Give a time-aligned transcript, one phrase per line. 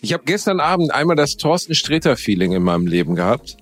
[0.00, 3.56] Ich habe gestern Abend einmal das Thorsten Sträter-Feeling in meinem Leben gehabt.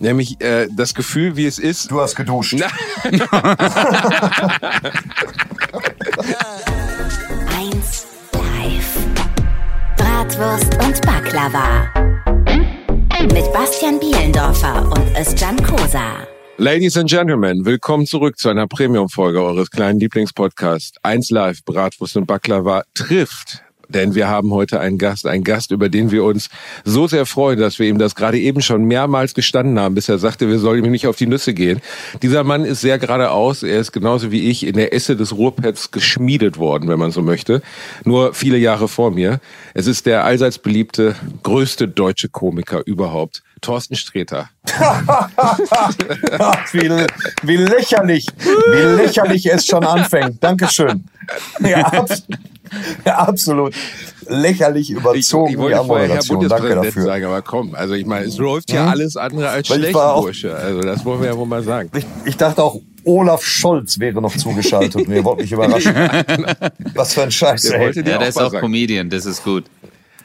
[0.00, 1.90] Nämlich äh, das Gefühl, wie es ist.
[1.90, 2.54] Du hast geduscht.
[7.56, 8.96] Eins live.
[9.96, 11.92] Bratwurst und Baklava.
[13.32, 16.26] Mit Bastian Bielendorfer und Özcan Kosa.
[16.60, 20.98] Ladies and Gentlemen, willkommen zurück zu einer Premium-Folge eures kleinen Lieblingspodcasts.
[21.02, 25.88] Eins Live, Bratwurst und Baklava trifft denn wir haben heute einen Gast, einen Gast, über
[25.88, 26.48] den wir uns
[26.84, 30.18] so sehr freuen, dass wir ihm das gerade eben schon mehrmals gestanden haben, bis er
[30.18, 31.80] sagte, wir sollen ihm nicht auf die Nüsse gehen.
[32.22, 35.90] Dieser Mann ist sehr geradeaus, er ist genauso wie ich in der Esse des Ruhrpets
[35.90, 37.62] geschmiedet worden, wenn man so möchte,
[38.04, 39.40] nur viele Jahre vor mir.
[39.74, 44.50] Es ist der allseits beliebte, größte deutsche Komiker überhaupt, Thorsten Sträter.
[46.72, 47.06] wie,
[47.42, 50.42] wie lächerlich, wie lächerlich es schon anfängt.
[50.42, 51.04] Dankeschön.
[51.60, 52.06] Ja,
[53.04, 53.04] absolut.
[53.04, 53.74] Ja, absolut
[54.28, 55.48] lächerlich überzogen.
[55.48, 58.84] Ich, ich wollte vorher Herr Bundespräsident sagen, aber komm, also ich meine, es läuft ja
[58.84, 58.90] hm?
[58.90, 60.54] alles andere als Weil schlecht, Bursche.
[60.54, 61.90] Also das wollen wir ja wohl mal sagen.
[61.96, 65.94] Ich, ich dachte auch, Olaf Scholz wäre noch zugeschaltet und ihr wollt mich überraschen.
[66.94, 67.62] Was für ein Scheiß.
[67.62, 68.60] Der, ja, der ist auch sagen.
[68.60, 69.64] Comedian, das ist gut.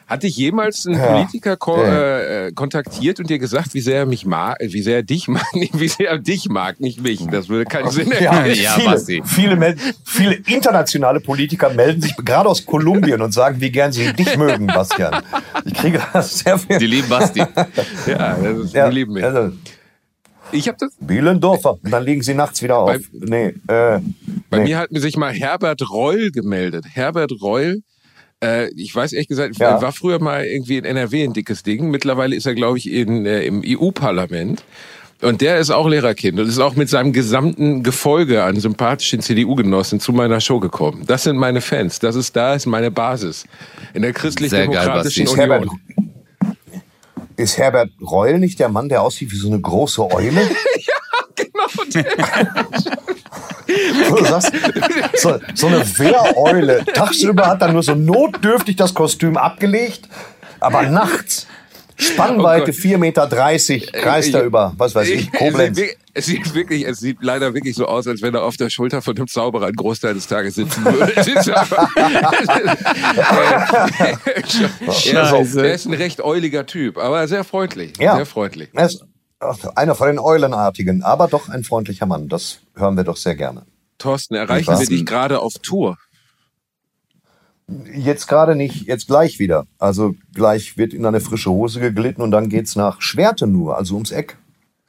[0.06, 1.06] Hat dich jemals ein ja.
[1.06, 2.46] Politiker ko ja.
[2.46, 5.46] äh, kontaktiert und dir gesagt, wie sehr er mich mag, wie sehr er dich mag,
[5.54, 7.26] wie sehr er dich mag, nicht mich?
[7.30, 8.54] Das würde keinen Sinn ergeben.
[8.62, 13.70] Ja, ja, viele, viele, viele internationale Politiker melden sich gerade aus Kolumbien und sagen, wie
[13.70, 15.22] gern sie dich mögen, Bastian.
[15.64, 16.78] Ich kriege das sehr viel.
[16.78, 17.38] Die lieben Basti.
[18.06, 19.24] ja, das ist, die lieben mich.
[19.24, 19.52] Also,
[20.52, 20.94] ich habe das.
[21.00, 21.78] Bielendorfer.
[21.82, 22.90] Und dann liegen sie nachts wieder auf.
[22.90, 24.00] Bei, nee, äh,
[24.50, 24.64] bei nee.
[24.64, 26.84] mir hat mir sich mal Herbert Reul gemeldet.
[26.92, 27.82] Herbert Reul
[28.44, 29.80] äh, ich weiß ehrlich gesagt, ja.
[29.80, 31.90] war früher mal irgendwie in NRW ein dickes Ding.
[31.90, 34.62] Mittlerweile ist er, glaube ich, in, äh, im EU-Parlament.
[35.22, 39.98] Und der ist auch Lehrerkind und ist auch mit seinem gesamten Gefolge an sympathischen CDU-Genossen
[39.98, 41.04] zu meiner Show gekommen.
[41.06, 41.98] Das sind meine Fans.
[41.98, 43.44] Das ist da, ist meine Basis.
[43.94, 45.38] In der christlich-demokratischen Union.
[45.38, 45.68] Herbert,
[47.36, 50.42] ist Herbert Reul nicht der Mann, der aussieht wie so eine große Eule?
[50.42, 50.94] ja,
[51.34, 52.04] genau.
[54.16, 54.52] Du sagst,
[55.16, 56.84] so, so eine Wehreule.
[56.94, 60.08] Tagsüber hat er nur so notdürftig das Kostüm abgelegt,
[60.60, 61.46] aber nachts
[61.96, 65.80] Spannweite oh 4,30 Meter, kreist er über, was weiß ich, Koblenz.
[66.16, 69.02] Es sieht, wirklich, es sieht leider wirklich so aus, als wenn er auf der Schulter
[69.02, 71.06] von dem Zauberer einen Großteil des Tages sitzen würde.
[75.64, 77.94] Er ist ein recht euliger Typ, aber sehr freundlich.
[77.98, 78.16] Ja.
[78.16, 78.68] Sehr freundlich.
[78.72, 79.04] Er ist
[79.74, 82.28] einer von den Eulenartigen, aber doch ein freundlicher Mann.
[82.28, 83.66] Das hören wir doch sehr gerne.
[83.98, 85.96] Thorsten, erreichen wir dich gerade auf Tour?
[87.94, 89.66] Jetzt gerade nicht, jetzt gleich wieder.
[89.78, 93.94] Also gleich wird in eine frische Hose geglitten und dann geht's nach Schwerte nur, also
[93.94, 94.36] ums Eck.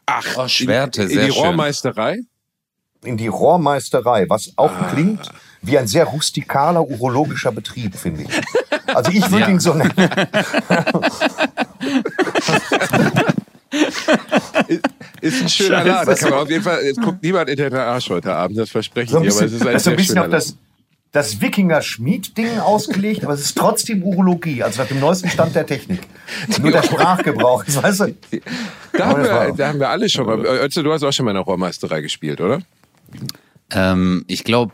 [0.05, 1.43] Ach, oh, Schwerte, in, in sehr die schön.
[1.43, 2.19] Rohrmeisterei?
[3.03, 4.89] In die Rohrmeisterei, was auch ah.
[4.91, 5.29] klingt
[5.61, 8.29] wie ein sehr rustikaler urologischer Betrieb, finde ich.
[8.93, 9.49] Also ich würde ja.
[9.49, 9.93] ihn so nennen.
[15.21, 15.87] ist ein schöner Scheiße.
[15.87, 16.15] Laden.
[16.15, 19.11] Kann man auf jeden Fall, es guckt niemand in den Arsch heute Abend, das verspreche
[19.11, 19.35] so ich dir.
[19.35, 20.57] Aber es ist ein, das ist ein bisschen auf das,
[21.11, 26.01] das Wikinger-Schmied-Ding ausgelegt, aber es ist trotzdem Urologie, also nach dem neuesten Stand der Technik.
[26.61, 28.15] Nur der Sprachgebrauch, weißt du?
[28.93, 30.45] Da haben, wir, da haben wir alle schon mal.
[30.45, 32.59] Ötze, du hast auch schon mal in der Rohrmeisterei gespielt, oder?
[33.71, 34.73] Ähm, ich glaube,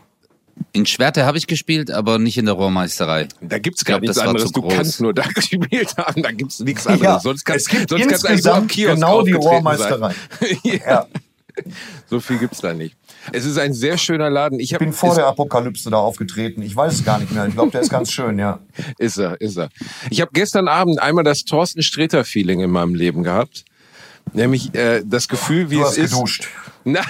[0.72, 3.28] in Schwerte habe ich gespielt, aber nicht in der Rohrmeisterei.
[3.40, 4.52] Da gibt's gar nichts anderes.
[4.52, 7.04] Du kannst nur da gespielt haben, da gibt's nichts anderes.
[7.04, 10.14] Ja, sonst kannst, es gibt sonst kannst insgesamt Kiosk genau die Rohrmeisterei.
[10.62, 10.74] ja.
[10.86, 11.06] ja.
[12.08, 12.96] So viel gibt's da nicht.
[13.30, 14.58] Es ist ein sehr schöner Laden.
[14.58, 16.62] Ich, ich bin vor der Apokalypse da aufgetreten.
[16.62, 17.46] Ich weiß es gar nicht mehr.
[17.46, 18.60] Ich glaube, der ist ganz schön, ja.
[18.98, 19.68] Ist er, ist er.
[20.10, 23.64] Ich habe gestern Abend einmal das Thorsten Sträter-Feeling in meinem Leben gehabt.
[24.32, 26.12] Nämlich äh, das Gefühl, wie du es hast ist.
[26.12, 26.48] Geduscht.
[26.84, 27.04] Nein.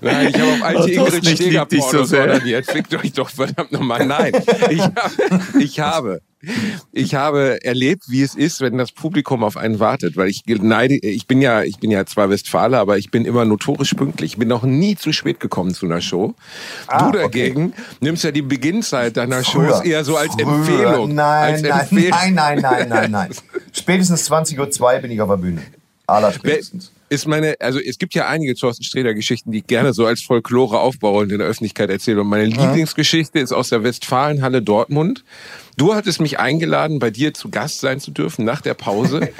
[0.00, 2.66] Nein, ich habe auf alte Ingrid Steger Pornos so ordiniert.
[2.66, 4.06] Fickt euch doch verdammt nochmal.
[4.06, 4.32] Nein,
[4.70, 4.82] ich,
[5.58, 6.20] ich habe
[6.92, 10.94] ich habe erlebt, wie es ist, wenn das Publikum auf einen wartet, weil ich neide,
[10.94, 14.32] ich bin ja, ich bin ja zwar Westfaler, aber ich bin immer notorisch pünktlich.
[14.32, 16.34] Ich bin noch nie zu spät gekommen zu einer Show.
[16.86, 17.82] Ah, du dagegen okay.
[18.00, 19.70] nimmst ja die Beginnzeit deiner Früher.
[19.70, 20.48] Shows eher so als Früher.
[20.48, 21.14] Empfehlung.
[21.14, 22.10] Nein, als nein, Empfehlung.
[22.10, 23.30] nein, nein, nein, nein, nein.
[23.72, 25.62] Spätestens 20.02 Uhr bin ich auf der Bühne.
[26.06, 29.92] Aller spätestens ist meine, also es gibt ja einige Thorsten Sträter Geschichten, die ich gerne
[29.92, 32.20] so als Folklore aufbaue und in der Öffentlichkeit erzähle.
[32.20, 32.66] Und meine ja.
[32.66, 35.24] Lieblingsgeschichte ist aus der Westfalenhalle Dortmund.
[35.78, 39.30] Du hattest mich eingeladen, bei dir zu Gast sein zu dürfen nach der Pause.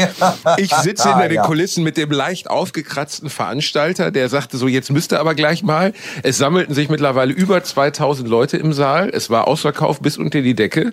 [0.57, 1.43] Ich sitze hinter den ja.
[1.43, 5.93] Kulissen mit dem leicht aufgekratzten Veranstalter, der sagte so, jetzt müsste aber gleich mal.
[6.23, 9.11] Es sammelten sich mittlerweile über 2000 Leute im Saal.
[9.13, 10.93] Es war ausverkauft bis unter die Decke.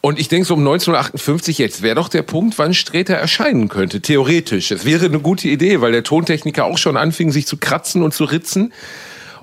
[0.00, 4.00] Und ich denke so um 1958, jetzt wäre doch der Punkt, wann Sträter erscheinen könnte,
[4.00, 4.70] theoretisch.
[4.70, 8.14] Es wäre eine gute Idee, weil der Tontechniker auch schon anfing, sich zu kratzen und
[8.14, 8.72] zu ritzen.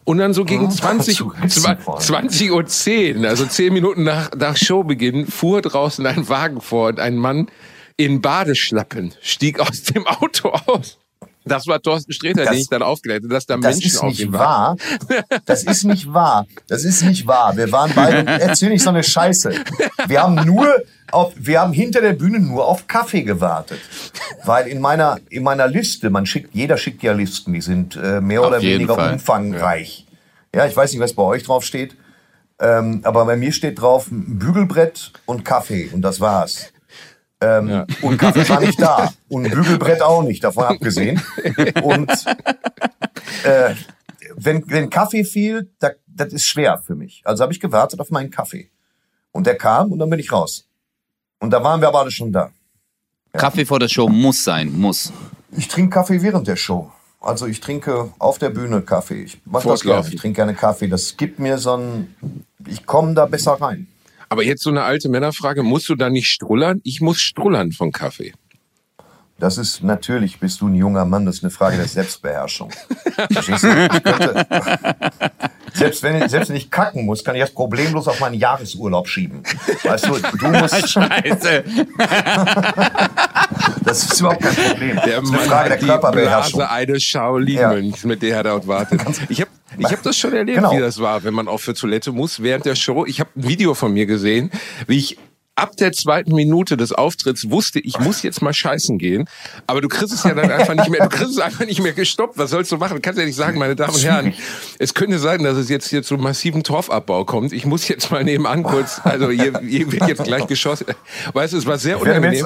[0.04, 2.04] Und dann so gegen 20, zu ritzen zwa- vor allem.
[2.04, 7.00] 20 Uhr 10, also 10 Minuten nach, nach Showbeginn, fuhr draußen ein Wagen vor und
[7.00, 7.48] ein Mann
[7.98, 10.98] in Badeschlappen stieg aus dem Auto aus.
[11.50, 13.98] Das war Thorsten Sträter, Das- den ich dann aufgeklärt habe, dass da Das Menschen ist
[14.00, 14.78] auf nicht ihm waren.
[14.80, 15.24] wahr.
[15.46, 16.48] Das ist nicht wahr.
[16.68, 17.58] Das ist nicht wahr.
[17.58, 19.52] Wir waren beide, erzähl nicht so eine Scheiße.
[20.08, 20.68] Wir haben nur
[21.12, 23.80] auf, wir haben hinter der Bühne nur auf Kaffee gewartet.
[24.46, 28.22] Weil in meiner, in meiner Liste, man schickt, jeder schickt ja Listen, die sind äh,
[28.22, 29.14] mehr Auf oder weniger Fall.
[29.14, 30.06] umfangreich.
[30.54, 30.66] Ja.
[30.68, 31.96] ich weiß nicht, was bei euch drauf steht.
[32.62, 36.72] Ähm, aber bei mir steht drauf Bügelbrett und Kaffee und das war's.
[37.42, 39.14] Ähm, Und Kaffee war nicht da.
[39.30, 41.22] Und ein Bügelbrett auch nicht, davon abgesehen.
[41.82, 42.12] Und
[43.44, 43.76] äh,
[44.36, 47.22] wenn, wenn Kaffee fiel, da, das ist schwer für mich.
[47.24, 48.70] Also habe ich gewartet auf meinen Kaffee.
[49.32, 50.68] Und der kam und dann bin ich raus.
[51.40, 52.52] Und da waren wir aber alle schon da.
[53.34, 55.14] Kaffee vor der Show muss sein, muss.
[55.56, 56.92] Ich trinke Kaffee während der Show.
[57.22, 59.24] Also ich trinke auf der Bühne Kaffee.
[59.24, 60.08] Ich mach das gerne.
[60.08, 60.88] Ich trinke gerne Kaffee.
[60.88, 62.16] Das gibt mir so ein...
[62.68, 63.88] Ich komme da besser rein.
[64.30, 66.82] Aber jetzt so eine alte Männerfrage, musst du da nicht strullern?
[66.84, 68.34] Ich muss strullern von Kaffee.
[69.40, 72.72] Das ist natürlich, bist du ein junger Mann, das ist eine Frage der Selbstbeherrschung.
[73.32, 73.68] Verstehst du?
[73.70, 74.46] Ich könnte,
[75.74, 79.08] selbst, wenn, ich- selbst wenn ich kacken muss, kann ich das problemlos auf meinen Jahresurlaub
[79.08, 79.42] schieben.
[79.84, 81.64] Weißt du, du musst, Scheiße.
[83.86, 85.00] das ist überhaupt kein Problem.
[85.06, 86.60] Der das ist eine Mann Frage der Körperbeherrschung.
[86.60, 89.02] Blase eines Shaolin-Mönchs, mit der er dort wartet.
[89.30, 90.72] Ich habe ich hab das schon erlebt, Genau.
[90.76, 93.06] wie das war, wenn man auch für Toilette muss während der Show.
[93.06, 94.52] Ich habe ein Video von mir gesehen,
[94.88, 95.18] wie ich
[95.56, 99.28] ab der zweiten Minute des Auftritts wusste, ich muss jetzt mal scheißen gehen.
[99.68, 101.92] Aber du kriegst es ja dann einfach nicht mehr, du kriegst es einfach nicht mehr
[101.92, 102.38] gestoppt.
[102.38, 102.96] Was sollst du machen?
[102.96, 104.34] Du kannst ja nicht sagen, meine Damen und Herren,
[104.80, 107.52] es könnte sein, dass es jetzt hier zu massiven Torfabbau kommt.
[107.52, 110.86] Ich muss jetzt mal nebenan kurz, also hier, hier wird jetzt gleich geschossen.
[111.34, 112.46] Weißt du, es war sehr unangenehm.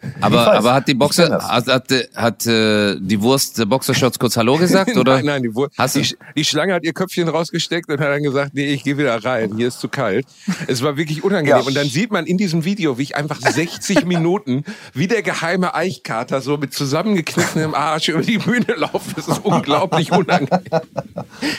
[0.20, 4.56] Aber, aber hat die Boxer, hat, hat, hat äh, die Wurst der Boxershorts kurz Hallo
[4.58, 4.96] gesagt?
[4.96, 5.16] Oder?
[5.16, 8.22] Nein, nein, die, Wur- Hast die, die Schlange hat ihr Köpfchen rausgesteckt und hat dann
[8.22, 10.24] gesagt, nee, ich gehe wieder rein, hier ist zu kalt.
[10.68, 11.60] Es war wirklich unangenehm.
[11.60, 11.66] Ja.
[11.66, 14.64] Und dann sieht man in diesem Video, wie ich einfach 60 Minuten
[14.94, 19.14] wie der geheime Eichkater so mit zusammengekniffenem Arsch über die Bühne laufe.
[19.16, 20.60] Das ist unglaublich unangenehm.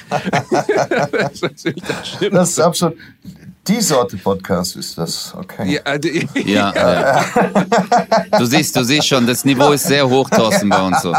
[0.10, 2.18] das ist das.
[2.32, 2.96] Das ist absolut.
[3.68, 5.36] Die Sorte Podcast ist das.
[5.38, 5.74] Okay.
[5.74, 6.10] Ja, also,
[6.46, 7.26] Ja, ja.
[8.40, 11.14] Du siehst, du siehst schon, das Niveau ist sehr hoch, Thorsten, bei uns so.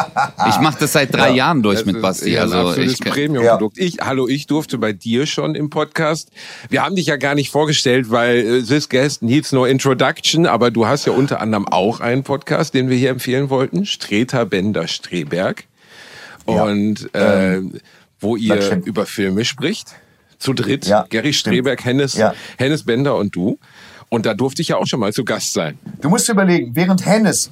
[0.48, 2.30] Ich mache das seit drei Jahren durch Das mit ist Basti.
[2.30, 3.78] ja ein Also absolutes ich, Premium-Produkt.
[3.78, 6.30] Ich, hallo, ich durfte bei dir schon im Podcast.
[6.70, 10.72] Wir haben dich ja gar nicht vorgestellt, weil äh, this guest needs no introduction, aber
[10.72, 14.88] du hast ja unter anderem auch einen Podcast, den wir hier empfehlen wollten, Streter Bender
[14.88, 15.64] Streberg.
[16.48, 16.64] Ja.
[16.64, 17.60] Und äh,
[18.18, 19.94] wo ihr über Filme spricht.
[20.40, 20.86] Zu dritt.
[20.86, 21.32] Ja, Gary.
[21.32, 22.34] Streberg, Hennes, Ja.
[22.58, 23.58] Hennes Bender und du.
[24.08, 25.78] Und da durfte ich ja auch schon mal zu Gast sein.
[26.00, 27.50] Du musst dir überlegen, während Hennes,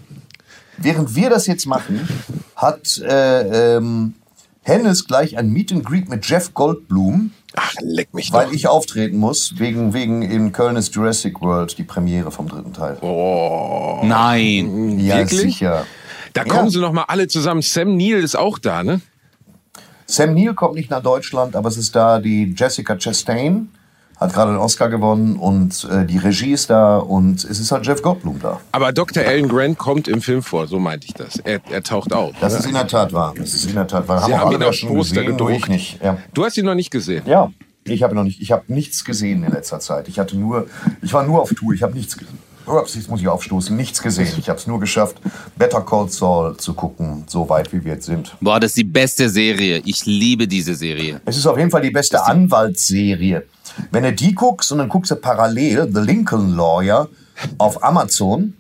[0.79, 2.09] während wir das jetzt machen,
[2.57, 4.15] hat äh, ähm,
[4.63, 8.53] Hennes gleich ein Meet and Greet mit Jeff Goldblum, Ach, leck mich weil doch.
[8.53, 12.97] ich auftreten muss, wegen, wegen in Köln ist Jurassic World, die Premiere vom dritten Teil.
[13.03, 14.99] Oh, nein.
[14.99, 15.41] ja, wirklich?
[15.41, 15.87] sicher.
[16.33, 16.71] Da kommen Ja.
[16.71, 17.63] sie noch mal alle zusammen.
[17.63, 19.01] Sam Neill ist auch da, ne?
[20.11, 23.69] Sam Neill kommt nicht nach Deutschland, aber es ist da die Jessica Chastain,
[24.17, 27.87] hat gerade den Oscar gewonnen und äh, die Regie ist da und es ist halt
[27.87, 28.59] Jeff Goldblum da.
[28.73, 29.23] Aber Dr.
[29.23, 31.37] Alan Grant kommt im Film vor, so meinte ich das.
[31.41, 32.35] Er, er taucht auf.
[32.41, 33.35] Das ist in der Tat wahr.
[33.37, 34.25] Das ist in der Tat wahr.
[34.25, 35.69] Sie haben alle ihn auf schon Poster gedruckt.
[35.69, 36.03] nicht.
[36.03, 36.17] Ja.
[36.33, 37.25] Du hast ihn noch nicht gesehen.
[37.27, 37.53] Ja,
[37.85, 38.41] ich habe noch nicht.
[38.41, 40.09] Ich habe nichts gesehen in letzter Zeit.
[40.09, 40.69] Ich hatte nur,
[41.03, 41.75] ich war nur auf Tour.
[41.75, 42.39] Ich habe nichts gesehen.
[42.71, 43.77] Ups, jetzt muss ich aufstoßen.
[43.77, 44.29] Nichts gesehen.
[44.39, 45.17] Ich habe es nur geschafft,
[45.57, 48.37] Better Call Saul zu gucken, so weit wie wir jetzt sind.
[48.41, 49.83] Boah, das ist die beste Serie.
[49.85, 51.21] Ich liebe diese Serie.
[51.25, 53.45] Es ist auf jeden Fall die beste Anwaltsserie.
[53.91, 57.09] Wenn du die guckst und dann guckst du parallel The Lincoln Lawyer
[57.59, 58.55] auf Amazon.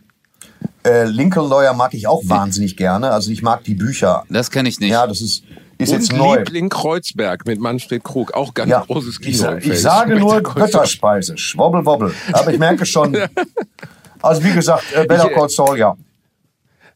[0.85, 3.11] Äh, Lincoln Lawyer mag ich auch wahnsinnig gerne.
[3.11, 4.25] Also ich mag die Bücher.
[4.31, 4.91] Das kenne ich nicht.
[4.91, 5.43] Ja, das ist,
[5.77, 6.37] ist Und jetzt neu.
[6.39, 9.57] Liebling Kreuzberg mit Manfred Krug, auch ganz Ja, großes Kino.
[9.57, 10.41] ich, ich sage nur.
[10.41, 12.15] Götterspeise, Schwobbel, wobbel.
[12.33, 13.17] Aber ich merke schon,
[14.23, 15.97] also wie gesagt, äh, Better Call Saul, ja.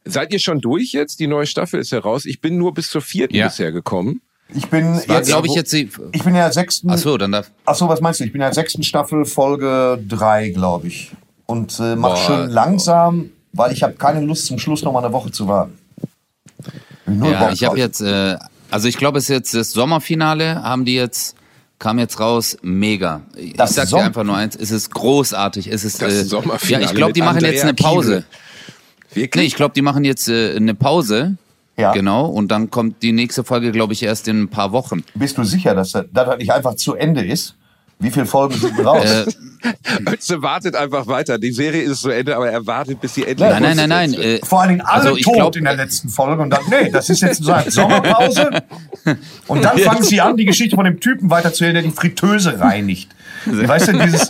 [0.05, 1.21] Seid ihr schon durch jetzt?
[1.21, 2.25] Die neue Staffel ist heraus.
[2.25, 3.47] Ich bin nur bis zur vierten Ja.
[3.47, 4.21] bisher gekommen.
[4.55, 5.89] Ich bin War, jetzt, glaube ich, jetzt die.
[6.13, 7.51] ich bin ja sechsten, Ach so, dann darf.
[7.65, 8.25] ach so, was meinst du?
[8.25, 11.13] Ich bin ja sechsten Staffel, Folge drei, glaube ich.
[11.47, 12.17] Und äh, mach Boah.
[12.17, 15.79] schon langsam, weil ich habe keine Lust, zum Schluss noch mal eine Woche zu warten.
[17.07, 18.37] Null Ja, Bock ich habe jetzt, äh,
[18.71, 21.35] also ich glaube, es ist jetzt das Sommerfinale, haben die jetzt,
[21.83, 23.23] kam jetzt raus, mega.
[23.37, 25.67] Ich Das sag Som- dir einfach nur eins, es ist großartig.
[25.67, 27.85] Es ist, Das äh, Sommerfinale ja, ich glaube, die machen Andrea jetzt eine Kiel.
[27.85, 28.25] Pause.
[29.13, 29.43] Wirklich?
[29.43, 31.37] Nee, ich glaube, die machen jetzt äh, eine Pause.
[31.77, 31.93] Ja.
[31.93, 35.03] Genau, und dann kommt die nächste Folge, glaube ich, erst in ein paar Wochen.
[35.15, 37.57] Bist du sicher, dass das, dass das nicht einfach zu Ende ist?
[38.03, 39.05] Wie viele Folgen sind raus?
[39.05, 39.25] Äh,
[40.13, 41.39] Ötze wartet einfach weiter.
[41.39, 44.11] Die Serie ist zu Ende, aber er wartet, bis sie endlich Nein, nein, nein, nein.
[44.11, 46.51] fortgesetzt Äh, Vor allen Dingen alle Also ich tot glaub- in der letzten Folge und
[46.51, 48.51] dann, nee, das ist jetzt so eine Sommerpause.
[49.49, 53.11] Und dann fangen sie an, die Geschichte von dem Typen weiterzuerzählen, der die Fritteuse reinigt.
[53.47, 54.29] Weißt du, dieses,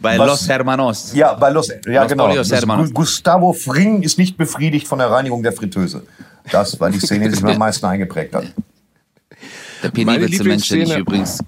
[0.00, 1.12] bei Was- Los Hermanos.
[1.14, 2.28] ja, bei Los, ja Los genau.
[2.28, 2.88] Hermanos.
[2.88, 6.02] Gu- Gustavo Fring ist nicht befriedigt von der Reinigung der Fritteuse.
[6.50, 8.44] Das war die Szene, die sich mir am meisten eingeprägt hat.
[9.82, 11.38] Der Meine penibelste Mensch, den ich Lieblingsszene- übrigens.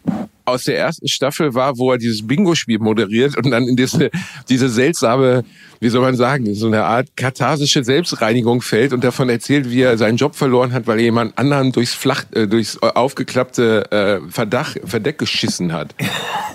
[0.45, 4.11] aus der ersten Staffel war, wo er dieses Bingo-Spiel moderiert und dann in diese,
[4.49, 5.45] diese seltsame,
[5.79, 9.97] wie soll man sagen, so eine Art katharsische Selbstreinigung fällt und davon erzählt, wie er
[9.97, 14.75] seinen Job verloren hat, weil er jemand anderen durchs Flach, äh, durchs aufgeklappte äh, Verdach,
[14.85, 15.95] Verdeck geschissen hat.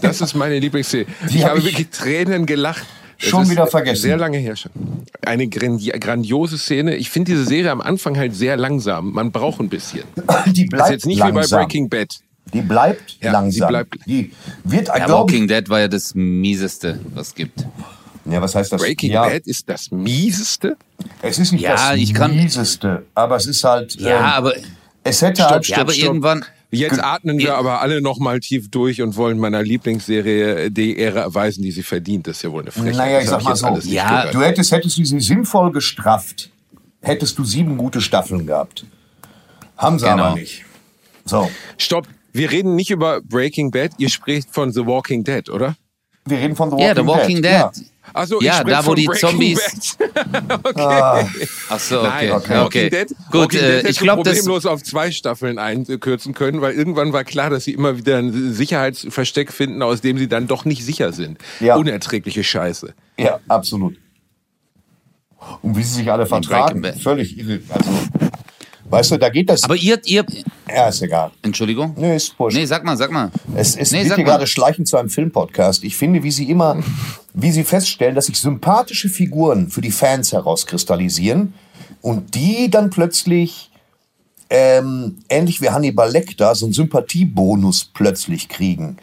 [0.01, 1.05] Das ist meine Lieblingsszene.
[1.29, 2.83] Ich hab habe ich wirklich Tränen gelacht.
[3.17, 4.01] Schon ist wieder vergessen.
[4.03, 4.71] Sehr lange her schon.
[5.25, 6.95] Eine grandi grandiose Szene.
[6.95, 9.11] Ich finde diese Serie am Anfang halt sehr langsam.
[9.13, 10.03] Man braucht ein bisschen.
[10.47, 11.43] Die Das bleibt ist jetzt nicht langsam.
[11.43, 12.09] wie bei Breaking Bad.
[12.53, 13.67] Die bleibt Ja, langsam.
[13.67, 14.31] die bleibt- die
[14.63, 17.65] wird, Ja, Walking Dead war ja das mieseste, was es gibt.
[18.25, 18.81] ja, was heißt das?
[18.81, 20.77] Breaking ja, Bad ist das mieseste.
[21.21, 24.53] Es ist nicht Ja, das ich kann- mieseste, aber es ist halt, Ja, ähm, aber,
[25.03, 26.05] es hätte Stopp, halt, ja, aber stopp.
[26.05, 26.45] irgendwann.
[26.71, 31.19] Jetzt atmen wir aber alle noch mal tief durch und wollen meiner Lieblingsserie die Ehre
[31.19, 32.27] erweisen, die sie verdient.
[32.27, 32.95] Das ist ja wohl eine Frechheit.
[32.95, 33.89] Naja, ich Das sag mal so.
[33.89, 36.49] Ja, du hättest, hättest du sie sinnvoll gestrafft,
[37.01, 38.85] hättest du sieben gute Staffeln gehabt.
[39.77, 40.23] Haben sie Genau.
[40.23, 40.65] aber nicht.
[41.25, 45.75] So, Stopp, wir reden nicht über Breaking Bad, ihr spricht von The Walking Dead, oder?
[46.27, 47.51] Wir reden von The Walking Ja, The Walking Dead.
[47.51, 47.71] Ja.
[48.13, 49.97] Also Ja, da, wo die Breaking Zombies-
[50.63, 50.81] okay.
[50.81, 51.27] Ah,
[51.69, 52.33] Ach so, Nein, okay.
[52.33, 52.59] okay.
[52.59, 52.59] okay.
[52.61, 54.35] Walking Dead, Gut, Dead äh, ich glaube, das.
[54.37, 58.53] problemlos auf zwei Staffeln einkürzen können, weil irgendwann war klar, dass sie immer wieder ein
[58.53, 61.39] Sicherheitsversteck finden, aus dem sie dann doch nicht sicher sind.
[61.59, 61.75] Ja.
[61.75, 62.93] Unerträgliche Scheiße.
[63.17, 63.95] ja, absolut.
[65.61, 67.59] Und wie sie sich alle vertragen, völlig irre.
[67.69, 67.89] Also,
[68.95, 69.63] weißt du, da geht das.
[69.63, 70.25] Aber ihr, ihr.
[70.67, 71.31] ja, ist egal.
[71.41, 71.93] Entschuldigung?
[71.97, 72.57] Nee, ist wurscht.
[72.57, 73.31] Nee, sag mal, sag mal.
[73.55, 75.83] Es, es Nee, sag hier gerade schleichend zu einem Filmpodcast.
[75.83, 76.77] Ich finde, wie sie immer,
[77.33, 81.53] wie sie feststellen, dass sich sympathische Figuren für die Fans herauskristallisieren
[82.01, 83.71] und die dann plötzlich
[84.49, 88.97] ähm, ähnlich wie Hannibal Lecter so einen Sympathiebonus plötzlich kriegen.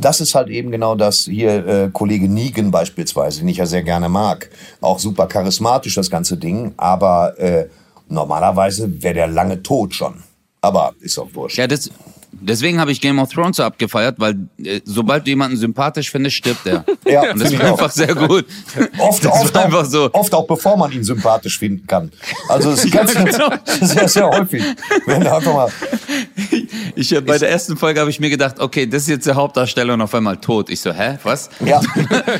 [0.00, 3.82] Das ist halt eben genau das hier äh, Kollege Negan beispielsweise, den ich ja sehr
[3.82, 4.48] gerne mag.
[4.80, 7.66] Auch super charismatisch das ganze Ding, aber äh,
[8.08, 10.22] normalerweise wäre der lange tot schon.
[10.60, 11.58] Aber ist auch wurscht.
[11.58, 11.90] Ja, das,
[12.32, 16.36] deswegen habe ich Game of Thrones so abgefeiert, weil äh, sobald du jemanden sympathisch findest,
[16.36, 16.84] stirbt er.
[17.06, 17.72] Ja, Und das war ich auch.
[17.72, 18.46] einfach sehr gut.
[18.98, 20.10] Oft, das oft, auch, so.
[20.12, 22.10] oft auch bevor man ihn sympathisch finden kann.
[22.48, 23.50] Also es ist ganz, ganz genau.
[23.80, 24.64] sehr, sehr häufig.
[25.06, 25.68] Wenn da einfach mal,
[26.96, 29.36] Ich hab, bei der ersten Folge habe ich mir gedacht, okay, das ist jetzt der
[29.36, 30.68] Hauptdarsteller und auf einmal tot.
[30.68, 31.48] Ich so, hä, was?
[31.64, 31.80] ja,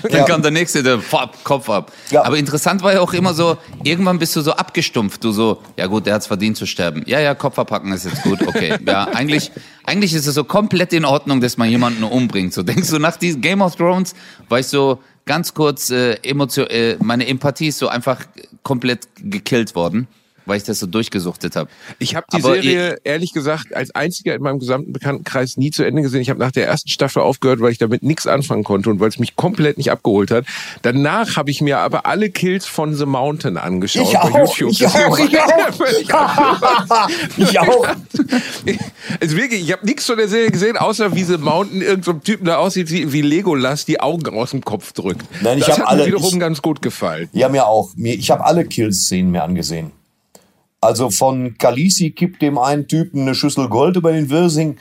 [0.02, 1.92] Dann ja, kam der nächste, der pop, Kopf ab.
[2.10, 2.24] Ja.
[2.24, 5.22] Aber interessant war ja auch immer so, irgendwann bist du so abgestumpft.
[5.22, 7.02] Du so, ja gut, der hat's verdient zu sterben.
[7.06, 8.76] Ja, ja, Kopf abpacken ist jetzt gut, okay.
[8.84, 9.52] Ja, eigentlich,
[9.86, 12.52] eigentlich ist es so komplett in Ordnung, dass man jemanden umbringt.
[12.52, 14.14] So denkst du, nach diesem Game of Thrones
[14.48, 18.24] war ich so ganz kurz, äh, emotion, äh, meine Empathie ist so einfach
[18.62, 20.08] komplett gekillt worden,
[20.46, 21.68] weil ich das so durchgesuchtet habe.
[21.98, 25.82] Ich habe die Aber Serie, ehrlich gesagt, als einziger in meinem gesamten Bekanntenkreis nie zu
[25.84, 26.20] Ende gesehen.
[26.20, 29.08] Ich habe nach der ersten Staffel aufgehört, weil ich damit nichts anfangen konnte und weil
[29.08, 30.46] es mich komplett nicht abgeholt hat.
[30.82, 34.70] Danach habe ich mir aber alle Kills von The Mountain angeschaut Ich bei auch, YouTube.
[34.72, 35.18] ich auch,
[36.00, 37.08] ich auch.
[37.36, 37.86] ich auch.
[39.20, 42.12] Also wirklich, ich habe nichts von der Serie gesehen, außer wie The Mountain irgendein so
[42.14, 45.22] Typen da aussieht, wie, wie Legolas die Augen aus dem Kopf drückt.
[45.42, 47.28] Nein, ich das hab hat alle- mir wiederum ich- ganz gut gefallen.
[47.32, 47.90] Ja, mir auch.
[47.96, 49.90] Mir, ich habe alle Kill-Szenen mir angesehen.
[50.86, 54.76] Also von Kalisi kippt dem einen Typen eine Schüssel Gold über den Wirsing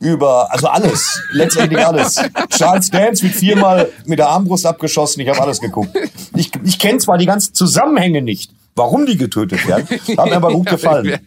[0.00, 2.22] über, also alles, letztendlich alles.
[2.50, 5.90] Charles Dance wird viermal mit der Armbrust abgeschossen, ich habe alles geguckt.
[6.36, 10.52] Ich, ich kenne zwar die ganzen Zusammenhänge nicht, warum die getötet werden, hat mir aber
[10.52, 11.18] gut gefallen.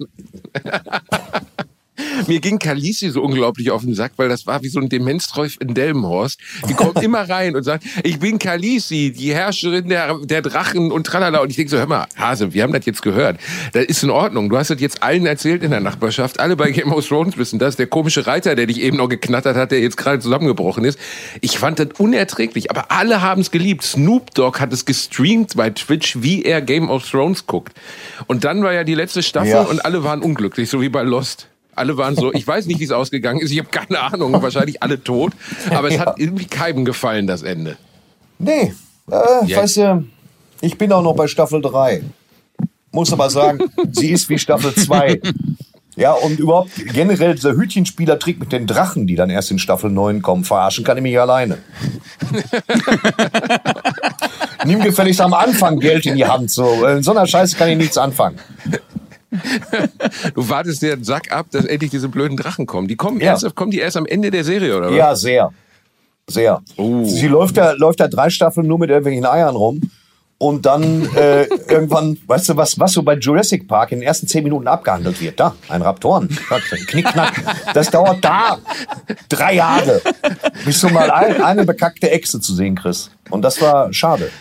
[2.28, 5.58] Mir ging Kalisi so unglaublich auf den Sack, weil das war wie so ein Demenztreuf
[5.60, 6.40] in Delmenhorst.
[6.70, 11.06] Die kommt immer rein und sagt, ich bin Kalisi, die Herrscherin der, der Drachen und
[11.08, 11.40] tralala.
[11.40, 13.40] Und ich denke so, hör mal, Hase, wir haben das jetzt gehört.
[13.74, 14.50] Das ist in Ordnung.
[14.50, 16.40] Du hast das jetzt allen erzählt in der Nachbarschaft.
[16.40, 17.76] Alle bei Game of Thrones wissen das.
[17.76, 21.00] Der komische Reiter, der dich eben noch geknattert hat, der jetzt gerade zusammengebrochen ist.
[21.42, 22.70] Ich fand das unerträglich.
[22.72, 23.84] Aber alle haben es geliebt.
[23.84, 27.74] Snoop Dogg hat es gestreamt bei Twitch, wie er Game of Thrones guckt.
[28.28, 29.62] Und dann war ja die letzte Staffel Ja.
[29.62, 31.48] und alle waren unglücklich, so wie bei Lost.
[31.76, 34.84] Alle waren so, ich weiß nicht, wie es ausgegangen ist, ich habe keine Ahnung, wahrscheinlich
[34.84, 35.32] alle tot,
[35.70, 37.78] aber es hat irgendwie keinem gefallen, das Ende.
[38.40, 38.74] Nee,
[39.10, 39.60] äh, Ja.
[39.60, 40.04] weißt du,
[40.62, 42.04] ich bin auch noch bei Staffel 3.
[42.92, 43.60] Muss aber sagen,
[43.92, 45.22] sie ist wie Staffel 2.
[45.98, 50.22] Ja, und überhaupt generell dieser Hütchenspielertrick mit den Drachen, die dann erst in Staffel 9
[50.22, 51.58] kommen, verarschen kann ich mich alleine.
[54.66, 56.52] Nimm gefälligst am Anfang Geld in die Hand.
[56.52, 56.86] So.
[56.86, 58.38] In so einer Scheiße kann ich nichts anfangen.
[60.36, 62.88] Du wartest dir einen Sack ab, dass endlich diese blöden Drachen kommen.
[62.88, 63.28] Die kommen Ja.
[63.32, 64.96] erst, kommen die erst am Ende der Serie, oder was?
[64.96, 65.54] Ja, sehr.
[66.28, 66.62] Sehr.
[66.78, 67.04] Oh.
[67.06, 69.82] Sie läuft da, läuft da drei Staffeln nur mit irgendwelchen Eiern rum.
[70.38, 74.26] Und dann äh, irgendwann, weißt du, was, was so bei Jurassic Park in den ersten
[74.26, 75.40] zehn Minuten abgehandelt wird?
[75.40, 76.30] Da, ein Raptoren.
[76.88, 77.34] Knickknack.
[77.76, 78.58] Das dauert da
[79.30, 80.02] drei Jahre,
[80.66, 83.12] bis du mal ein, eine bekackte Echse zu sehen kriegst.
[83.30, 84.32] Und das war schade.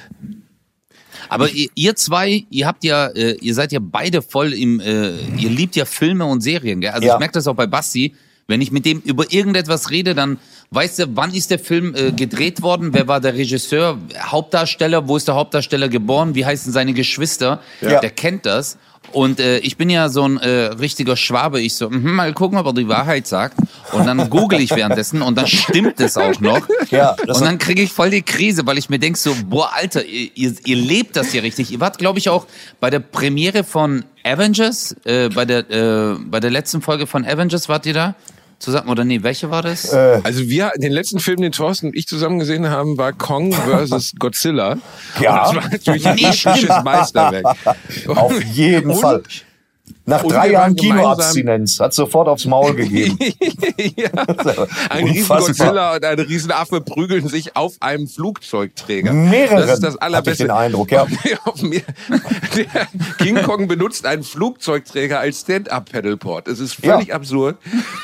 [1.31, 5.17] Aber ihr, ihr zwei, ihr habt ja, äh, ihr seid ja beide voll im, äh,
[5.39, 6.91] ihr liebt ja Filme und Serien, gell?
[6.91, 7.15] Also Ja.
[7.15, 8.15] ich merke das auch bei Basti.
[8.47, 10.39] Wenn ich mit dem über irgendetwas rede, dann
[10.73, 12.93] weißt du, wann ist der Film äh, gedreht worden?
[12.93, 13.97] Wer war der Regisseur?
[14.19, 15.07] Hauptdarsteller?
[15.07, 16.35] Wo ist der Hauptdarsteller geboren?
[16.35, 17.61] Wie heißen seine Geschwister?
[17.81, 18.01] Ja.
[18.01, 18.77] Der kennt das.
[19.13, 21.61] Und äh, ich bin ja so ein äh, richtiger Schwabe.
[21.61, 23.57] Ich so, mhm, mal gucken, ob er die Wahrheit sagt.
[23.93, 26.61] Und dann google ich währenddessen und dann stimmt es auch noch.
[26.91, 30.05] Ja, und dann kriege ich voll die Krise, weil ich mir denk so, boah, Alter,
[30.05, 31.73] ihr, ihr, ihr lebt das hier richtig.
[31.73, 32.47] Ihr wart, glaube ich, auch
[32.79, 37.69] bei der Premiere von Avengers, äh, bei der äh, bei der letzten Folge von Avengers
[37.69, 38.15] wart ihr da?
[38.61, 39.93] Zusammen oder nee, welche war das?
[39.93, 44.13] Also wir, den letzten Film, den Thorsten und ich zusammen gesehen haben, war Kong vs.
[44.19, 44.77] Godzilla.
[45.19, 45.49] Ja.
[45.49, 47.57] Und das war natürlich ein episches Meisterwerk.
[48.07, 49.23] Auf jeden Und- Fall.
[50.07, 53.19] Nach Und drei Jahren Kinoabstinenz hat sofort aufs Maul gegeben.
[53.97, 54.11] ja.
[54.89, 55.29] Ein riesen.
[55.29, 59.13] Godzilla und ein riesen Affe prügeln sich auf einem Flugzeugträger.
[59.13, 60.45] Mehreren, Das ist das allerbeste.
[60.45, 61.07] ich den Eindruck, ja.
[63.19, 66.49] King Kong benutzt einen Flugzeugträger als Stand-Up-Pedalboard.
[66.49, 67.15] Es ist völlig Ja.
[67.17, 67.57] absurd.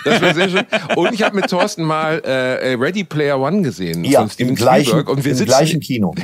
[0.04, 0.64] Das war sehr schön.
[0.96, 4.54] Und ich habe mit Thorsten mal äh, Ready Player One gesehen Ja, von Steven im
[4.56, 5.08] gleichen, Spielberg.
[5.08, 6.14] Und wir im sitzen gleichen Kino.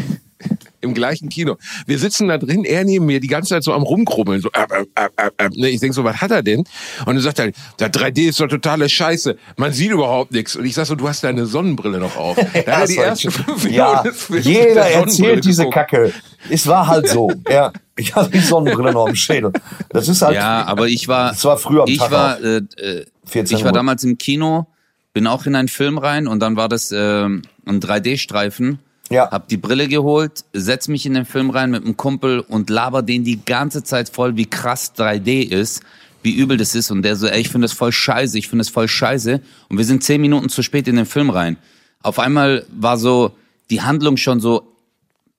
[0.83, 1.57] Im gleichen Kino.
[1.87, 4.41] Wir sitzen da drin, er neben mir die ganze Zeit so am rumkrubbeln.
[4.41, 6.65] So, äh, äh, äh, äh, ne, ich denk so, was hat er denn?
[7.07, 9.37] Und er sagt halt, der 3D ist doch totale Scheiße.
[9.57, 10.57] Man sieht überhaupt nichts.
[10.57, 12.37] Und ich sag so, du hast deine Sonnenbrille noch auf.
[12.67, 14.05] Da er die Ja, ersten fünf Minuten ja,
[14.39, 15.75] jeder erzählt diese geguckt.
[15.75, 16.13] Kacke.
[16.51, 17.31] Es war halt so.
[17.49, 19.53] Ja, ich hatte die Sonnenbrille noch im Schädel.
[19.91, 20.35] Das ist halt.
[20.35, 23.65] ja, aber ich war, Das war früher am ich Tag war, äh, äh, 14 ich
[23.65, 23.75] war Uhr.
[23.75, 24.67] damals im Kino,
[25.13, 28.79] bin auch in einen Film rein und dann war das ähm, ein 3D-Streifen.
[29.11, 29.31] Ja.
[29.31, 33.03] Hab die Brille geholt, setz mich in den Film rein mit einem Kumpel und laber
[33.03, 35.83] den die ganze Zeit voll, wie krass 3D ist,
[36.23, 36.91] wie übel das ist.
[36.91, 39.41] Und der so, ey, ich finde das voll scheiße, ich finde das voll scheiße.
[39.69, 41.59] Und wir sind zehn Minuten zu spät in den Film rein.
[42.03, 43.33] Auf einmal war so
[43.71, 44.63] die Handlung schon so,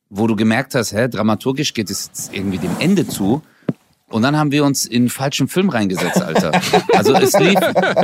[0.10, 3.42] wo du gemerkt hast, hä, dramaturgisch geht es jetzt irgendwie dem Ende zu.
[4.14, 6.52] Und dann haben wir uns in falschen Film reingesetzt, Alter.
[6.94, 7.60] Also es lief,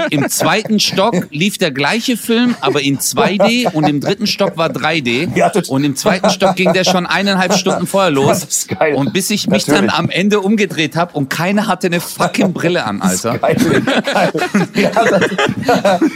[0.10, 4.70] im zweiten Stock lief der gleiche Film, aber in 2D und im dritten Stock war
[4.70, 5.30] 3D.
[5.36, 8.40] Ja, das- Und im zweiten Stock ging der schon eineinhalb Stunden vorher los.
[8.40, 8.96] Das ist geil.
[8.96, 9.94] Und bis ich mich dann Natürlich.
[10.00, 13.38] am Ende umgedreht habe und keiner hatte eine fucking Brille an, Alter.
[13.38, 13.56] Geil,
[14.12, 14.32] geil.
[14.74, 15.38] Ihr hattet,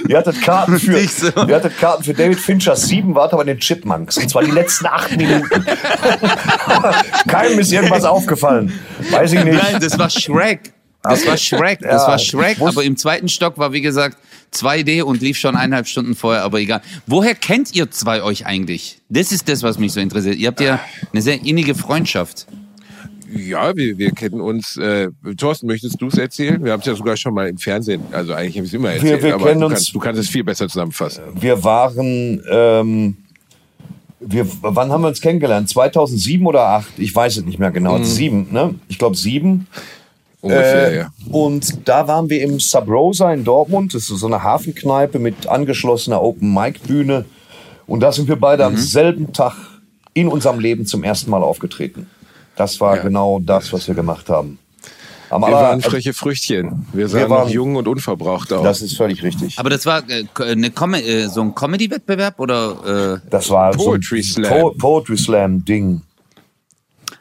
[0.07, 1.27] ihr hattet Karten für, so.
[1.47, 4.17] ihr hattet Karten für David Fincher 7, wart aber in den Chipmunks.
[4.17, 5.47] Und zwar die letzten acht Minuten.
[7.27, 8.73] Keinem ist irgendwas aufgefallen.
[9.11, 9.61] Weiß ich nicht.
[9.61, 10.73] Nein, das war Shrek.
[11.03, 14.17] Das war Shrek, das Ja, war Shrek, aber im zweiten Stock war wie gesagt
[14.53, 16.81] 2D und lief schon eineinhalb Stunden vorher, aber egal.
[17.07, 18.99] Woher kennt ihr zwei euch eigentlich?
[19.09, 20.37] Das ist das, was mich so interessiert.
[20.37, 20.79] Ihr habt ja
[21.11, 22.47] eine sehr innige Freundschaft.
[23.35, 24.77] Ja, wir, wir kennen uns.
[24.77, 26.63] Äh, Thorsten, möchtest du es erzählen?
[26.63, 28.01] Wir haben es ja sogar schon mal im Fernsehen.
[28.11, 29.23] Also eigentlich habe ich es immer erzählt.
[29.23, 31.23] wir aber kennen du, uns- kannst, du kannst es viel besser zusammenfassen.
[31.33, 33.17] Wir waren, ähm,
[34.25, 35.69] wir, wann haben wir uns kennengelernt?
[35.69, 36.99] 2007 oder 8?
[36.99, 37.97] Ich weiß es nicht mehr genau.
[37.97, 38.03] Mhm.
[38.05, 38.75] Sieben, ne?
[38.87, 39.67] Ich glaube sieben.
[40.41, 41.09] Ungefähr, Äh, ja.
[41.31, 43.93] Und da waren wir im Sub Rosa in Dortmund.
[43.93, 47.25] Das ist so eine Hafenkneipe mit angeschlossener Open-Mic-Bühne.
[47.87, 48.75] Und da sind wir beide Mhm.
[48.75, 49.55] am selben Tag
[50.13, 52.07] in unserem Leben zum ersten Mal aufgetreten.
[52.55, 53.03] Das war Ja.
[53.03, 54.59] genau das, was wir gemacht haben.
[55.33, 56.85] Am Wir waren freche Früchtchen.
[56.93, 58.63] Wir sahen waren- noch jung und unverbraucht aus.
[58.63, 59.57] das ist völlig richtig.
[59.59, 63.15] Aber das war äh, eine Com äh, so ein Comedy-Wettbewerb oder?
[63.23, 64.59] Äh, Das war Poetry so ein Slam.
[64.61, 66.01] Po Poetry Slam Ding.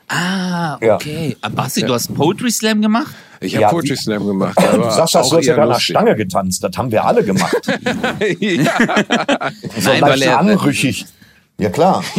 [0.08, 0.94] ah, Ja.
[0.96, 1.36] okay.
[1.40, 3.14] Ah, Basti, du hast Poetry Slam gemacht?
[3.40, 4.56] ich habe Ja, Poetry Slam gemacht.
[4.58, 5.84] aber Sascha, du hast ja da an der lustig.
[5.96, 6.62] Stange getanzt.
[6.62, 7.56] Das haben wir alle gemacht.
[8.40, 8.64] ja.
[9.78, 11.06] So Nein, leicht anrüchig.
[11.58, 12.04] Ja klar.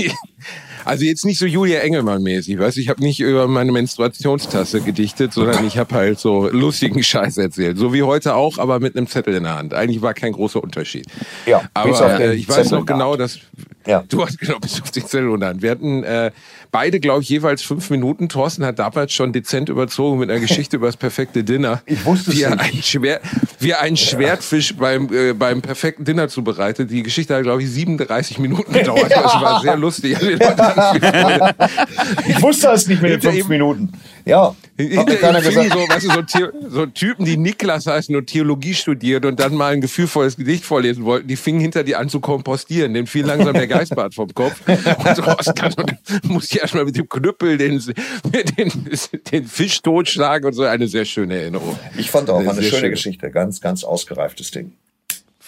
[0.85, 2.81] Also jetzt nicht so Julia Engelmann-mäßig, weißt du?
[2.81, 7.77] Ich habe nicht über meine Menstruationstasse gedichtet, sondern ich habe halt so lustigen Scheiß erzählt.
[7.77, 9.73] So wie heute auch, aber mit einem Zettel in der Hand.
[9.73, 11.05] Eigentlich war kein großer Unterschied.
[11.45, 13.39] Ja, aber äh, ich weiß noch genau, dass
[13.85, 14.03] Ja.
[14.07, 15.61] du hast genau bis auf den Zettel in der Hand.
[15.61, 16.31] Wir hatten äh,
[16.71, 18.29] beide, glaube ich, jeweils fünf Minuten.
[18.29, 21.81] Thorsten hat damals schon dezent überzogen mit einer Geschichte über das perfekte Dinner.
[21.85, 22.59] Ich wusste es wie nicht.
[22.59, 23.21] ein Schwer,
[23.59, 26.91] wie einen Schwertfisch beim äh, beim perfekten Dinner zubereitet.
[26.91, 29.11] Die Geschichte hat, glaube ich, 37 Minuten gedauert.
[29.11, 30.17] Das war sehr lustig.
[30.23, 30.37] Die.
[32.27, 33.91] Ich wusste es nicht mit den fünf Minuten.
[34.25, 35.71] Ja, Hinter keiner gesagt.
[35.71, 39.53] so, weißt du, so, The so Typen, die Niklas heißen und Theologie studiert und dann
[39.53, 42.93] mal ein gefühlvolles Gedicht vorlesen wollten, die fingen hinter dir an zu kompostieren.
[42.93, 44.61] Dem fiel langsam der Geistbad vom Kopf.
[44.67, 45.71] Und so Oskar
[46.23, 47.81] musste erstmal mit dem Knüppel den,
[48.57, 48.71] den,
[49.31, 50.63] den Fisch totschlagen und so.
[50.63, 51.77] Eine sehr schöne Erinnerung.
[51.97, 52.89] Ich fand auch Eine eine schöne schöne.
[52.91, 53.31] Geschichte.
[53.31, 54.73] Ganz, ganz ausgereiftes Ding.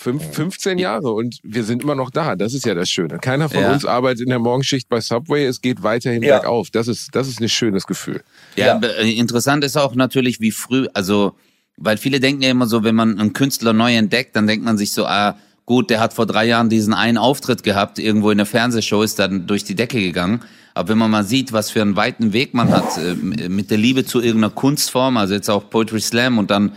[0.06, 2.36] Fünf, 15 Jahre und wir sind immer noch da.
[2.36, 3.18] Das ist ja das Schöne.
[3.18, 3.74] Keiner von Ja.
[3.74, 5.46] uns arbeitet in der Morgenschicht bei Subway.
[5.48, 6.38] Es geht weiterhin Ja.
[6.38, 6.70] bergauf.
[6.70, 8.22] Das ist, das ist ein schönes Gefühl.
[8.56, 8.88] Ja, Ja.
[8.88, 11.34] äh, interessant ist auch natürlich, wie früh, also,
[11.78, 14.78] weil viele denken ja immer so, wenn man einen Künstler neu entdeckt, dann denkt man
[14.78, 18.38] sich so, ah, gut, der hat vor drei Jahren diesen einen Auftritt gehabt, irgendwo in
[18.38, 20.42] der Fernsehshow, ist dann durch die Decke gegangen.
[20.76, 23.80] Aber wenn man mal sieht, was für einen weiten Weg man hat, äh, mit der
[23.80, 26.74] Liebe zu irgendeiner Kunstform, also jetzt auch Poetry Slam und dann,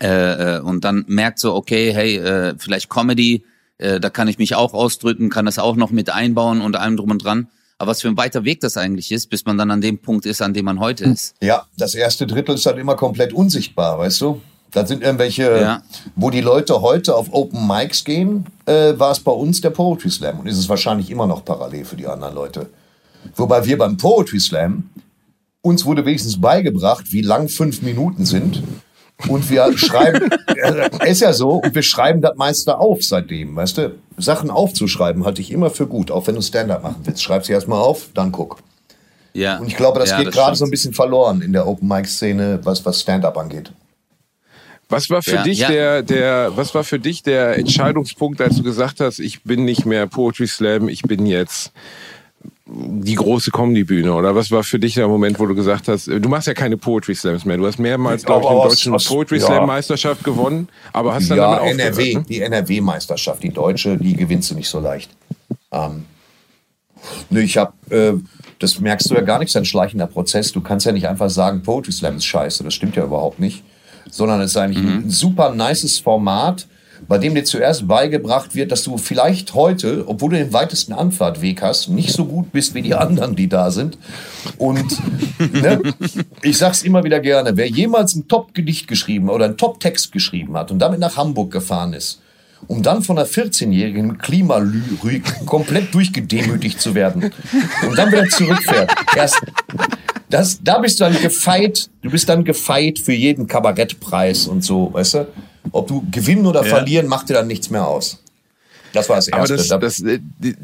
[0.00, 3.44] äh, äh, und dann merkt so, okay, hey, äh, vielleicht Comedy,
[3.78, 6.96] äh, da kann ich mich auch ausdrücken, kann das auch noch mit einbauen und allem
[6.96, 7.48] drum und dran.
[7.78, 10.26] Aber was für ein weiter Weg das eigentlich ist, bis man dann an dem Punkt
[10.26, 11.34] ist, an dem man heute ist.
[11.42, 14.40] Ja, das erste Drittel ist halt immer komplett unsichtbar, weißt du?
[14.70, 15.82] Das sind irgendwelche, Ja.
[16.16, 20.10] wo die Leute heute auf Open Mics gehen, äh, war es bei uns der Poetry
[20.10, 22.70] Slam und ist es wahrscheinlich immer noch parallel für die anderen Leute.
[23.36, 24.90] Wobei wir beim Poetry Slam,
[25.60, 28.62] uns wurde wenigstens beigebracht, wie lang fünf Minuten sind.
[29.28, 33.78] Und wir schreiben, äh, ist ja so, und wir schreiben das meiste auf seitdem, weißt
[33.78, 33.94] du?
[34.16, 37.22] Sachen aufzuschreiben halte ich immer für gut, auch wenn du Stand-up machen willst.
[37.22, 38.58] Schreib sie erstmal auf, dann guck.
[39.32, 39.58] Ja.
[39.58, 42.84] Und ich glaube, das ja, geht gerade so ein bisschen verloren in der Open-Mic-Szene, was,
[42.84, 43.72] was Stand-up angeht.
[44.88, 45.68] Was war für Ja, dich ja.
[45.68, 49.86] der, der, was war für dich der Entscheidungspunkt, als du gesagt hast, ich bin nicht
[49.86, 51.72] mehr Poetry Slam, ich bin jetzt
[52.66, 54.12] die große Comedy-Bühne?
[54.14, 56.76] Oder was war für dich der Moment, wo du gesagt hast, du machst ja keine
[56.78, 59.46] Poetry Slams mehr, du hast mehrmals, glaube ich, den deutschen aus- Poetry ja.
[59.46, 62.24] Slam Meisterschaft gewonnen, aber hast dann Ja, damit aufgehört, NRW, ne?
[62.28, 65.10] die NRW-Meisterschaft, die deutsche, die gewinnst du nicht so leicht.
[65.72, 66.06] Ähm,
[67.28, 68.14] nö, ich habe, äh,
[68.58, 70.50] das merkst du ja gar nicht, ist ein schleichender Prozess.
[70.52, 73.62] Du kannst ja nicht einfach sagen, Poetry Slam ist scheiße, das stimmt ja überhaupt nicht.
[74.10, 76.66] Sondern es ist eigentlich ein super nices Format,
[77.08, 81.62] bei dem dir zuerst beigebracht wird, dass du vielleicht heute, obwohl du den weitesten Anfahrtweg
[81.62, 83.98] hast, nicht so gut bist wie die anderen, die da sind.
[84.58, 84.98] Und
[85.52, 85.82] ne,
[86.42, 90.70] ich sag's immer wieder gerne, wer jemals ein Top-Gedicht geschrieben oder einen Top-Text geschrieben hat
[90.70, 92.20] und damit nach Hamburg gefahren ist,
[92.66, 97.32] um dann von einer 14-jährigen Klimalyrik komplett durchgedemütigt zu werden
[97.86, 98.90] und dann wieder zurückfährt.
[99.16, 99.40] Erst
[100.30, 104.92] das, da bist du dann gefeit, du bist dann gefeit für jeden Kabarettpreis und so,
[104.92, 105.26] weißt du?
[105.72, 108.23] Ob du gewinnen oder verlieren, macht dir dann nichts mehr aus.
[108.94, 109.56] Das war das Aber Erste.
[109.56, 110.56] das, Da- das, äh, die-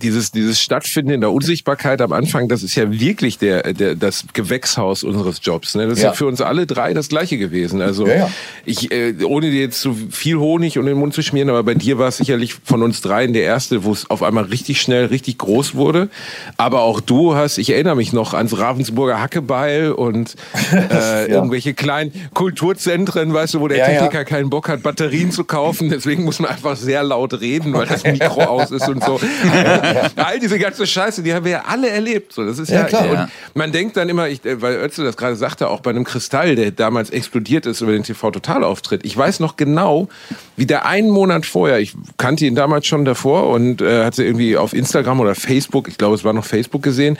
[0.00, 4.24] dieses, dieses Stattfinden in der Unsichtbarkeit am Anfang, das ist ja wirklich der, der, das
[4.34, 5.74] Gewächshaus unseres Jobs.
[5.74, 5.84] Ne?
[5.86, 6.10] Das ist ja.
[6.10, 6.12] Ja.
[6.14, 7.80] für uns alle drei das Gleiche gewesen.
[7.80, 8.30] Also Ja, ja.
[8.66, 11.74] ich, äh, ohne dir jetzt zu viel Honig um den Mund zu schmieren, aber bei
[11.74, 15.06] dir war es sicherlich von uns dreien der erste, wo es auf einmal richtig schnell,
[15.06, 16.08] richtig groß wurde.
[16.58, 20.34] Aber auch du hast, ich erinnere mich noch ans Ravensburger Hackebeil und
[20.90, 23.86] äh, irgendwelche kleinen Kulturzentren, weißt du, wo der.
[23.86, 25.88] Techniker keinen Bock hat, Batterien zu kaufen.
[25.88, 29.18] Deswegen muss man einfach sehr laut reden, weil das Mikro aus ist und so.
[30.16, 32.32] All diese ganze Scheiße, die haben wir ja alle erlebt.
[32.32, 33.04] So, das ist ja, Ja, klar.
[33.08, 33.28] Und Ja.
[33.54, 36.56] man denkt dann immer, ich, äh, weil Özil das gerade sagte, auch bei einem Kristall,
[36.56, 39.04] der damals explodiert ist über den TV-Totalauftritt.
[39.04, 40.08] Ich weiß noch genau,
[40.56, 44.56] wie der einen Monat vorher, ich kannte ihn damals schon davor und äh, hatte irgendwie
[44.56, 47.18] auf Instagram oder Facebook, ich glaube, es war noch Facebook gesehen,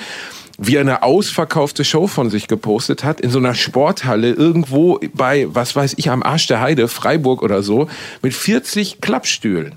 [0.61, 5.47] wie er eine ausverkaufte Show von sich gepostet hat, in so einer Sporthalle irgendwo bei,
[5.49, 7.89] was weiß ich, am Arsch der Heide, Freiburg oder so,
[8.23, 9.77] mit 40 Klappstühlen.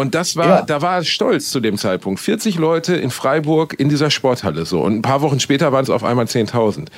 [0.00, 0.62] Und das war, Ja.
[0.62, 2.20] da war er stolz zu dem Zeitpunkt.
[2.20, 4.80] 40 Leute in Freiburg in dieser Sporthalle so.
[4.82, 6.88] Und ein paar Wochen später waren es auf einmal 10.000.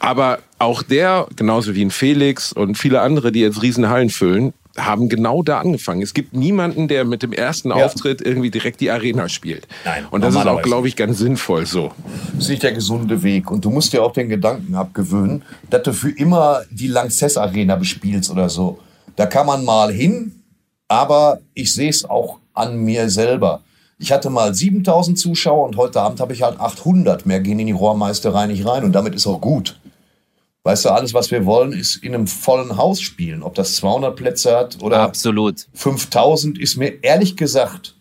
[0.00, 5.08] Aber auch der, genauso wie ein Felix und viele andere, die jetzt Riesenhallen füllen, haben
[5.08, 6.02] genau da angefangen.
[6.02, 7.76] Es gibt niemanden, der mit dem ersten Ja.
[7.76, 9.66] Auftritt irgendwie direkt die Arena spielt.
[9.84, 11.90] Nein, und das ist auch, glaube ich, ganz sinnvoll so.
[12.34, 13.50] Das ist nicht der gesunde Weg.
[13.50, 17.74] Und du musst dir auch den Gedanken abgewöhnen, dass du für immer die Lanxess Arena
[17.74, 18.78] bespielst oder so.
[19.16, 20.32] Da kann man mal hin,
[20.86, 23.62] aber ich sehe es auch an mir selber.
[23.98, 27.26] Ich hatte mal 7000 Zuschauer und heute Abend habe ich halt 800.
[27.26, 29.78] Mehr gehen in die Rohrmeisterei nicht rein und damit ist auch gut.
[30.62, 33.42] Weißt du, alles, was wir wollen, ist in einem vollen Haus spielen.
[33.42, 35.66] Ob das 200 Plätze hat oder Absolut.
[35.72, 37.94] 5000 ist mir ehrlich gesagt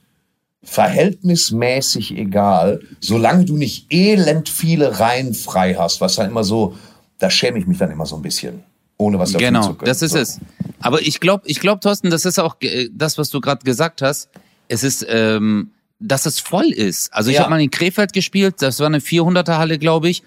[0.64, 6.76] verhältnismäßig egal, solange du nicht elend viele Reihen frei hast, was dann immer so,
[7.20, 8.64] da schäme ich mich dann immer so ein bisschen,
[8.98, 10.18] ohne was dafür zu Genau, das ist so.
[10.18, 10.40] es.
[10.82, 14.02] Aber ich glaube, ich glaube, Thorsten, das ist auch äh, das, was du gerade gesagt
[14.02, 14.30] hast.
[14.68, 17.14] Es ist, ähm, dass es voll ist.
[17.14, 17.42] Also ich Ja.
[17.44, 20.24] habe mal in Krefeld gespielt, das war eine 400er Halle, glaube ich.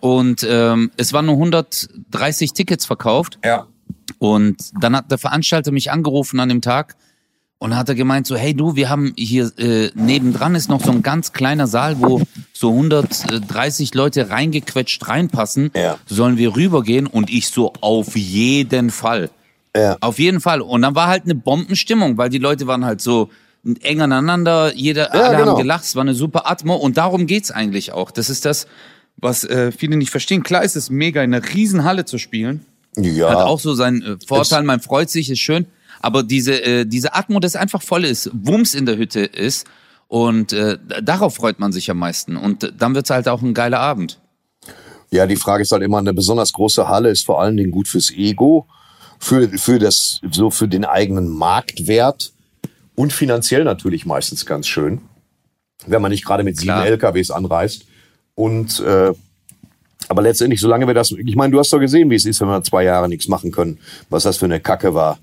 [0.00, 3.38] Und ähm, es waren nur 130 Tickets verkauft.
[3.44, 3.66] Ja.
[4.18, 6.96] Und dann hat der Veranstalter mich angerufen an dem Tag
[7.58, 10.90] Und hat er gemeint so, hey du, wir haben hier äh, nebendran ist noch so
[10.90, 12.20] ein ganz kleiner Saal, wo
[12.52, 15.70] so 130 Leute reingequetscht reinpassen.
[15.76, 15.98] Ja.
[16.06, 17.06] Sollen wir rübergehen?
[17.06, 19.30] Und ich so, auf jeden Fall.
[19.76, 19.96] Ja.
[20.00, 20.60] Auf jeden Fall.
[20.60, 23.30] Und dann war halt eine Bombenstimmung, weil die Leute waren halt so
[23.82, 25.52] eng aneinander, jeder, alle genau.
[25.52, 28.10] haben gelacht, es war eine super Atmo und darum geht's eigentlich auch.
[28.10, 28.66] Das ist das,
[29.16, 30.42] was äh, viele nicht verstehen.
[30.42, 32.66] Klar ist es mega, in einer riesen Halle zu spielen.
[32.96, 33.30] Ja.
[33.30, 35.66] Hat auch so seinen äh, Vorteil, man freut sich, ist schön.
[36.00, 39.66] Aber diese, äh, diese Atmo, das einfach voll ist, Wumms in der Hütte ist
[40.08, 42.36] und äh, darauf freut man sich am meisten.
[42.36, 44.18] Und dann wird's halt auch ein geiler Abend.
[45.10, 47.86] Ja, die Frage ist halt immer, eine besonders große Halle ist vor allen Dingen gut
[47.86, 48.66] fürs Ego,
[49.18, 52.32] für, für das, so für den eigenen Marktwert
[53.02, 55.00] und finanziell natürlich meistens ganz schön,
[55.88, 56.86] wenn man nicht gerade mit sieben Klar.
[56.86, 57.84] LKWs anreist.
[58.36, 59.12] Und, äh,
[60.08, 62.46] aber letztendlich, solange wir das, ich meine, du hast doch gesehen, wie es ist, wenn
[62.46, 65.18] wir zwei Jahre nichts machen können, was das für eine Kacke war.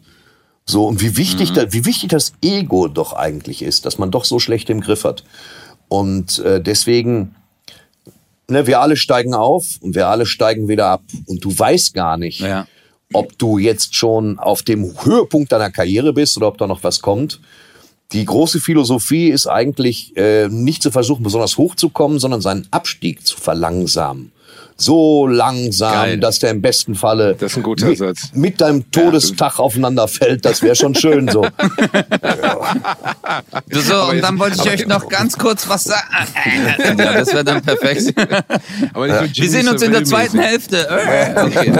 [0.65, 4.25] So, und wie wichtig, da, wie wichtig das Ego doch eigentlich ist, dass man doch
[4.25, 5.23] so schlecht im Griff hat.
[5.87, 7.33] Und äh, deswegen,
[8.49, 11.03] ne, wir alle steigen auf und wir alle steigen wieder ab.
[11.27, 12.67] Und du weißt gar nicht, Ja.
[13.13, 17.01] ob du jetzt schon auf dem Höhepunkt deiner Karriere bist oder ob da noch was
[17.01, 17.39] kommt.
[18.11, 22.67] Die große Philosophie ist eigentlich äh, nicht zu versuchen, besonders hoch zu kommen, sondern seinen
[22.71, 24.31] Abstieg zu verlangsamen.
[24.81, 26.17] So langsam, Geil.
[26.19, 28.31] dass der im besten Falle Das ist ein guter mit, Satz.
[28.33, 30.45] mit deinem Todestag aufeinander fällt.
[30.45, 31.45] Das wäre schon schön so.
[33.71, 36.03] So, und dann wollte ich euch noch ganz kurz was sagen.
[36.97, 38.13] ja, das wäre dann perfekt.
[38.95, 40.87] Wir sehen uns in der zweiten Hälfte.
[41.35, 41.71] Okay,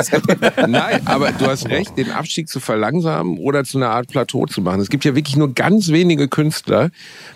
[0.68, 4.62] Nein, aber du hast recht, den Abstieg zu verlangsamen oder zu einer Art Plateau zu
[4.62, 4.82] machen.
[4.82, 6.90] Es gibt ja wirklich nur ganz wenige Künstler,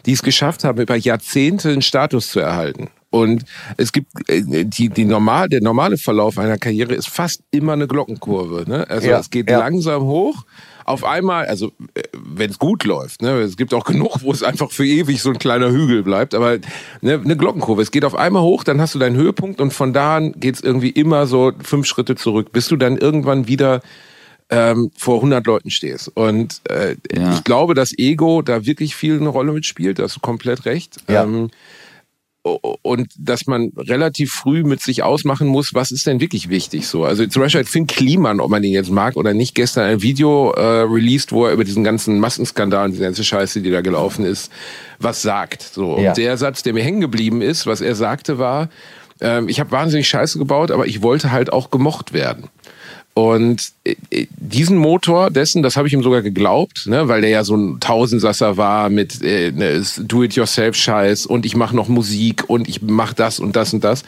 [0.05, 2.89] die es geschafft haben, über Jahrzehnte einen Status zu erhalten.
[3.13, 3.45] Und
[3.77, 7.87] es gibt äh, die, die normal, der normale Verlauf einer Karriere ist fast immer eine
[7.87, 8.67] Glockenkurve.
[8.67, 8.89] Ne?
[8.89, 9.59] Also Ja, es geht ja.
[9.59, 10.45] langsam hoch.
[10.85, 11.71] Auf einmal, also
[12.11, 15.29] wenn es gut läuft, ne, es gibt auch genug, wo es einfach für ewig so
[15.29, 16.57] ein kleiner Hügel bleibt, aber
[17.01, 17.83] ne, eine Glockenkurve.
[17.83, 20.59] Es geht auf einmal hoch, dann hast du deinen Höhepunkt und von da an geht's
[20.61, 23.81] irgendwie immer so fünf Schritte zurück, bis du dann irgendwann wieder
[24.49, 26.09] ähm, vor 100 Leuten stehst.
[26.15, 27.33] Und äh, Ja.
[27.35, 29.99] ich glaube, dass Ego da wirklich viel eine Rolle mitspielt.
[29.99, 30.97] Da hast du komplett recht.
[31.07, 31.23] Ja.
[31.23, 31.51] Ähm,
[32.43, 37.05] und dass man relativ früh mit sich ausmachen muss, was ist denn wirklich wichtig so.
[37.05, 40.01] Also zum Beispiel hat Finn Kliman, ob man den jetzt mag oder nicht, gestern ein
[40.01, 43.79] Video äh, released, wo er über diesen ganzen Massenskandal und diese ganze Scheiße, die da
[43.79, 44.51] gelaufen ist,
[44.99, 45.61] was sagt.
[45.61, 45.97] So.
[45.97, 46.09] Ja.
[46.09, 48.69] Und der Satz, der mir hängen geblieben ist, was er sagte, war,
[49.21, 52.49] ähm, ich habe wahnsinnig Scheiße gebaut, aber ich wollte halt auch gemocht werden.
[53.15, 57.29] Und äh, äh, diesen Motor dessen, das habe ich ihm sogar geglaubt, ne, weil der
[57.29, 62.67] ja so ein Tausendsasser war mit äh, ne, Do-it-yourself-Scheiß und ich mache noch Musik und
[62.67, 64.03] ich mache das und das und das.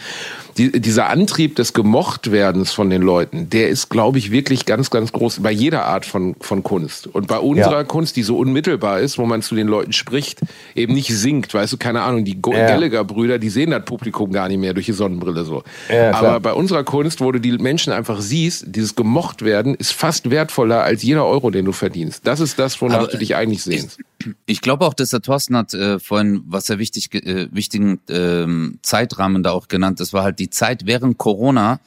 [0.57, 5.11] Die, dieser Antrieb des Gemochtwerdens von den Leuten, der ist, glaube ich, wirklich ganz, ganz
[5.11, 7.07] groß bei jeder Art von, von Kunst.
[7.07, 7.83] Und bei unserer Ja.
[7.83, 10.39] Kunst, die so unmittelbar ist, wo man zu den Leuten spricht,
[10.73, 12.67] eben nicht singt, weißt du, keine Ahnung, die Ja.
[12.67, 15.63] Gallagher-Brüder, die sehen das Publikum gar nicht mehr durch die Sonnenbrille so.
[15.89, 16.13] Ja.
[16.13, 20.29] Aber bei unserer Kunst, wo du die Menschen einfach siehst, dieses gemocht werden, ist fast
[20.29, 22.25] wertvoller als jeder Euro, den du verdienst.
[22.25, 23.99] Das ist das, wonach Aber, du dich eigentlich sehnst.
[24.45, 28.79] Ich glaube auch, dass der Thorsten hat äh, vorhin, was er wichtig, äh, wichtigen ähm,
[28.81, 29.99] Zeitrahmen da auch genannt.
[29.99, 31.79] Das war halt die Zeit während Corona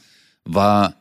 [0.44, 0.94] war,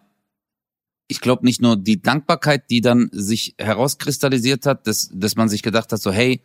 [1.08, 5.64] ich glaube nicht nur die Dankbarkeit, die dann sich herauskristallisiert hat, dass, dass man sich
[5.64, 6.42] gedacht hat, so hey,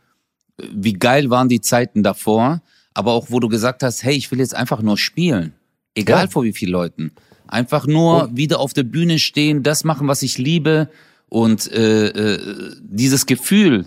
[0.72, 2.62] wie geil waren die Zeiten davor,
[2.94, 5.54] aber auch wo du gesagt hast, hey, ich will jetzt einfach nur spielen,
[5.94, 6.30] egal Ja.
[6.30, 7.12] vor wie vielen Leuten,
[7.48, 10.90] einfach nur wieder auf der Bühne stehen, das machen, was ich liebe
[11.28, 13.86] und äh, äh, dieses Gefühl,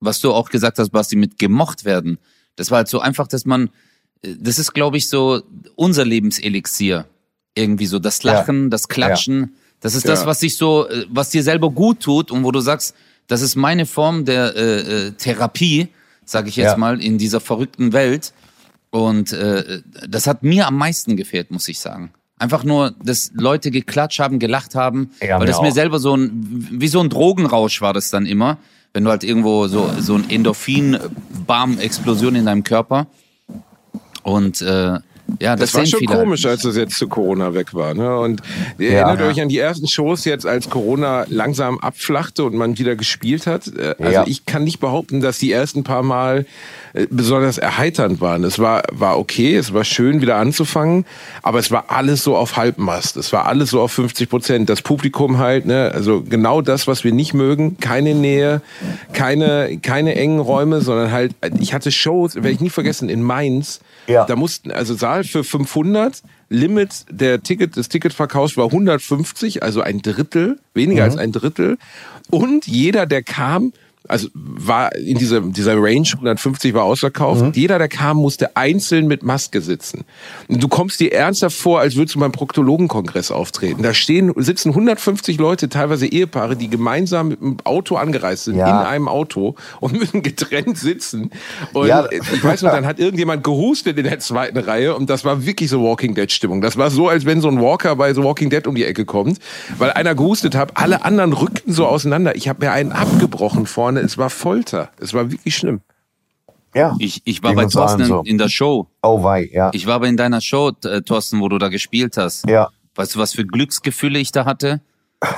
[0.00, 2.18] was du auch gesagt hast, Basti, mit gemocht werden.
[2.56, 3.70] Das war halt so einfach, dass man,
[4.40, 5.42] das ist, glaube ich, so
[5.76, 7.06] unser Lebenselixier.
[7.54, 9.54] Irgendwie so das Lachen, das Klatschen.
[9.80, 10.26] Das ist das, Ja.
[10.26, 12.94] was sich so, äh, was dir selber gut tut und wo du sagst,
[13.26, 15.88] das ist meine Form der äh, äh, Therapie,
[16.24, 16.76] sage ich jetzt Ja.
[16.76, 18.32] mal, in dieser verrückten Welt.
[18.90, 22.12] Und äh, das hat mir am meisten gefehlt, muss ich sagen.
[22.38, 25.74] Einfach nur, dass Leute geklatscht haben, gelacht haben, Ja, weil mir das mir auch.
[25.74, 26.30] selber so ein,
[26.72, 28.58] wie so ein Drogenrausch war das dann immer,
[28.92, 33.06] wenn du halt irgendwo so, so ein Endorphin-Bam-Explosion in deinem Körper.
[34.24, 34.98] Und äh,
[35.40, 37.94] ja, das, Das, war schon komisch, als es jetzt zu Corona weg war.
[37.94, 38.18] Ne?
[38.18, 38.42] Und
[38.78, 38.98] ihr Ja.
[39.08, 43.46] erinnert euch an die ersten Shows jetzt, als Corona langsam abflachte und man wieder gespielt
[43.46, 43.68] hat.
[43.68, 44.24] Äh, Also Ja.
[44.26, 46.44] ich kann nicht behaupten, dass die ersten paar Mal
[47.10, 48.44] besonders erheiternd waren.
[48.44, 51.04] Es war, war okay, es war schön wieder anzufangen,
[51.42, 53.16] aber es war alles so auf Halbmast.
[53.16, 54.68] Es war alles so auf 50 Prozent.
[54.68, 57.78] Das Publikum halt, ne, also genau das, was wir nicht mögen.
[57.80, 58.62] Keine Nähe,
[59.12, 63.80] keine, keine engen Räume, sondern halt, ich hatte Shows, werde ich nie vergessen, in Mainz.
[64.06, 64.24] Ja.
[64.24, 70.00] Da mussten, also Saal für 500, Limit der Ticket, des Ticketverkaufs war 150, also ein
[70.00, 71.78] Drittel, weniger als ein Drittel.
[72.30, 73.72] Und jeder, der kam,
[74.06, 77.40] Also war in dieser, dieser Range 150 war ausverkauft.
[77.42, 77.52] Mhm.
[77.54, 80.04] Jeder, der kam, musste einzeln mit Maske sitzen.
[80.46, 83.82] Und du kommst dir ernsthaft vor, als würdest du beim Proktologenkongress auftreten.
[83.82, 88.82] Da stehen, sitzen 150 Leute, teilweise Ehepaare, die gemeinsam mit dem Auto angereist sind, Ja.
[88.82, 91.30] in einem Auto und müssen getrennt sitzen.
[91.72, 92.06] Und Ja.
[92.10, 95.70] ich weiß noch, dann hat irgendjemand gehustet in der zweiten Reihe und das war wirklich
[95.70, 96.60] so Walking Dead Stimmung.
[96.60, 99.06] Das war so, als wenn so ein Walker bei The Walking Dead um die Ecke
[99.06, 99.38] kommt,
[99.78, 102.36] weil einer gehustet hat, alle anderen rückten so auseinander.
[102.36, 104.90] Ich habe mir einen abgebrochen vorne, es war Folter.
[104.98, 105.80] Es war wirklich schlimm.
[106.74, 106.96] Ja.
[106.98, 108.22] Ich, ich war bei Thorsten so.
[108.24, 108.88] in der Show.
[109.02, 109.70] Oh wei, ja.
[109.72, 112.48] Ich war aber in deiner Show, äh, Thorsten, wo du da gespielt hast.
[112.48, 112.70] Ja.
[112.96, 114.80] Weißt du, was für Glücksgefühle ich da hatte?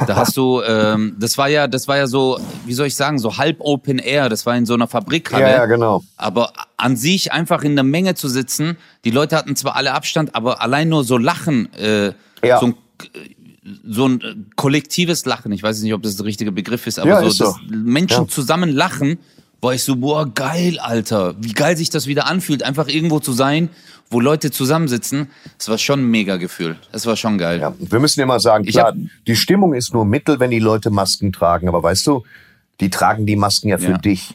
[0.06, 3.18] Da hast du, ähm, das war ja, das war ja so, wie soll ich sagen,
[3.18, 4.28] so halb Open Air.
[4.30, 5.42] Das war in so einer Fabrikhalle.
[5.44, 6.02] Ja, ja, genau.
[6.16, 10.34] Aber an sich einfach in der Menge zu sitzen, die Leute hatten zwar alle Abstand,
[10.34, 12.60] aber allein nur so Lachen, äh, Ja.
[12.60, 12.74] so ein
[13.88, 17.08] so ein äh, kollektives Lachen, ich weiß nicht, ob das der richtige Begriff ist, aber
[17.08, 17.44] Ja, so, ist so.
[17.44, 18.28] dass Menschen Ja.
[18.28, 19.18] zusammen lachen,
[19.60, 23.32] war ich so, boah, geil, Alter, wie geil sich das wieder anfühlt, einfach irgendwo zu
[23.32, 23.70] sein,
[24.10, 25.28] wo Leute zusammensitzen.
[25.58, 26.76] Das war schon ein mega Gefühl.
[26.92, 27.58] Das war schon geil.
[27.60, 28.94] Ja, wir müssen immer sagen, Ich klar,
[29.26, 31.68] die Stimmung ist nur Mittel, wenn die Leute Masken tragen.
[31.68, 32.22] Aber weißt du,
[32.80, 33.98] die tragen die Masken ja für Ja.
[33.98, 34.34] dich.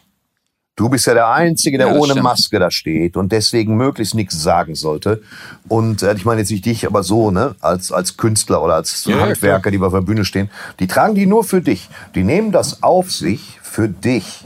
[0.78, 2.24] Du bist ja der Einzige, der Ja, ohne stimmt.
[2.24, 5.22] Maske da steht und deswegen möglichst nichts sagen sollte.
[5.68, 9.06] Und äh, ich meine jetzt nicht dich, aber so, ne, als, als Künstler oder als
[9.06, 11.90] Ja, Handwerker, die auf der Bühne stehen, die tragen die nur für dich.
[12.16, 14.46] Die nehmen das auf sich für dich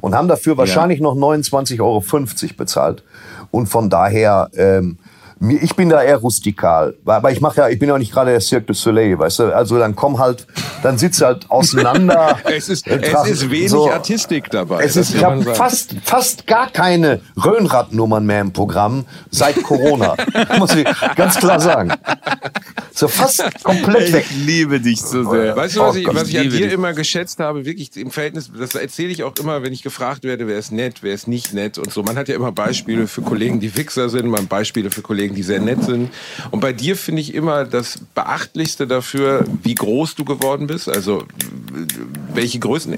[0.00, 2.02] und haben dafür wahrscheinlich noch 29,50 Euro
[2.56, 3.02] bezahlt.
[3.50, 4.98] Und von daher, ähm,
[5.40, 8.30] ich bin da eher rustikal, aber ich mache ja, ich bin ja auch nicht gerade
[8.32, 10.46] der Cirque du Soleil, weißt du, also dann komm halt,
[10.82, 12.38] dann sitzt halt auseinander.
[12.48, 13.90] Es ist, es ist wenig so.
[13.90, 14.82] Artistik dabei.
[14.82, 20.16] Es ist, ich habe fast, fast gar keine Röhnradnummern mehr im Programm seit Corona.
[20.58, 21.92] muss ich ganz klar sagen.
[22.92, 24.26] So fast komplett weg.
[24.28, 25.54] Ich liebe dich so sehr.
[25.56, 26.72] Weißt du, was Oh ich, was ich an dir dich.
[26.72, 30.46] immer geschätzt habe, wirklich im Verhältnis, das erzähle ich auch immer, wenn ich gefragt werde,
[30.48, 32.02] wer ist nett, wer ist nicht nett und so.
[32.02, 35.27] Man hat ja immer Beispiele für Kollegen, die Wichser sind, man hat Beispiele für Kollegen,
[35.34, 36.10] die sehr nett sind.
[36.50, 40.88] Und bei dir finde ich immer das Beachtlichste dafür, wie groß du geworden bist.
[40.88, 41.24] Also,
[42.34, 42.96] welche Größen.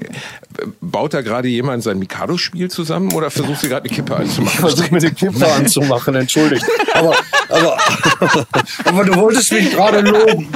[0.81, 4.59] Baut da gerade jemand sein Mikado-Spiel zusammen oder versuchst du gerade eine Kippe Ich anzumachen?
[4.59, 6.65] versuche mir die Kippe anzumachen, entschuldigt.
[6.93, 7.15] Aber,
[7.49, 7.77] aber,
[8.85, 10.47] aber du wolltest mich gerade loben.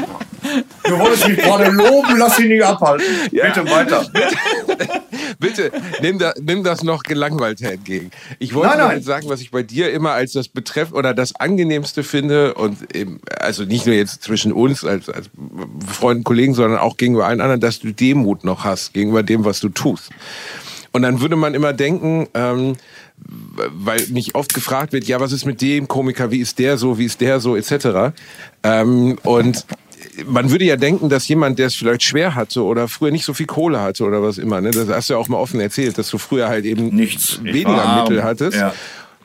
[0.84, 3.06] Du wolltest mich gerade loben, lass dich nicht abhalten.
[3.32, 4.08] Bitte weiter.
[5.40, 8.12] Bitte, nimm, da, nimm das noch gelangweilt entgegen.
[8.40, 9.02] Ich wollte Nein, nein.
[9.02, 13.20] sagen, was ich bei dir immer als das Betreff oder das angenehmste finde und eben,
[13.40, 15.30] also nicht nur jetzt zwischen uns als, als
[15.88, 19.60] Freunden, Kollegen, sondern auch gegenüber allen anderen, dass du Demut noch hast gegenüber dem, was
[19.60, 20.12] du tust.
[20.92, 22.78] Und dann würde man immer denken, ähm,
[23.18, 26.98] weil mich oft gefragt wird, ja, was ist mit dem Komiker, wie ist der so,
[26.98, 28.14] wie ist der so, etc.
[28.64, 29.66] Ähm, und
[30.26, 33.34] man würde ja denken, dass jemand, der es vielleicht schwer hatte oder früher nicht so
[33.34, 35.98] viel Kohle hatte oder was immer, ne, das hast du ja auch mal offen erzählt,
[35.98, 37.40] dass du früher halt eben Nichts.
[37.44, 38.02] Ich weniger.
[38.02, 38.58] Mittel hattest.
[38.58, 38.74] Ja.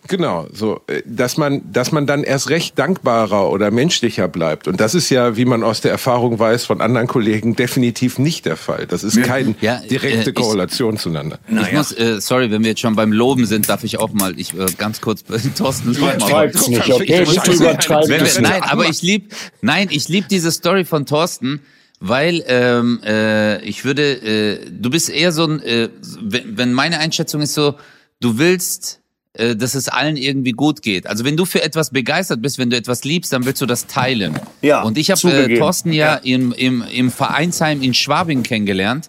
[0.09, 4.67] Genau, so, äh, dass man, dass man dann erst recht dankbarer oder menschlicher bleibt.
[4.67, 8.47] Und das ist ja, wie man aus der Erfahrung weiß, von anderen Kollegen definitiv nicht
[8.47, 8.87] der Fall.
[8.87, 11.39] Das ist keine Ja, direkte äh, ich- Korrelation zueinander.
[11.49, 14.39] Ich muss, äh, sorry, wenn wir jetzt schon beim Loben sind, darf ich auch mal,
[14.39, 15.23] ich äh, ganz kurz,
[15.59, 15.93] Thorsten.
[15.95, 17.25] Übertreib's nicht, okay?
[17.25, 18.51] Bitte übertreib Wenn das wir, nicht.
[18.51, 21.61] nein, aber ich lieb, nein, ich lieb diese Story von Thorsten,
[22.01, 25.91] weil ähm, äh, ich würde, äh, du bist eher so ein, äh,
[26.23, 27.75] wenn, wenn meine Einschätzung ist so,
[28.21, 29.00] du willst,
[29.35, 31.07] äh, dass es allen irgendwie gut geht.
[31.07, 33.87] Also wenn du für etwas begeistert bist, wenn du etwas liebst, dann willst du das
[33.87, 34.38] teilen.
[34.61, 35.59] Ja, Und ich habe äh.
[35.59, 39.09] Thorsten ja, Im, im, im Vereinsheim in Schwabing kennengelernt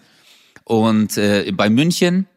[0.63, 2.27] und äh, bei München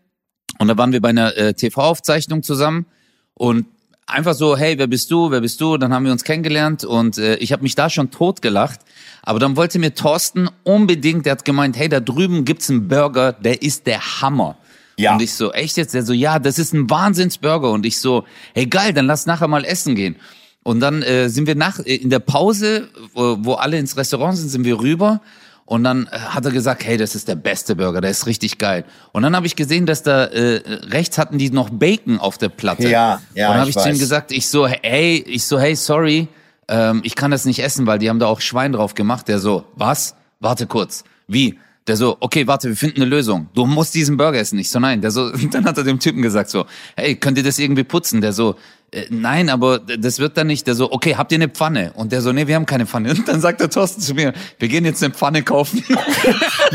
[0.59, 2.87] und da waren wir bei einer äh, TV-Aufzeichnung zusammen
[3.35, 3.67] und
[4.07, 5.77] einfach so, hey, wer bist du, wer bist du?
[5.77, 8.81] Dann haben wir uns kennengelernt und äh, ich habe mich da schon totgelacht.
[9.23, 13.33] Aber dann wollte mir Thorsten unbedingt, der hat gemeint, hey, da drüben gibt's einen Burger,
[13.33, 14.57] der ist der Hammer.
[14.97, 15.15] Ja.
[15.15, 15.95] Und ich so, echt jetzt?
[15.95, 17.71] Der so, ja, das ist ein Wahnsinnsburger.
[17.71, 20.17] Und ich so, hey, geil, dann lass nachher mal essen gehen.
[20.63, 24.37] Und dann äh, sind wir nach äh, in der Pause, wo, wo alle ins Restaurant
[24.37, 25.21] sind, sind wir rüber.
[25.67, 28.59] Und dann äh, hat er gesagt, hey, das ist der beste Burger, der ist richtig
[28.59, 28.85] geil.
[29.13, 32.49] Und dann habe ich gesehen, dass da äh, rechts hatten die noch Bacon auf der
[32.49, 32.89] Platte.
[32.89, 35.59] Ja, ja, Und dann habe ich ich zu ihm gesagt, ich so, hey, ich so,
[35.59, 36.29] hey, sorry,
[36.69, 39.29] ähm, ich kann das nicht essen, weil die haben da auch Schwein drauf gemacht.
[39.29, 40.17] Der so, was?
[40.41, 41.05] Warte kurz.
[41.27, 41.59] Wie?
[41.87, 43.49] Der so, okay, warte, wir finden eine Lösung.
[43.55, 44.59] Du musst diesen Burger essen.
[44.59, 45.03] Ich so, nein.
[45.03, 46.65] Der so, dann hat er dem Typen gesagt so,
[46.97, 48.23] hey, könnt ihr das irgendwie putzen?
[48.23, 48.57] Der so,
[48.91, 50.67] äh, nein, aber das wird dann nicht.
[50.67, 51.93] Der so, okay, habt ihr eine Pfanne?
[51.95, 53.11] Und der so, nee, wir haben keine Pfanne.
[53.15, 55.85] Und dann sagt der Thorsten zu mir, wir gehen jetzt eine Pfanne kaufen.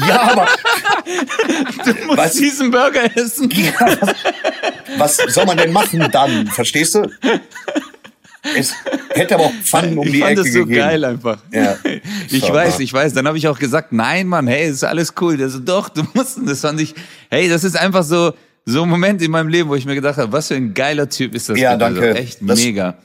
[0.08, 0.48] Ja, aber
[1.84, 2.34] Du musst Was?
[2.34, 3.52] diesen Burger essen.
[4.98, 6.48] was soll man denn machen dann?
[6.48, 7.10] Verstehst du?
[8.56, 8.74] Es,
[9.10, 10.80] hätte aber auch Pfannen um ich die fand Ecke das so gegeben.
[10.80, 11.38] geil einfach.
[11.52, 11.76] Ja.
[12.32, 13.14] Ich So, weiß, aber- ich weiß.
[13.14, 15.38] Dann habe ich auch gesagt, nein, Mann, hey, ist alles cool.
[15.50, 16.38] So, doch, du musst.
[16.46, 16.94] Das fand ich,
[17.30, 18.34] hey, das ist einfach so,
[18.66, 21.10] so ein Moment in meinem Leben, wo ich mir gedacht habe, was für ein geiler
[21.10, 21.60] Typ ist das.
[21.60, 22.00] Ja, danke.
[22.00, 22.96] So, echt Das- mega.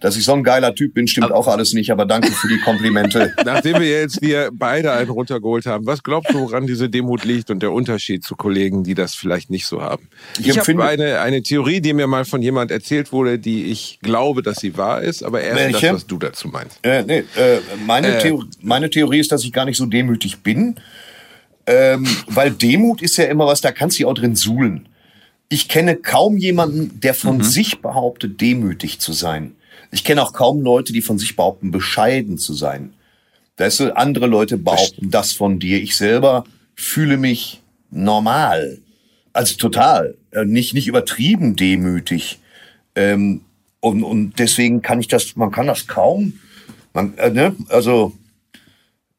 [0.00, 2.58] Dass ich so ein geiler Typ bin, stimmt auch alles nicht, aber danke für die
[2.60, 3.34] Komplimente.
[3.44, 7.50] Nachdem wir jetzt hier beide einen runtergeholt haben, was glaubst du, woran diese Demut liegt
[7.50, 10.08] und der Unterschied zu Kollegen, die das vielleicht nicht so haben?
[10.38, 13.64] Ich Ich, empfinde- habe eine, eine Theorie, die mir mal von jemand erzählt wurde, die
[13.66, 15.86] ich glaube, dass sie wahr ist, aber erst Welche?
[15.88, 16.78] das, was du dazu meinst.
[16.82, 20.76] Äh, nee, äh, meine, Theor meine Theorie ist, dass ich gar nicht so demütig bin.
[21.66, 24.88] Ähm, weil Demut ist ja immer was, da kannst du dich auch drin suhlen.
[25.50, 29.56] Ich kenne kaum jemanden, der von sich behauptet, demütig zu sein.
[29.90, 32.92] Ich kenne auch kaum Leute, die von sich behaupten, bescheiden zu sein.
[33.56, 35.82] Weißt du, andere Leute behaupten das von dir.
[35.82, 37.60] Ich selber fühle mich
[37.90, 38.78] normal.
[39.32, 40.16] Also total.
[40.30, 42.38] Äh, Nicht, nicht übertrieben demütig.
[42.94, 43.42] Ähm,
[43.80, 46.34] und, und deswegen kann ich das, man kann das kaum,
[46.92, 48.12] man, äh, ne, also,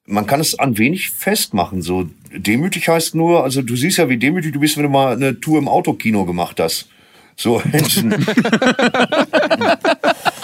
[0.05, 1.81] man kann es an wenig festmachen.
[1.81, 5.13] So demütig heißt nur, also du siehst ja, wie demütig du bist, wenn du mal
[5.13, 6.89] eine Tour im Autokino gemacht hast.
[7.35, 7.61] So,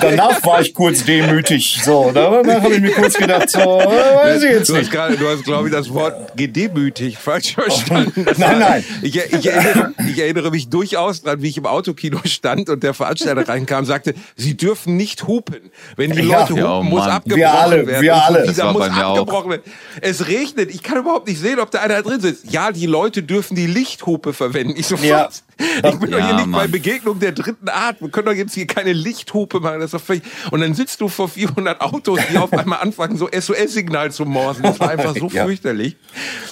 [0.00, 1.80] danach war ich kurz demütig.
[1.84, 4.92] So, danach habe ich mir kurz gedacht, so, äh, weiß ich jetzt Du hast nicht.
[4.92, 8.24] gerade, du hast, glaube ich, das Wort gedemütigt falsch verstanden.
[8.24, 8.84] Das Nein, war- nein.
[9.02, 12.94] Ich, ich, erinnere, ich erinnere mich durchaus dran, wie ich im Autokino stand und der
[12.94, 15.70] Veranstalter reinkam, sagte, Sie dürfen nicht hupen.
[15.96, 16.40] Wenn die Ja.
[16.40, 18.02] Leute hupen, Ja, oh muss abgebrochen Wir alle, werden.
[18.02, 18.46] wir Und alle.
[18.46, 19.18] Dieser muss bei mir auch.
[19.18, 19.62] abgebrochen werden.
[20.00, 20.70] Es regnet.
[20.74, 22.50] Ich kann überhaupt nicht sehen, ob da einer drin sitzt.
[22.52, 24.74] Ja, die Leute dürfen die Lichthupe verwenden.
[24.76, 25.28] Ich so, Ja.
[25.56, 26.70] Ich bin doch Ja, hier nicht bei Mann.
[26.72, 28.00] Begegnung der dritten Art.
[28.00, 29.80] Wir können doch jetzt hier keine Lichthupe machen.
[29.80, 30.22] Das ist doch völlig...
[30.52, 34.62] Und dann sitzt du vor 400 Autos, die auf einmal anfangen, so SOS-Signal zu morsen.
[34.62, 35.44] Das war einfach so Ja.
[35.46, 35.96] fürchterlich.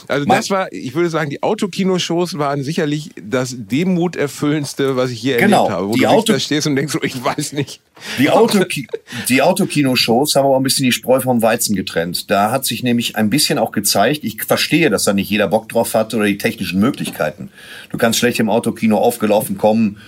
[0.09, 5.37] Also das war, ich würde sagen, die Autokinoshows waren sicherlich das demuterfüllendste, was ich je
[5.37, 5.65] Genau.
[5.65, 5.89] erlebt habe.
[5.89, 7.81] Wo Die du Auto- da stehst und denkst, so, ich weiß nicht.
[8.19, 8.89] Die, Autoki
[9.29, 12.31] die Autokino-Shows haben aber ein bisschen die Spreu vom Weizen getrennt.
[12.31, 15.69] Da hat sich nämlich ein bisschen auch gezeigt, ich verstehe, dass da nicht jeder Bock
[15.69, 17.51] drauf hat oder die technischen Möglichkeiten.
[17.91, 19.99] Du kannst schlecht im Autokino aufgelaufen kommen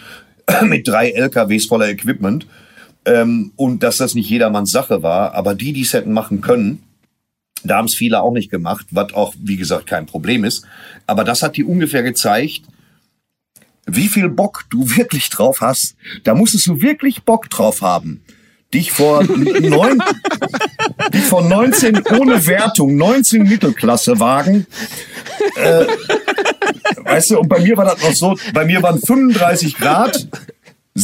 [0.62, 2.46] mit drei LKWs voller Equipment.
[3.06, 5.34] Ähm, und dass das nicht jedermanns Sache war.
[5.34, 6.82] Aber die, die es hätten machen können,
[7.64, 10.64] da haben es viele auch nicht gemacht, was auch, wie gesagt, kein Problem ist.
[11.06, 12.62] Aber das hat die ungefähr gezeigt,
[13.86, 15.96] wie viel Bock du wirklich drauf hast.
[16.24, 18.22] Da musstest du wirklich Bock drauf haben.
[18.72, 19.22] Dich vor
[19.60, 20.02] neun,
[21.12, 24.66] dich vor 19 ohne Wertung, 19 Mittelklasse wagen.
[25.56, 25.86] Äh,
[27.04, 30.26] weißt du, und bei mir war das noch so, bei mir waren 35 Grad,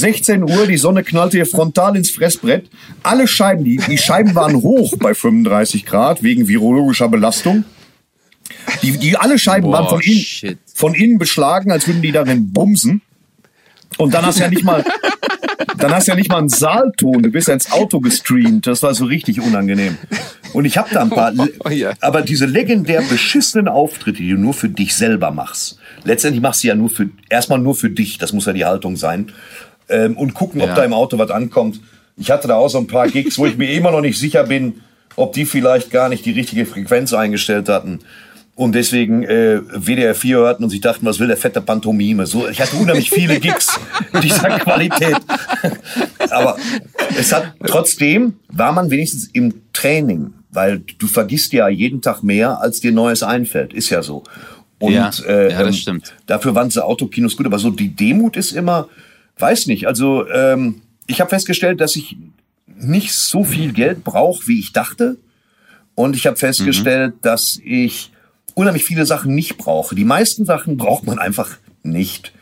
[0.00, 2.70] 16 Uhr, die Sonne knallte hier frontal ins Fressbrett.
[3.02, 7.64] Alle Scheiben, die, die Scheiben waren hoch bei 35 Grad wegen virologischer Belastung.
[8.82, 10.58] Die, die alle Scheiben Boah, waren von innen, shit.
[10.74, 13.02] von innen beschlagen, als würden die darin bumsen.
[13.98, 14.84] Und dann hast du ja nicht mal,
[15.78, 17.22] dann hast du ja nicht mal einen Saalton.
[17.24, 18.68] Du bist ins Auto gestreamt.
[18.68, 19.98] Das war so richtig unangenehm.
[20.52, 21.32] Und ich habe da ein paar,
[21.64, 21.94] Oh, ja.
[22.00, 25.78] aber diese legendär beschissenen Auftritte, die du nur für dich selber machst.
[26.04, 28.18] Letztendlich machst du ja nur für, erstmal nur für dich.
[28.18, 29.32] Das muss ja die Haltung sein.
[29.90, 30.74] Ähm, und gucken, ob Ja.
[30.76, 31.80] da im Auto was ankommt.
[32.16, 34.44] Ich hatte da auch so ein paar Gigs, wo ich mir immer noch nicht sicher
[34.44, 34.80] bin,
[35.16, 38.00] ob die vielleicht gar nicht die richtige Frequenz eingestellt hatten.
[38.54, 42.26] Und deswegen äh, WDR 4 hörten und sich dachten, was will der fette Pantomime?
[42.26, 43.78] So, ich hatte unheimlich viele Gigs
[44.22, 45.16] dieser Qualität.
[46.30, 46.56] Aber
[47.18, 52.60] es hat trotzdem war man wenigstens im Training, weil du vergisst ja jeden Tag mehr,
[52.60, 53.72] als dir Neues einfällt.
[53.72, 54.24] Ist ja so.
[54.78, 56.14] Und Ja, äh, ja, das ähm, stimmt.
[56.26, 57.46] dafür waren diese Autokinos gut.
[57.46, 58.88] Aber so die Demut ist immer,
[59.40, 59.86] weiß nicht.
[59.86, 62.16] Also ähm, ich habe festgestellt, dass ich
[62.66, 65.16] nicht so viel Geld brauche, wie ich dachte.
[65.94, 68.10] Und ich habe festgestellt, dass ich
[68.54, 69.94] unheimlich viele Sachen nicht brauche.
[69.94, 72.32] Die meisten Sachen braucht man einfach nicht.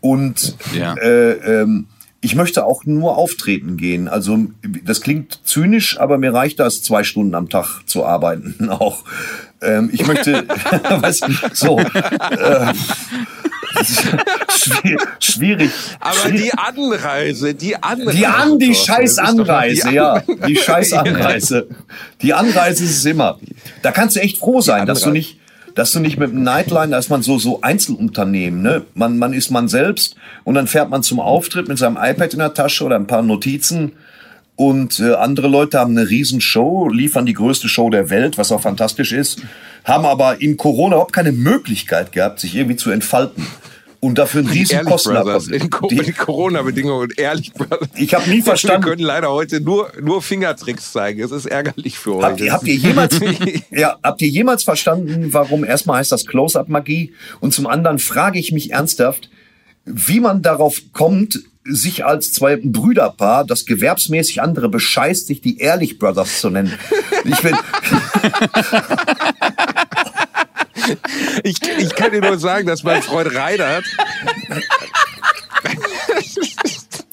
[0.00, 0.94] Und Ja.
[0.94, 1.32] äh,
[1.62, 1.86] ähm,
[2.20, 4.08] ich möchte auch nur auftreten gehen.
[4.08, 4.46] Also
[4.84, 9.04] das klingt zynisch, aber mir reicht das, zwei Stunden am Tag zu arbeiten auch.
[9.62, 10.44] Ähm, ich möchte,
[11.00, 11.20] was,
[11.52, 12.72] so, äh,
[13.84, 15.70] schwierig, schwierig.
[16.00, 18.16] Aber die Anreise, die Anreise.
[18.16, 20.22] Die an, die scheiß Anreise, ja.
[20.46, 21.68] Die scheiß Anreise.
[22.22, 23.38] Die Anreise ist es immer.
[23.82, 25.38] Da kannst du echt froh sein, dass du nicht,
[25.74, 28.82] dass du nicht mit einem Nightline, da ist man so, so Einzelunternehmen, ne?
[28.94, 32.38] Man, man ist man selbst und dann fährt man zum Auftritt mit seinem iPad in
[32.38, 33.92] der Tasche oder ein paar Notizen
[34.56, 38.50] und äh, andere Leute haben eine riesen Show, liefern die größte Show der Welt, was
[38.52, 39.42] auch fantastisch ist,
[39.84, 43.46] haben aber in Corona überhaupt keine Möglichkeit gehabt, sich irgendwie zu entfalten.
[43.98, 47.88] Und dafür einen riesen Ehrlich Kosten Brothers, in, Co Die- in Corona-Bedingungen ehrlich Brothers.
[47.96, 48.84] Ich habe nie Wir verstanden.
[48.86, 51.22] können leider heute nur, nur Fingertricks zeigen.
[51.22, 52.24] Es ist ärgerlich für euch.
[52.24, 53.18] Habt ihr, habt ihr jemals,
[53.70, 58.52] ja, habt ihr jemals verstanden, warum erstmal heißt das Close-Up-Magie und zum anderen frage ich
[58.52, 59.30] mich ernsthaft,
[59.86, 65.98] wie man darauf kommt, sich als zwei Brüderpaar, das gewerbsmäßig andere bescheißt, sich die Ehrlich
[65.98, 66.72] Brothers zu nennen.
[67.24, 67.56] Ich bin,
[71.42, 73.84] Ich, ich kann dir nur sagen, dass mein Freund Reinhard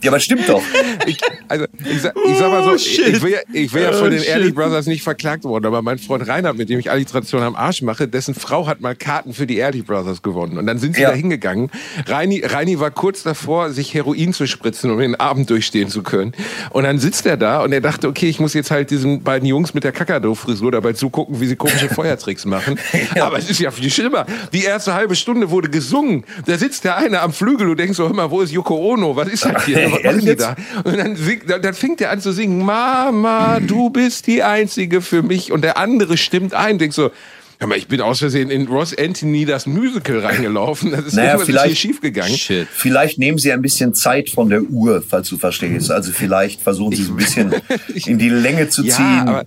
[0.04, 0.62] ja, aber stimmt doch.
[1.08, 3.92] ich, also ich sag, ich sag mal so, ich, ich will ja, ich will ja
[3.94, 7.42] von den Ehrlich Brothers nicht verklagt worden, aber mein Freund Reinhard, mit dem ich Alliteration
[7.42, 10.58] am Arsch mache, dessen Frau hat mal Karten für die Ehrlich Brothers gewonnen.
[10.58, 11.10] Und dann sind sie Ja.
[11.10, 11.70] da hingegangen.
[12.06, 16.34] Reini, Reini war kurz davor, sich Heroin zu spritzen, um den Abend durchstehen zu können.
[16.72, 19.48] Und dann sitzt er da und er dachte, okay, ich muss jetzt halt diesen beiden
[19.48, 22.80] Jungs mit der Kakado-Frisur dabei zugucken, wie sie komische Feuertricks machen.
[23.20, 24.26] Aber es ist ja viel schlimmer.
[24.54, 26.24] Die erste halbe Stunde wurde gesungen.
[26.46, 29.16] Da sitzt der eine am Flügel und denkt so, hör mal, wo ist Yoko Ono?
[29.16, 29.84] Was ist das hier?
[29.94, 30.56] Was machen die Ehrlich da?
[30.84, 35.24] Und dann, singt, dann, fängt er an zu singen, Mama, du bist die Einzige für
[35.24, 35.52] mich.
[35.52, 36.78] Und der andere stimmt ein.
[36.80, 37.12] Denkt so,
[37.60, 40.92] hör mal, ich bin aus Versehen in Ross Anthony das Musical reingelaufen.
[40.92, 42.36] Das ist Naja, vielleicht- schief gegangen.
[42.36, 42.68] Shit.
[42.72, 45.90] Vielleicht nehmen Sie ein bisschen Zeit von der Uhr, falls du verstehst.
[45.92, 47.54] Also vielleicht versuchen Sie es ein bisschen
[48.06, 49.28] in die Länge zu Ja, ziehen.
[49.28, 49.46] aber-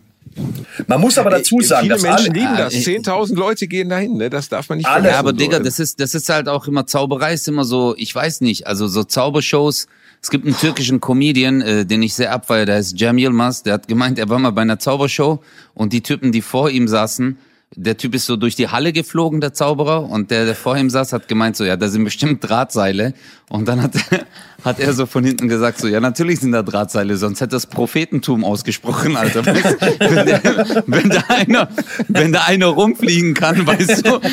[0.86, 2.74] Man muss aber dazu sagen, Viele dass Menschen alle, lieben das.
[2.74, 4.28] Ah, ich- 10.000 Leute gehen dahin, ne?
[4.28, 5.14] Das darf man nicht Alle- vergessen.
[5.14, 5.32] Ja, aber.
[5.32, 8.66] Digga, das ist, das ist halt auch immer, Zauberei ist immer so, ich weiß nicht,
[8.66, 9.86] also so Zaubershows,
[10.22, 13.74] es gibt einen türkischen Comedian, äh, den ich sehr abfeiere, der heißt Cem Yilmaz, der
[13.74, 15.42] hat gemeint, er war mal bei einer Zaubershow
[15.74, 17.38] und die Typen, die vor ihm saßen,
[17.74, 20.88] der Typ ist so durch die Halle geflogen, der Zauberer, und der, der vor ihm
[20.88, 23.12] saß, hat gemeint so, ja, da sind bestimmt Drahtseile.
[23.50, 23.92] Und dann hat,
[24.64, 27.66] hat er so von hinten gesagt so, ja, natürlich sind da Drahtseile, sonst hätte das
[27.66, 29.44] Prophetentum ausgesprochen, Alter.
[29.44, 31.68] Weißt, wenn, der, wenn da einer,
[32.08, 34.20] wenn da einer rumfliegen kann, weißt du.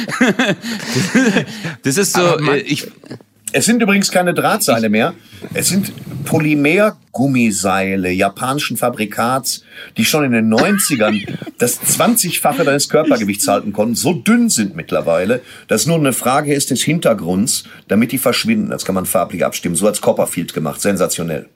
[1.84, 2.88] Das ist so, äh, ich,
[3.54, 5.14] es sind übrigens keine Drahtseile mehr.
[5.54, 5.94] Es sind
[6.26, 9.64] Polymer-Gummiseile japanischen Fabrikats,
[9.98, 11.28] die schon in den 90ern
[11.60, 13.96] das 20-fache deines Körpergewichts halten konnten.
[13.96, 18.70] So dünn sind mittlerweile, dass nur eine Frage ist des Hintergrunds, damit die verschwinden.
[18.70, 19.76] Das kann man farblich abstimmen.
[19.76, 20.82] So hat's Copperfield gemacht.
[20.82, 21.48] Sensationell.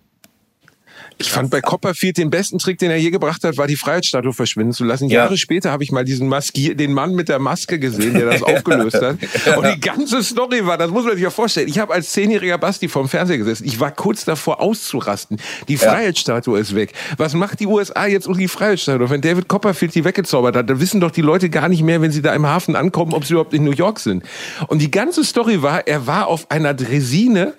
[1.19, 4.33] Ich fand bei Copperfield den besten Trick, den er je gebracht hat, war die Freiheitsstatue
[4.33, 5.09] verschwinden zu lassen.
[5.09, 5.23] Ja.
[5.23, 8.43] Jahre später habe ich mal diesen Maskier, den Mann mit der Maske gesehen, der das
[8.43, 9.17] aufgelöst hat.
[9.57, 11.67] Und die ganze Story war, das muss man sich ja vorstellen.
[11.67, 13.65] Ich habe als zehnjähriger Basti vorm Fernseher gesessen.
[13.65, 15.37] Ich war kurz davor auszurasten.
[15.67, 16.93] Die Freiheitsstatue ist weg.
[17.17, 19.09] Was macht die USA jetzt um die Freiheitsstatue?
[19.09, 22.11] Wenn David Copperfield die weggezaubert hat, dann wissen doch die Leute gar nicht mehr, wenn
[22.11, 24.23] sie da im Hafen ankommen, ob sie überhaupt in New York sind.
[24.67, 27.53] Und die ganze Story war, er war auf einer Dresine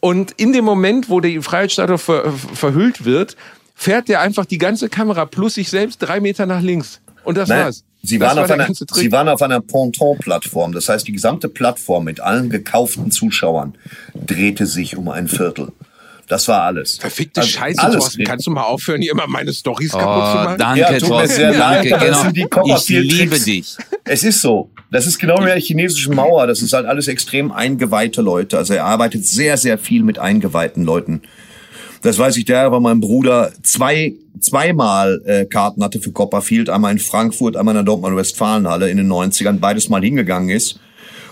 [0.00, 3.36] und in dem Moment, wo die Freiheitsstatue ver verhüllt wird,
[3.74, 7.00] fährt der einfach die ganze Kamera plus sich selbst drei Meter nach links.
[7.24, 7.84] Und das Nein, war's.
[8.02, 8.68] Sie waren, war einer.
[8.74, 10.72] Sie waren auf einer Ponton-Plattform.
[10.72, 13.74] Das heißt, die gesamte Plattform mit allen gekauften Zuschauern
[14.14, 15.72] drehte sich um ein Viertel.
[16.30, 16.96] Das war alles.
[16.98, 18.22] Verfickte Also Scheiße, alles Thorsten.
[18.22, 20.58] Kannst du mal aufhören, hier immer meine Storys kaputt zu oh, machen?
[20.58, 22.76] danke, Ja, tut mir sehr leid, genau.
[22.76, 23.76] Ich liebe dich.
[24.04, 24.70] Es ist so.
[24.92, 26.46] Das ist genau wie der chinesischen Mauer.
[26.46, 28.58] Das ist halt alles extrem eingeweihte Leute.
[28.58, 31.22] Also er arbeitet sehr, sehr viel mit eingeweihten Leuten.
[32.02, 36.70] Das weiß ich daher, weil mein Bruder zwei, zweimal äh, Karten hatte für Copperfield.
[36.70, 39.58] Einmal in Frankfurt, einmal in der Dortmunder Westfalenhalle in den 90ern.
[39.58, 40.78] Beides mal hingegangen ist.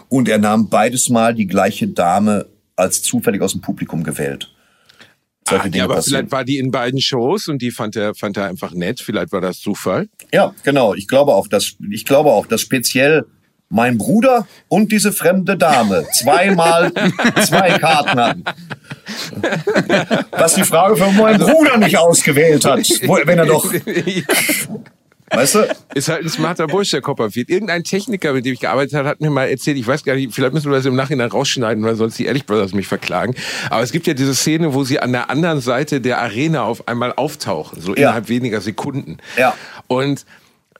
[0.08, 4.50] Und er nahm beides mal die gleiche Dame als zufällig aus dem Publikum gewählt.
[5.48, 6.18] Solche Ah, Dinge ja, aber passieren.
[6.20, 9.00] vielleicht war die in beiden Shows und die fand er, fand er einfach nett.
[9.00, 10.08] Vielleicht war das Zufall.
[10.32, 10.94] Ja, genau.
[10.94, 13.24] Ich glaube auch, dass ich glaube auch, dass speziell
[13.70, 16.90] mein Bruder und diese fremde Dame zweimal
[17.46, 18.44] zwei Karten hatten.
[20.30, 22.78] Was die Frage für meinen Bruder nicht ausgewählt hat,
[23.26, 23.70] wenn er doch,
[25.30, 25.76] weißt du?
[25.94, 27.48] Ist halt ein smarter Bursch, der Copperfield.
[27.48, 30.34] Irgendein Techniker, mit dem ich gearbeitet habe, hat mir mal erzählt, ich weiß gar nicht,
[30.34, 33.34] vielleicht müssen wir das im Nachhinein rausschneiden, weil sonst die Ehrlich Brothers mich verklagen.
[33.70, 36.86] Aber es gibt ja diese Szene, wo sie an der anderen Seite der Arena auf
[36.88, 37.96] einmal auftauchen, so Ja.
[38.02, 39.18] innerhalb weniger Sekunden.
[39.36, 39.54] Ja.
[39.86, 40.24] Und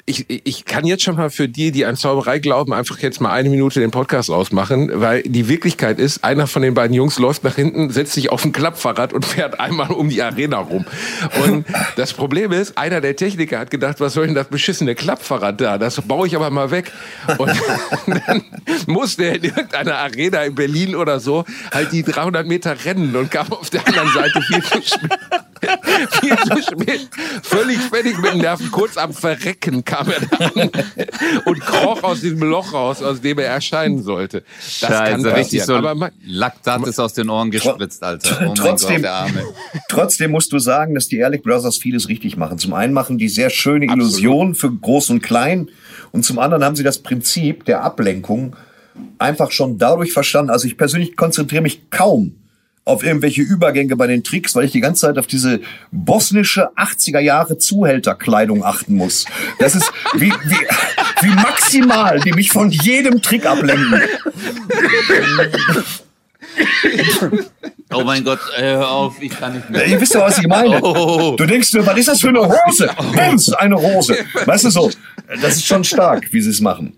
[0.09, 3.30] ich, ich kann jetzt schon mal für die, die an Zauberei glauben, einfach jetzt mal
[3.30, 7.44] eine Minute den Podcast ausmachen, weil die Wirklichkeit ist, einer von den beiden Jungs läuft
[7.44, 10.86] nach hinten, setzt sich auf ein Klappfahrrad und fährt einmal um die Arena rum.
[11.44, 15.61] Und das Problem ist, einer der Techniker hat gedacht, was soll denn das beschissene Klappfahrrad
[15.61, 15.78] da?
[15.78, 16.90] Das baue ich aber mal weg.
[17.36, 17.52] Und
[18.06, 18.42] dann
[18.86, 23.30] musste er in irgendeiner Arena in Berlin oder so halt die 300 Meter rennen und
[23.30, 25.18] kam auf der anderen Seite viel zu spät.
[26.20, 27.09] Viel zu spät.
[27.42, 30.70] Völlig fertig mit den Nerven, kurz am Verrecken kam er da an
[31.44, 34.42] und kroch aus diesem Loch raus, aus dem er erscheinen sollte.
[34.59, 35.66] Das kann Scheiße, richtig passieren.
[35.66, 38.46] so Aber man, Laktat ist aus den Ohren gespritzt, Alter.
[38.48, 39.42] Oh Trotzdem- Gott, der Arme.
[39.88, 42.59] Trotzdem musst du sagen, dass die Ehrlich Brothers vieles richtig machen.
[42.59, 44.02] Zum einen machen die sehr schöne Absolut.
[44.04, 45.68] Illusionen für Groß und Klein
[46.12, 48.56] und zum anderen haben sie das Prinzip der Ablenkung
[49.18, 50.50] einfach schon dadurch verstanden.
[50.50, 52.34] Also ich persönlich konzentriere mich kaum
[52.89, 55.61] auf irgendwelche Übergänge bei den Tricks, weil ich die ganze Zeit auf diese
[55.93, 59.26] bosnische 80er Jahre Zuhälterkleidung achten muss.
[59.59, 60.66] Das ist wie, wie,
[61.22, 64.01] wie maximal, die mich von jedem Trick ablenken.
[67.22, 67.39] Oh
[67.91, 69.86] Oh mein Gott, ey, hör auf, ich kann nicht mehr.
[69.86, 70.82] Ihr wisst ja, was ich meine.
[70.82, 71.36] Oh.
[71.36, 72.91] Du denkst dir, was ist das für eine Hose?
[73.14, 74.16] Bums, eine Hose.
[74.45, 74.91] Weißt du so?
[75.41, 76.97] Das ist schon stark, wie sie es machen.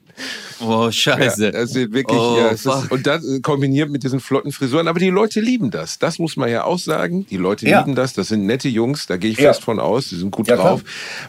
[0.63, 1.45] Oh, scheiße.
[1.47, 4.89] Ja, das ist wirklich, Oh, ja, ist, und das äh, kombiniert mit diesen flotten Frisuren.
[4.89, 5.99] Aber die Leute lieben das.
[5.99, 7.27] Das muss man ja auch sagen.
[7.31, 7.81] Die Leute Ja.
[7.81, 8.13] lieben das.
[8.13, 9.07] Das sind nette Jungs.
[9.07, 9.53] Da gehe ich Ja.
[9.53, 10.09] fest von aus.
[10.09, 10.69] Die sind gut Ja, klar.
[10.71, 10.83] drauf.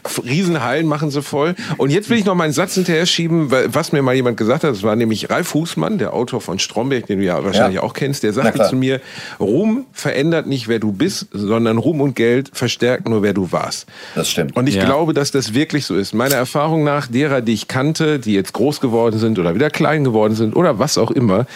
[0.04, 1.54] F- Riesenhallen machen sie voll.
[1.78, 4.64] Und jetzt will ich noch meinen Satz hinterher schieben, weil- was mir mal jemand gesagt
[4.64, 4.70] hat.
[4.70, 7.82] Das war nämlich Ralf Husmann, der Autor von Stromberg, den du ja wahrscheinlich Ja.
[7.82, 8.22] auch kennst.
[8.22, 8.68] Der sagte klar.
[8.68, 9.00] zu mir,
[9.40, 13.86] Ruhm verändert nicht, wer du bist, sondern Ruhm und Geld verstärkt nur, wer du warst.
[14.14, 14.56] Das stimmt.
[14.56, 14.84] Und ich Ja.
[14.84, 16.12] glaube, dass das wirklich so ist.
[16.14, 20.04] Meiner Erfahrung nach, derer, die ich kannte, die jetzt groß geworden sind oder wieder klein
[20.04, 21.46] geworden sind oder was auch immer,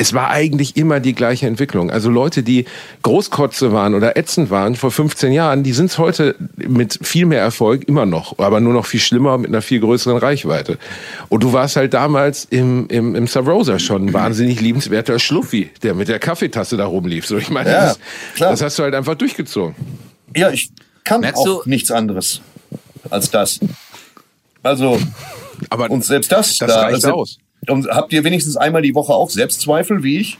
[0.00, 1.90] es war eigentlich immer die gleiche Entwicklung.
[1.90, 2.66] Also Leute, die
[3.02, 7.40] Großkotze waren oder ätzend waren vor 15 Jahren, die sind es heute mit viel mehr
[7.40, 10.78] Erfolg immer noch, aber nur noch viel schlimmer mit einer viel größeren Reichweite.
[11.28, 15.70] Und du warst halt damals im, im, im Sub Rosa schon ein wahnsinnig liebenswerter Schluffi,
[15.82, 17.26] der mit der Kaffeetasse da rumlief.
[17.26, 17.98] So, ich meine, Ja, das,
[18.38, 19.74] das hast du halt einfach durchgezogen.
[20.36, 20.70] Ja, ich
[21.02, 22.40] kann Merkst auch du- nichts anderes
[23.10, 23.58] als das.
[24.62, 24.98] Also,
[25.70, 27.38] Aber und selbst das, Das da, reicht se- aus.
[27.68, 30.38] Und habt ihr wenigstens einmal die Woche auch Selbstzweifel, wie ich?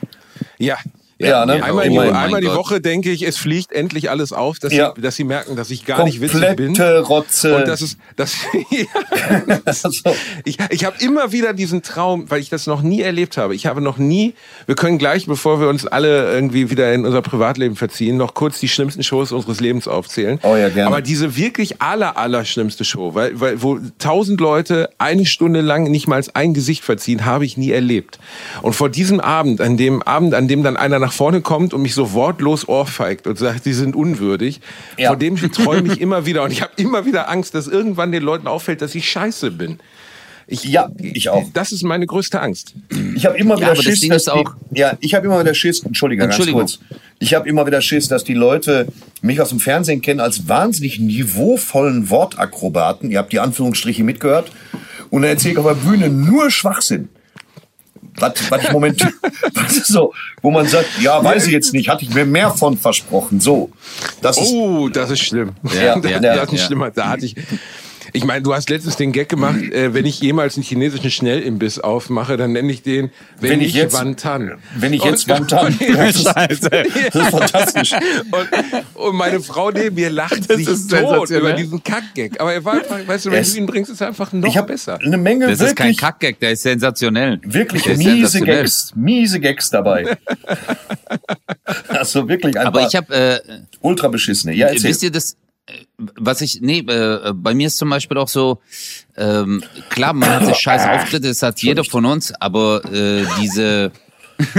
[0.58, 0.76] Ja.
[1.20, 1.62] Ja, ne?
[1.64, 2.46] Einmal, die, Oh mein einmal die.
[2.46, 4.92] Woche denke ich, es fliegt endlich alles auf, dass, Ja.
[4.94, 6.68] sie, dass sie merken, dass ich gar nicht witzig bin.
[6.74, 7.56] Komplette Rotze.
[7.56, 8.36] Und das ist, das,
[8.70, 9.58] ja.
[9.64, 9.90] Also,
[10.44, 13.54] ich, ich habe immer wieder diesen Traum, weil ich das noch nie erlebt habe.
[13.54, 14.34] Ich habe noch nie,
[14.66, 18.60] wir können gleich, bevor wir uns alle irgendwie wieder in unser Privatleben verziehen, noch kurz
[18.60, 20.38] die schlimmsten Shows unseres Lebens aufzählen.
[20.42, 20.86] Oh ja, gerne.
[20.86, 25.84] Aber diese wirklich aller, aller schlimmste Show, weil, weil, wo tausend Leute eine Stunde lang
[25.84, 28.18] nicht mal ein Gesicht verziehen, habe ich nie erlebt.
[28.62, 31.82] Und vor diesem Abend, an dem Abend, an dem dann einer nach vorne kommt und
[31.82, 34.60] mich so wortlos ohrfeigt und sagt, sie sind unwürdig,
[34.96, 35.08] Ja.
[35.08, 38.22] vor dem träume ich immer wieder und ich habe immer wieder Angst, dass irgendwann den
[38.22, 39.78] Leuten auffällt, dass ich scheiße bin.
[40.50, 41.44] Ich, Ja, ich auch.
[41.52, 42.72] Das ist meine größte Angst.
[43.14, 45.26] Ich habe immer Ja, wieder das Schiss, Ding dass ist auch- die, ja, ich habe
[45.26, 46.60] immer wieder Schiss, Entschuldige, Entschuldigung.
[46.60, 46.98] ganz kurz.
[47.18, 48.86] Ich habe immer wieder Schiss, dass die Leute
[49.20, 53.10] mich aus dem Fernsehen kennen als wahnsinnig niveauvollen Wortakrobaten.
[53.10, 54.50] Ihr habt die Anführungsstriche mitgehört.
[55.10, 57.08] Und dann erzähle ich auf der Bühne nur Schwachsinn.
[58.16, 59.00] Was, was ich moment,
[59.54, 62.50] was ist so, wo man sagt, ja, weiß ich jetzt nicht, hatte ich mir mehr
[62.50, 63.40] von versprochen.
[63.40, 63.70] So,
[64.20, 65.52] das ist, Oh, das ist schlimm.
[65.74, 66.66] Ja, das, ja, das ist ja.
[66.66, 66.90] schlimmer.
[66.90, 67.36] Da hatte ich.
[68.12, 71.78] Ich meine, du hast letztens den Gag gemacht, äh, wenn ich jemals einen chinesischen Schnellimbiss
[71.78, 74.58] aufmache, dann nenne ich den, wenn, Wenn ich ich jetzt- Wantan.
[74.76, 76.64] wenn ich jetzt Wantan, das ist, das
[77.14, 77.92] ist fantastisch.
[77.92, 82.40] Und, und meine Frau neben mir lacht sich ist tot über diesen Kackgag.
[82.40, 84.48] Aber er war einfach, weißt du, wenn Es- du ihn bringst, ist er einfach noch
[84.54, 84.98] Ich besser.
[85.04, 87.40] eine Menge Das ist kein wirklich, Kackgag, der ist sensationell.
[87.44, 88.56] wirklich ist miese sensationell.
[88.62, 90.16] Gags, miese Gags dabei.
[91.88, 93.40] Also wirklich ein Aber ich habe, äh,
[93.80, 94.54] ultra beschissene.
[94.54, 94.90] Ja, erzähl.
[94.90, 95.36] wisst ihr das,
[95.96, 98.60] was ich, nee, äh, bei mir ist zum Beispiel auch so,
[99.16, 103.92] ähm, klar, man hat scheiß Auftritte, das hat jeder von uns, aber äh, diese,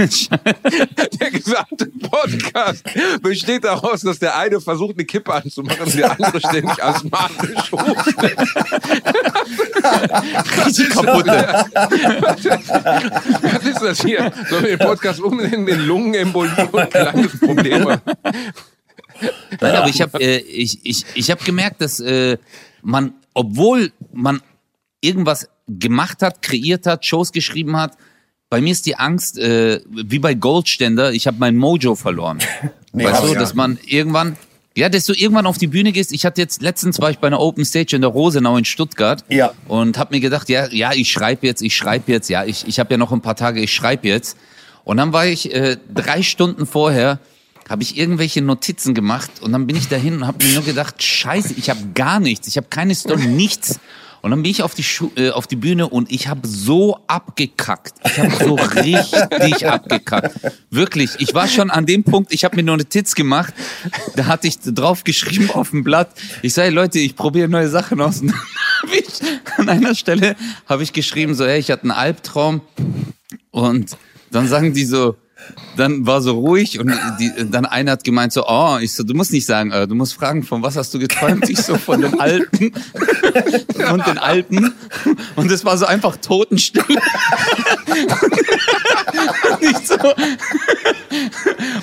[1.20, 2.84] Der gesamte Podcast
[3.22, 8.22] besteht daraus, dass der eine versucht, eine Kippe anzumachen und der andere ständig asthmatisch ruft.
[10.66, 11.64] richtig kaputte.
[13.42, 14.30] Was ist das hier?
[14.50, 18.02] Sollen wir den Podcast umnennen in Lungenembolie und Landesprobleme?
[19.60, 22.38] Nein, aber ich habe äh, ich, ich, ich hab gemerkt, dass äh,
[22.82, 24.40] man, obwohl man
[25.00, 27.96] irgendwas gemacht hat, kreiert hat, Shows geschrieben hat,
[28.50, 32.38] bei mir ist die Angst, äh, wie bei Goldständer, ich habe mein Mojo verloren.
[32.92, 33.54] Nee, weißt du, ich dass ja.
[33.54, 34.36] man irgendwann,
[34.76, 36.12] ja, dass du irgendwann auf die Bühne gehst.
[36.12, 39.24] Ich hatte jetzt, letztens war ich bei einer Open Stage in der Rosenau in Stuttgart
[39.28, 39.52] Ja.
[39.68, 42.80] und habe mir gedacht, ja, ja, ich schreibe jetzt, ich schreibe jetzt, ja, ich, ich
[42.80, 44.36] habe ja noch ein paar Tage, ich schreibe jetzt.
[44.82, 47.20] Und dann war ich äh, drei Stunden vorher,
[47.70, 51.00] habe ich irgendwelche Notizen gemacht und dann bin ich dahin und habe mir nur gedacht,
[51.00, 53.78] scheiße, ich habe gar nichts, ich habe keine Story, nichts.
[54.22, 56.98] Und dann bin ich auf die, Schu äh, auf die Bühne und ich habe so
[57.06, 57.94] abgekackt.
[58.04, 60.36] Ich habe so richtig abgekackt.
[60.68, 61.12] Wirklich.
[61.20, 63.54] Ich war schon an dem Punkt, ich habe mir nur eine Titz gemacht.
[64.16, 66.10] Da hatte ich drauf geschrieben auf dem Blatt.
[66.42, 68.20] Ich sage, Leute, ich probiere neue Sachen aus.
[68.20, 68.34] Und
[68.92, 69.06] ich,
[69.56, 72.60] an einer Stelle habe ich geschrieben, so, hey, ich hatte einen Albtraum.
[73.50, 73.96] Und
[74.30, 75.16] dann sagen die so,
[75.76, 79.14] dann war so ruhig und die, dann einer hat gemeint so, oh, ich so, du
[79.14, 81.48] musst nicht sagen, äh, du musst fragen, von was hast du geträumt?
[81.48, 82.72] Ich so, von den Alten
[83.92, 84.72] und den Alten
[85.36, 86.84] und es war so einfach Totenstille.
[89.50, 89.96] Und ich so,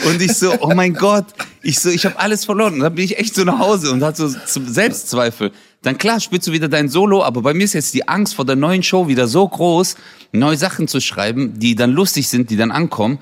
[0.10, 1.26] und ich so, oh mein Gott,
[1.62, 2.76] ich so, ich habe alles verloren.
[2.76, 5.52] Und dann bin ich echt so nach Hause und hatte so Selbstzweifel.
[5.82, 8.46] Dann klar, spielst du wieder dein Solo, aber bei mir ist jetzt die Angst vor
[8.46, 9.96] der neuen Show wieder so groß,
[10.32, 13.20] neue Sachen zu schreiben, die dann lustig sind, die dann ankommen.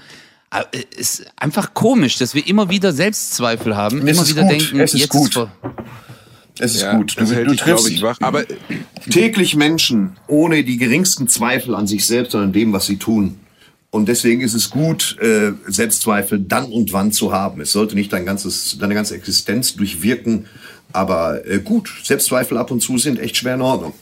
[0.97, 4.51] Es ist einfach komisch, dass wir immer wieder Selbstzweifel haben, Es immer ist wieder gut,
[4.51, 5.33] denken, es ist jetzt gut.
[5.33, 5.51] vor-
[6.59, 7.15] Es ist Ja, gut.
[7.19, 8.17] Du, du triffst ich, wach.
[8.21, 8.43] Aber
[9.09, 13.39] täglich Menschen ohne die geringsten Zweifel an sich selbst und an dem, was sie tun.
[13.91, 17.61] Und deswegen ist es gut, äh, Selbstzweifel dann und wann zu haben.
[17.61, 20.45] Es sollte nicht dein ganzes, deine ganze Existenz durchwirken.
[20.91, 23.93] Aber äh, gut, Selbstzweifel ab und zu sind echt schwer in Ordnung.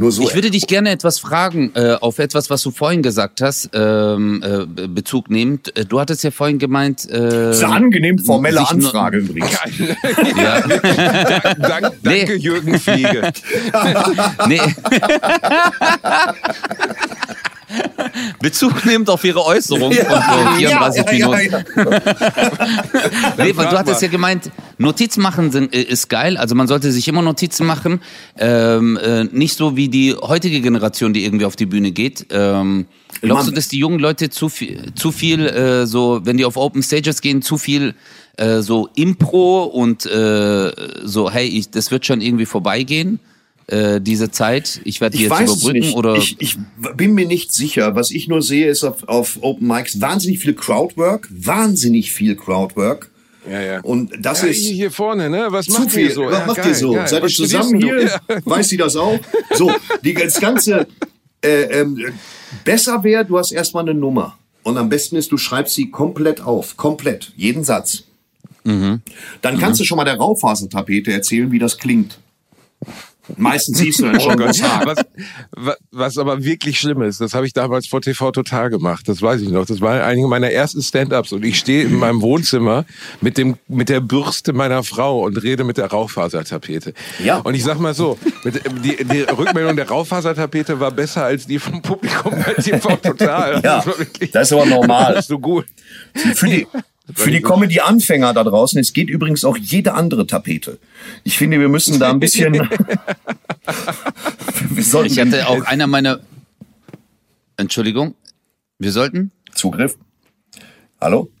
[0.00, 0.22] Nur so.
[0.22, 4.42] Ich würde dich gerne etwas fragen, äh, auf etwas, was du vorhin gesagt hast, ähm,
[4.42, 5.76] äh, Bezug nehmend.
[5.76, 7.04] Äh, Du hattest ja vorhin gemeint.
[7.10, 9.50] Äh, das ist eine angenehm formelle Anfrage übrigens.
[10.36, 10.60] Ja.
[11.54, 12.18] Dank, Nee.
[12.20, 13.30] danke, Jürgen Fliege.
[14.46, 14.60] Nee.
[18.40, 21.64] Bezug nehmend auf ihre Äußerung von äh, 34 Minuten.
[23.38, 24.06] Nee, weil du hattest mal.
[24.06, 26.36] ja gemeint, Notizen machen sind, äh, ist geil.
[26.36, 28.00] Also man sollte sich immer Notizen machen.
[28.38, 32.26] Ähm, äh, nicht so wie die heutige Generation, die irgendwie auf die Bühne geht.
[32.30, 32.86] Ähm,
[33.20, 36.56] glaubst du, dass die jungen Leute zu viel, zu viel äh, so, wenn die auf
[36.56, 37.94] Open Stages gehen, zu viel
[38.36, 40.72] äh, so Impro und äh,
[41.04, 43.20] so, hey, ich, das wird schon irgendwie vorbeigehen?
[43.70, 45.96] Äh, diese Zeit, ich werde die Ich jetzt überbrücken nicht.
[45.96, 46.56] oder Ich, ich
[46.96, 47.94] bin mir nicht sicher.
[47.94, 53.10] Was ich nur sehe, ist auf, auf Open Mics wahnsinnig viel Crowdwork, wahnsinnig viel Crowdwork.
[53.50, 53.80] Ja, ja.
[53.80, 55.46] Und das Ja, ist hier hier vorne, ne?
[55.50, 56.08] Was zu macht viel.
[56.08, 56.26] ihr so?
[56.26, 56.92] Was Ja, macht geil, ihr so?
[56.92, 57.08] geil.
[57.08, 58.02] Seid ihr zusammen hier?
[58.02, 58.20] Ja.
[58.44, 59.18] Weiß sie das auch?
[59.54, 59.72] So,
[60.04, 60.86] die, das Ganze
[61.42, 61.98] äh, ähm,
[62.64, 64.36] besser wäre, du hast erstmal eine Nummer.
[64.62, 66.76] Und am besten ist, du schreibst sie komplett auf.
[66.76, 67.32] Komplett.
[67.36, 68.04] Jeden Satz.
[68.64, 69.00] Mhm.
[69.40, 72.18] Dann kannst du schon mal der Raufasertapete erzählen, wie das klingt.
[73.36, 74.48] Meistens siehst du dann schon, Gott.
[74.84, 75.04] was Was,
[75.56, 79.22] wa- was aber wirklich schlimm ist, das habe ich damals vor TV Total gemacht, das
[79.22, 79.66] weiß ich noch.
[79.66, 82.84] Das waren einige meiner ersten Stand-ups und ich stehe in meinem Wohnzimmer
[83.20, 86.94] mit dem mit der Bürste meiner Frau und rede mit der Raufasertapete.
[87.22, 87.38] Ja.
[87.38, 91.58] Und ich sag mal so, mit, die, die Rückmeldung der Raufasertapete war besser als die
[91.58, 93.54] vom Publikum bei TV Total.
[93.62, 93.94] Ja, das, war
[94.32, 95.14] das ist aber normal.
[95.14, 95.66] Das ist so gut.
[96.14, 96.66] Für die,
[97.14, 100.78] für die Comedy-Anfänger da draußen, es geht übrigens auch jede andere Tapete.
[101.24, 102.54] Ich finde, wir müssen da ein bisschen.
[104.70, 106.20] wir sollten ich hatte auch einer meiner
[107.56, 108.14] Entschuldigung,
[108.78, 109.96] wir sollten Zugriff.
[111.00, 111.30] Hallo?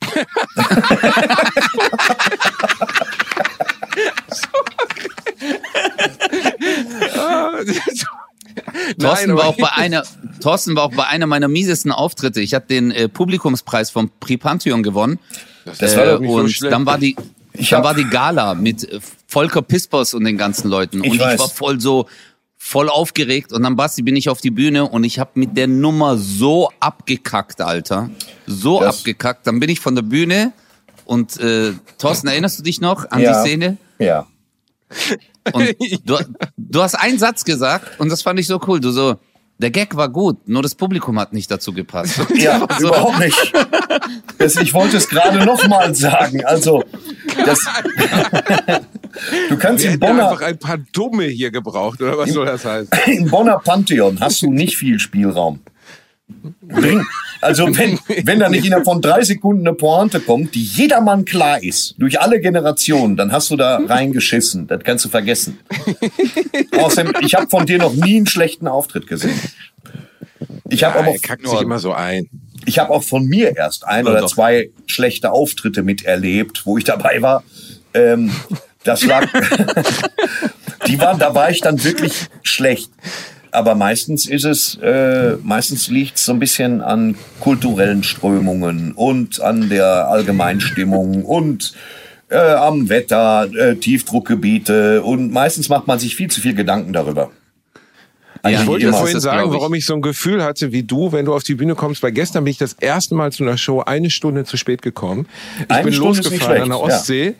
[8.98, 10.04] Thorsten war auch bei einer
[10.40, 12.40] Thorsten war auch bei einer meiner miesesten Auftritte.
[12.40, 15.18] Ich habe den äh, Publikumspreis vom Prix Pantheon gewonnen.
[15.64, 16.72] Das war Äh, doch nicht so und schlecht.
[16.72, 17.16] dann war die
[17.52, 21.20] Ich dann war die Gala mit äh, Volker Pispers und den ganzen Leuten Ich und
[21.20, 21.34] weiß.
[21.34, 22.06] ich war voll so
[22.62, 25.66] voll aufgeregt und dann Basti bin ich auf die Bühne und ich habe mit der
[25.66, 28.10] Nummer so abgekackt, Alter.
[28.46, 29.46] So Das- abgekackt.
[29.46, 30.52] Dann bin ich von der Bühne
[31.06, 33.32] und äh, Thorsten, erinnerst du dich noch an Ja.
[33.42, 33.76] die Szene?
[33.98, 34.26] Ja.
[35.52, 36.18] Und du,
[36.56, 38.78] du hast einen Satz gesagt und das fand ich so cool.
[38.80, 39.16] Du so,
[39.58, 42.20] der Gag war gut, nur das Publikum hat nicht dazu gepasst.
[42.36, 43.52] Ja, überhaupt nicht.
[44.40, 46.44] Ich wollte es gerade noch mal sagen.
[46.44, 46.82] Also,
[47.44, 47.60] das,
[49.48, 52.30] du kannst Wir im hätten ja Bonner, einfach ein paar Dumme hier gebraucht, oder was
[52.30, 52.88] soll das heißen?
[53.06, 55.60] im Bonner Pantheon hast du nicht viel Spielraum.
[56.62, 57.04] Bring,
[57.40, 61.62] also wenn, wenn da nicht innerhalb von drei Sekunden eine Pointe kommt, die jedermann klar
[61.62, 64.68] ist, durch alle Generationen, dann hast du da reingeschissen.
[64.68, 65.58] Das kannst du vergessen.
[66.78, 69.38] Außerdem, ich habe von dir noch nie einen schlechten Auftritt gesehen.
[70.68, 72.28] Ich habe Ja, aber er kackt sich immer so ein.
[72.66, 74.30] Ich habe auch von mir erst ein oder doch.
[74.30, 77.42] zwei schlechte Auftritte miterlebt, wo ich dabei war.
[77.94, 78.30] Ähm,
[78.84, 79.26] das lag,
[80.86, 82.90] die waren, da war ich dann wirklich schlecht.
[83.52, 89.40] Aber meistens ist es, äh, meistens liegt es so ein bisschen an kulturellen Strömungen und
[89.40, 91.74] an der Allgemeinstimmung und
[92.28, 97.30] äh, am Wetter, äh, Tiefdruckgebiete und meistens macht man sich viel zu viel Gedanken darüber.
[98.44, 98.96] Ja, Ich wollte immer.
[98.96, 101.74] vorhin sagen, warum ich so ein Gefühl hatte wie du, wenn du auf die Bühne
[101.74, 104.82] kommst, weil gestern bin ich das erste Mal zu einer Show eine Stunde zu spät
[104.82, 105.26] gekommen.
[105.60, 106.96] Ich Eine bin Stunde losgefahren an der schlecht, ja.
[106.96, 107.34] Ostsee.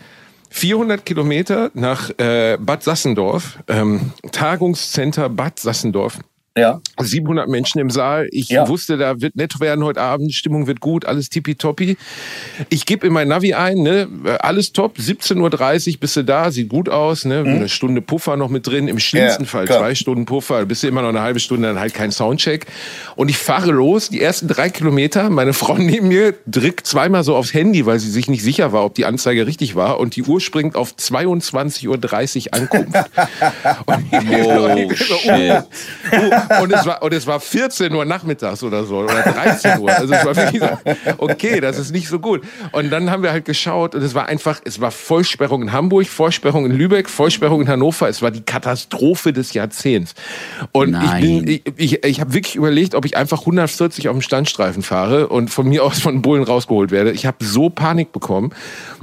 [0.52, 6.18] 400 Kilometer nach äh, Bad Sassendorf, ähm, Tagungscenter Bad Sassendorf.
[6.58, 6.80] Ja.
[7.00, 8.26] 700 Menschen im Saal.
[8.32, 8.66] Ich Ja.
[8.68, 10.34] wusste, da wird nett werden heute Abend.
[10.34, 11.96] Stimmung wird gut, alles tippitoppi.
[12.70, 14.08] Ich gebe in mein Navi ein, ne,
[14.40, 14.98] alles top.
[14.98, 18.88] 17.30 Uhr bist du da, sieht gut aus, ne, eine Stunde Puffer noch mit drin.
[18.88, 19.78] Im schlimmsten Ja, Fall klar.
[19.78, 22.66] zwei Stunden Puffer, bist du immer noch eine halbe Stunde, dann halt kein Soundcheck.
[23.14, 25.30] Und ich fahre los, die ersten drei Kilometer.
[25.30, 28.84] Meine Frau neben mir drückt zweimal so aufs Handy, weil sie sich nicht sicher war,
[28.84, 30.00] ob die Anzeige richtig war.
[30.00, 32.96] Und die Uhr springt auf 22.30 Uhr Ankunft.
[33.86, 34.00] und,
[34.42, 35.62] Oh.
[36.12, 39.90] Uh, und, es war, und es war 14 Uhr nachmittags oder so, oder 13 Uhr.
[39.90, 42.42] Also es war wirklich so, okay, das ist nicht so gut.
[42.72, 46.06] Und dann haben wir halt geschaut und es war einfach, es war Vollsperrung in Hamburg,
[46.06, 48.08] Vollsperrung in Lübeck, Vollsperrung in Hannover.
[48.08, 50.14] Es war die Katastrophe des Jahrzehnts.
[50.72, 51.04] Und Nein.
[51.04, 54.82] ich bin, ich, ich, ich habe wirklich überlegt, ob ich einfach 140 auf dem Standstreifen
[54.82, 57.12] fahre und von mir aus von Bullen rausgeholt werde.
[57.12, 58.52] Ich habe so Panik bekommen.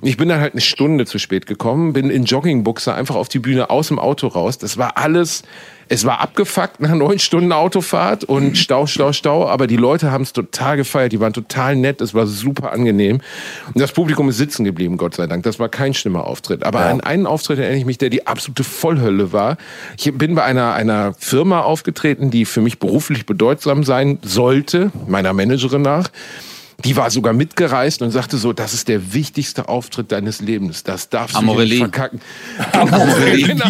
[0.02, 3.40] Ich bin dann halt eine Stunde zu spät gekommen, bin in Joggingbuchse einfach auf die
[3.40, 4.58] Bühne aus dem Auto raus.
[4.58, 5.44] Das war alles
[5.90, 9.48] Es war abgefuckt nach neun Stunden Autofahrt und Stau, Stau, Stau.
[9.48, 11.12] Aber die Leute haben es total gefeiert.
[11.14, 12.02] Die waren total nett.
[12.02, 13.22] Es war super angenehm.
[13.74, 15.44] Und das Publikum ist sitzen geblieben, Gott sei Dank.
[15.44, 16.64] Das war kein schlimmer Auftritt.
[16.64, 16.90] Aber Ja.
[16.92, 19.58] an einen Auftritt erinnere ich mich, der die absolute Vollhölle war.
[19.98, 25.34] Ich bin bei einer, einer Firma aufgetreten, die für mich beruflich bedeutsam sein sollte, meiner
[25.34, 26.10] Managerin nach.
[26.86, 30.84] Die war sogar mitgereist und sagte so, das ist der wichtigste Auftritt deines Lebens.
[30.84, 31.70] Das darfst du Amorelie.
[31.70, 32.22] nicht verkacken.
[32.72, 33.48] Amorelie.
[33.48, 33.66] Genau.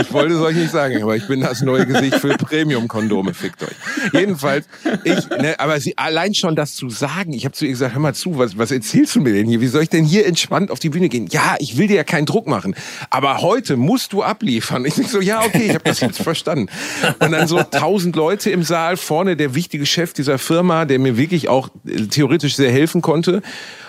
[0.00, 3.62] Ich wollte es euch nicht sagen, aber ich bin das neue Gesicht für Premium-Kondome, fickt
[3.62, 3.74] euch.
[4.12, 4.66] Jedenfalls,
[5.04, 8.00] ich, ne, aber sie, allein schon das zu sagen, ich habe zu ihr gesagt, hör
[8.00, 9.60] mal zu, was, was erzählst du mir denn hier?
[9.60, 11.28] Wie soll ich denn hier entspannt auf die Bühne gehen?
[11.30, 12.74] Ja, ich will dir ja keinen Druck machen,
[13.10, 14.84] aber heute musst du abliefern.
[14.84, 16.53] Ich denk so, ja, okay, ich habe das jetzt verstanden.
[16.62, 21.16] Und dann so tausend Leute im Saal, vorne der wichtige Chef dieser Firma, der mir
[21.16, 23.42] wirklich auch äh, theoretisch sehr helfen konnte.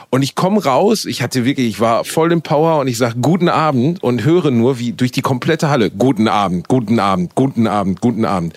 [0.09, 3.16] Und ich komme raus, ich hatte wirklich, ich war voll im Power und ich sag
[3.22, 7.68] guten Abend und höre nur wie durch die komplette Halle guten Abend, guten Abend, guten
[7.68, 8.53] Abend, guten Abend.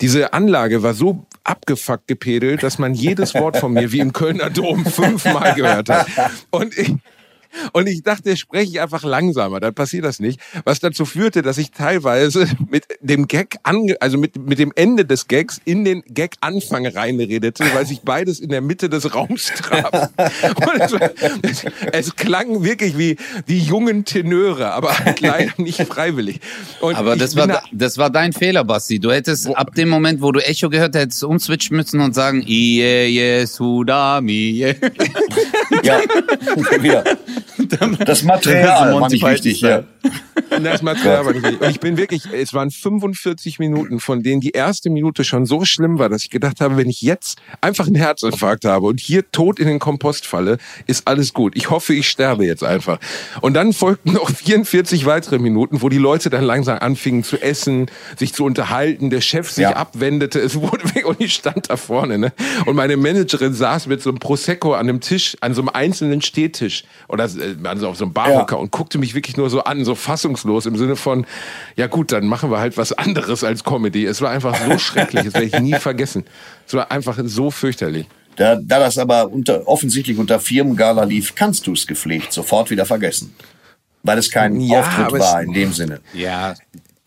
[0.00, 4.50] Diese Anlage war so abgefuckt gepedelt, dass man jedes Wort von mir wie im Kölner
[4.50, 6.06] Dom fünfmal gehört hat.
[6.50, 6.94] Und ich,
[7.72, 10.40] und ich dachte, spreche ich einfach langsamer, dann passiert das nicht.
[10.64, 15.04] Was dazu führte, dass ich teilweise mit dem Gag, ange also mit, mit dem Ende
[15.04, 20.10] des Gags in den Gag-Anfang reinredete, weil sich beides in der Mitte des Raums traf.
[20.18, 20.94] Und es,
[21.42, 23.16] es, es klang wirklich wie
[23.48, 26.40] die jungen Tenöre, aber halt leider nicht freiwillig.
[26.80, 28.98] Und Aber das war, da- da- das war dein Fehler, Basti.
[28.98, 33.06] Du hättest ab dem Moment, wo du Echo gehört hättest, umswitchen müssen und sagen, Iye,
[33.08, 34.32] Yesudami.
[34.50, 34.74] ye."
[35.82, 36.00] Ja,
[36.80, 37.04] wieder.
[38.04, 39.60] Das Material war nicht Monty wichtig.
[39.60, 39.84] Ja.
[40.62, 41.60] Das Material war nicht wichtig.
[41.60, 45.64] Und ich bin wirklich, es waren 45 Minuten, von denen die erste Minute schon so
[45.64, 49.30] schlimm war, dass ich gedacht habe, wenn ich jetzt einfach einen Herzinfarkt habe und hier
[49.30, 51.56] tot in den Kompost falle, ist alles gut.
[51.56, 52.98] Ich hoffe, ich sterbe jetzt einfach.
[53.40, 57.90] Und dann folgten noch 44 weitere Minuten, wo die Leute dann langsam anfingen zu essen,
[58.16, 59.76] sich zu unterhalten, der Chef sich Ja.
[59.76, 62.18] abwendete, es wurde weg und ich stand da vorne.
[62.18, 62.32] Ne?
[62.66, 66.22] Und meine Managerin saß mit so einem Prosecco an einem Tisch, an so einem einzelnen
[66.22, 68.60] Stehtisch oder äh, also auf so einem Barhocker Ja.
[68.62, 71.26] und guckte mich wirklich nur so an, so fassungslos im Sinne von,
[71.76, 74.04] ja gut, dann machen wir halt was anderes als Comedy.
[74.04, 76.24] Es war einfach so schrecklich, das werde ich nie vergessen.
[76.66, 78.06] Es war einfach so fürchterlich.
[78.36, 82.86] Da, da das aber unter, offensichtlich unter Firmengala lief, kannst du es gepflegt sofort wieder
[82.86, 83.34] vergessen.
[84.04, 86.00] Weil es kein Ja, Auftritt war es- in dem Sinne.
[86.14, 86.54] Ja,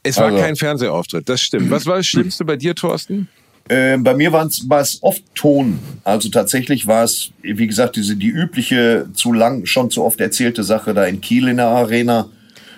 [0.04, 1.70] Es war Also- kein Fernsehauftritt, das stimmt.
[1.72, 3.30] Was war das Schlimmste bei dir, Thorsten?
[3.72, 5.80] Äh, bei mir war es oft Ton.
[6.04, 10.64] Also tatsächlich war es, wie gesagt, diese die übliche, zu lang, schon zu oft erzählte
[10.64, 12.28] Sache da in Kiel in der Arena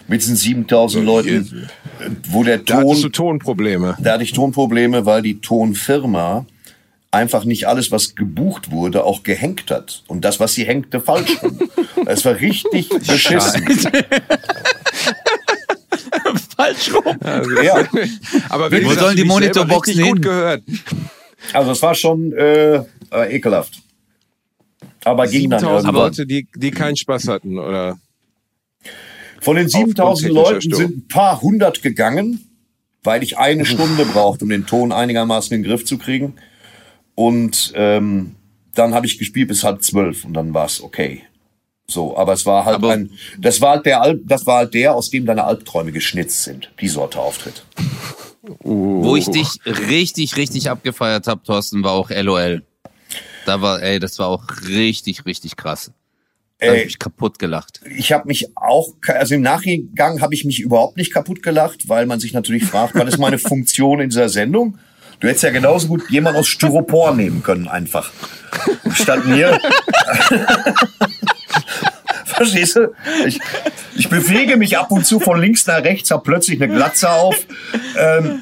[0.07, 1.67] mit diesen 7000 Leuten,
[2.29, 3.97] wo der Da hattest du Ton, Tonprobleme.
[3.99, 6.45] da hatte ich Tonprobleme, weil die Tonfirma
[7.09, 10.03] einfach nicht alles, was gebucht wurde, auch gehängt hat.
[10.07, 11.37] Und das, was sie hängte, falsch.
[12.05, 13.65] Es war richtig beschissen.
[16.73, 17.17] falsch rum.
[17.63, 17.75] Ja.
[18.49, 20.21] Aber Wo du das sollen die Monitorboxen gut hin?
[20.21, 20.63] gehört.
[21.51, 23.81] Also es war schon äh, äh, ekelhaft.
[25.05, 26.03] Aber ging dann 7000 irgendwann.
[26.05, 27.99] Leute, die, die keinen Spaß hatten, oder?
[29.41, 32.49] Von den 7000 Aufgrund technischer Leuten sind ein paar hundert gegangen,
[33.03, 36.35] weil ich eine Stunde brauchte, um den Ton einigermaßen in den Griff zu kriegen.
[37.15, 38.35] Und ähm,
[38.73, 41.23] dann habe ich gespielt bis halb zwölf und dann war es okay.
[41.87, 44.73] So, aber es war halt Aber- ein, das war halt der, Alb, das war halt
[44.73, 46.71] der, aus dem deine Albträume geschnitzt sind.
[46.79, 47.65] Die Sorte Auftritt.
[48.61, 52.63] Wo ich dich richtig, richtig abgefeiert habe, Thorsten, war auch LOL.
[53.45, 55.91] Da war, ey, das war auch richtig, richtig krass.
[56.59, 56.79] Da hab Ey.
[56.81, 57.81] ich mich kaputt gelacht.
[57.97, 62.05] Ich habe mich auch, also im Nachgang habe ich mich überhaupt nicht kaputt gelacht, weil
[62.05, 64.77] man sich natürlich fragt, was ist meine Funktion in dieser Sendung?
[65.19, 68.11] Du hättest ja genauso gut jemand aus Styropor nehmen können, einfach.
[68.93, 69.57] Statt mir.
[72.35, 72.93] Verstehst du?
[73.25, 73.39] Ich,
[73.95, 77.35] ich bewege mich ab und zu von links nach rechts, habe plötzlich eine Glatze auf
[77.97, 78.41] ähm,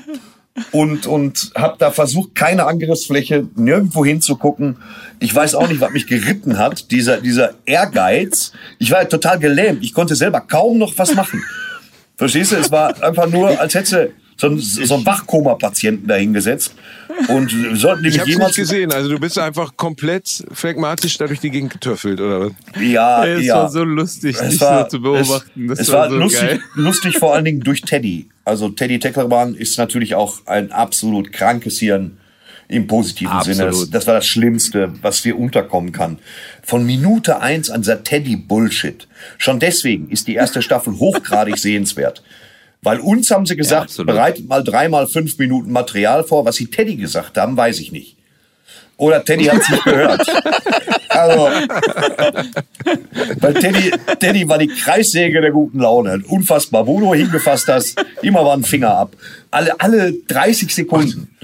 [0.72, 4.78] und, und habe da versucht, keine Angriffsfläche nirgendwo hinzugucken.
[5.20, 8.52] Ich weiß auch nicht, was mich geritten hat, dieser, dieser Ehrgeiz.
[8.80, 9.84] Ich war total gelähmt.
[9.84, 11.44] Ich konnte selber kaum noch was machen.
[12.18, 12.58] Verstehst du?
[12.58, 16.74] Es war einfach nur, als hätte so ein, so ein Wachkoma-Patienten dahingesetzt.
[17.28, 18.92] Und sollten die Ich hab's nicht gesehen.
[18.92, 22.52] Also du bist einfach komplett phlegmatisch da durch die Gegend getöffelt, oder was?
[22.82, 23.56] Ja, Es ja.
[23.58, 25.66] war so lustig, Es dich war, so zu beobachten.
[25.66, 26.60] Es, Das es war, war, so lustig, geil.
[26.74, 28.30] lustig vor allen Dingen durch Teddy.
[28.44, 32.18] Also Teddy Tecklerbahn ist natürlich auch ein absolut krankes Hirn
[32.68, 33.66] im positiven Sinne.
[33.66, 33.94] Das, Absolut.
[33.94, 36.18] das war das Schlimmste, was dir unterkommen kann.
[36.64, 39.08] Von Minute eins an dieser Teddy-Bullshit.
[39.38, 42.24] Schon deswegen ist die erste Staffel hochgradig sehenswert.
[42.84, 44.14] Weil uns haben sie gesagt, absolut.
[44.14, 46.46] bereitet mal dreimal fünf Minuten Material vor.
[46.46, 48.18] Was sie Teddy gesagt haben, weiß ich nicht.
[48.98, 50.26] oder Teddy hat es nicht gehört.
[51.14, 51.50] Also,
[53.42, 56.24] weil Teddy, Teddy war die Kreissäge der guten Laune.
[56.30, 56.88] Unfassbar.
[56.88, 59.18] Wo du hingefasst hast, immer war ein Finger ab.
[59.52, 61.36] Alle, alle 30 Sekunden.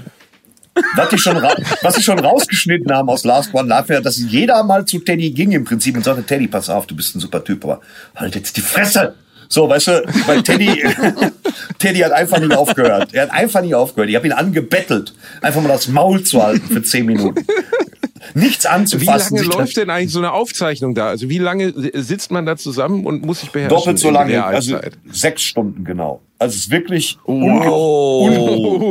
[0.96, 1.36] Was die, schon
[1.82, 5.52] was sie schon rausgeschnitten haben aus Last One Live, dass jeder mal zu Teddy ging
[5.52, 7.82] im Prinzip und sagte, Teddy, pass auf, du bist ein super Typ, aber
[8.16, 9.14] halt jetzt die Fresse.
[9.48, 10.84] So, weißt du, weil Teddy,
[11.78, 13.14] Teddy hat einfach nicht aufgehört.
[13.14, 14.10] Er hat einfach nicht aufgehört.
[14.10, 17.44] Ich habe ihn angebettelt, einfach mal das Maul zu halten für zehn Minuten.
[18.34, 19.36] Nichts Wie anzufassen.
[19.36, 21.08] lange sich läuft denn eigentlich so eine Aufzeichnung da?
[21.08, 23.76] Also wie lange sitzt man da zusammen und muss sich beherrschen?
[23.76, 24.78] doppelt so lange, also
[25.10, 26.20] sechs Stunden genau.
[26.38, 27.32] Also es ist wirklich Oh.
[27.32, 27.70] unge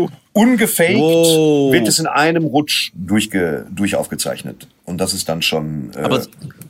[0.03, 1.71] un ungefaked, Wow.
[1.73, 4.67] wird es in einem Rutsch durchge durch aufgezeichnet.
[4.85, 5.91] Und das ist dann schon.
[5.95, 6.21] Äh, Aber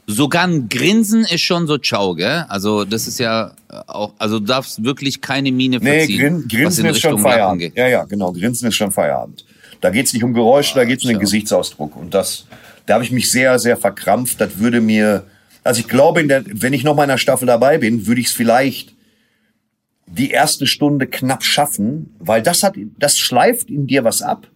[0.06, 2.46] sogar ein Grinsen ist schon so ciao, gell?
[2.48, 3.54] Also das ist ja
[3.88, 6.20] auch, also du darfst wirklich keine Miene nee, verziehen.
[6.20, 7.62] Grin, was Grinsen in ist schon Richtung Feierabend.
[7.62, 7.78] geht.
[7.78, 8.32] Ja, ja, genau.
[8.32, 9.44] Grinsen ist schon Feierabend.
[9.82, 11.20] Da geht's nicht um Geräusche, da geht's um den.
[11.20, 11.96] Gesichtsausdruck.
[11.96, 12.46] Und das,
[12.86, 14.40] da habe ich mich sehr, sehr verkrampft.
[14.40, 15.24] Das würde mir,
[15.64, 18.28] also ich glaube, der, wenn ich noch mal in der Staffel dabei bin, würde ich
[18.28, 18.94] es vielleicht
[20.08, 24.48] die erste Stunde knapp schaffen, weil das hat, das schleift in dir was ab,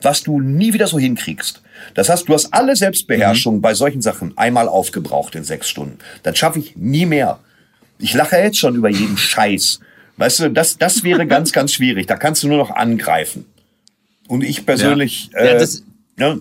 [0.00, 1.62] was du nie wieder so hinkriegst.
[1.94, 5.98] Das heißt, du hast alle Selbstbeherrschung bei solchen Sachen einmal aufgebraucht in sechs Stunden.
[6.24, 7.38] Das schaffe ich nie mehr.
[7.98, 9.80] Ich lache jetzt schon über jeden Scheiß.
[10.16, 12.06] Weißt du, das, das wäre ganz, ganz schwierig.
[12.06, 13.44] Da kannst du nur noch angreifen.
[14.26, 15.84] Und ich persönlich, Ja, äh, das-
[16.16, 16.40] ne,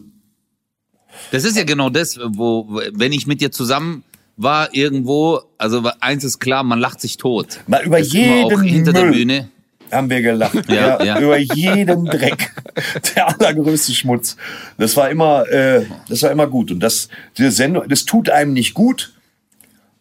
[1.31, 4.03] Das ist ja genau das, wo- wenn ich mit dir zusammen
[4.37, 7.59] war irgendwo, also eins ist klar, man lacht sich tot.
[7.67, 9.49] mal über ist jeden hinter der Müll Bühne.
[9.91, 10.69] haben wir gelacht.
[10.69, 11.19] Ja, Ja, ja.
[11.19, 12.51] Über jeden Dreck.
[13.15, 14.37] Der allergrößte Schmutz.
[14.77, 16.71] Das war immer, äh, das war immer gut.
[16.71, 19.13] Und das, diese Sendung, das tut einem nicht gut,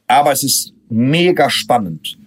[0.07, 2.18] aber es ist mega spannend.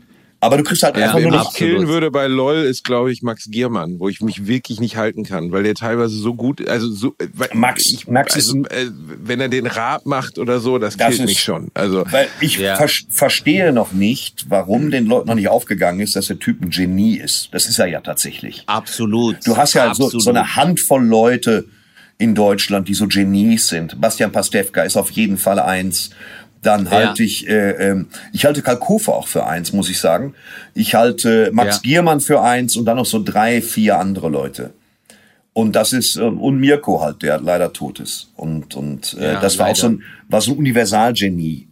[0.42, 1.54] Aber du kriegst halt Ja, einfach nur absolut.
[1.56, 5.24] killen würde bei LOL ist, glaube ich, Max Giermann, wo ich mich wirklich nicht halten
[5.26, 8.64] kann, weil der teilweise so gut, also so, äh, weil Max- ich, Max ist- also,
[8.70, 8.90] äh,
[9.22, 11.72] wenn er den Rab macht oder so, das, Das killt ist- mich schon.
[11.74, 12.78] Also weil ich Ja.
[12.78, 16.70] ver verstehe noch nicht, warum den Leuten noch nicht aufgegangen ist, dass der Typ ein
[16.70, 17.50] Genie ist.
[17.52, 18.64] Das ist er ja tatsächlich.
[18.66, 19.46] Absolut.
[19.46, 21.66] Du hast ja so, so eine Handvoll Leute
[22.18, 24.00] in Deutschland, die so Genies sind.
[24.00, 26.10] Bastian Pastewka ist auf jeden Fall eins.
[26.62, 30.34] Dann halte ich, äh, ähm, ich halte Kalkofe auch für eins, muss ich sagen.
[30.74, 31.82] Ich halte Max Ja.
[31.84, 34.72] Giermann für eins und dann noch so drei, vier andere Leute.
[35.54, 38.30] Und das ist, ähm, und Mirko halt, der leider tot ist.
[38.36, 39.80] Und, und äh, Ja, das war auch leider.
[39.82, 41.68] so ein, war so ein Universalgenie.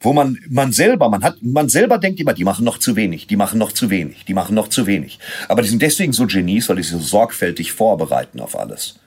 [0.00, 3.26] Wo man, man selber, man hat, man selber denkt immer, die machen noch zu wenig,
[3.26, 5.18] die machen noch zu wenig, die machen noch zu wenig.
[5.48, 9.00] Aber die sind deswegen so Genies, weil die sich so sorgfältig vorbereiten auf alles.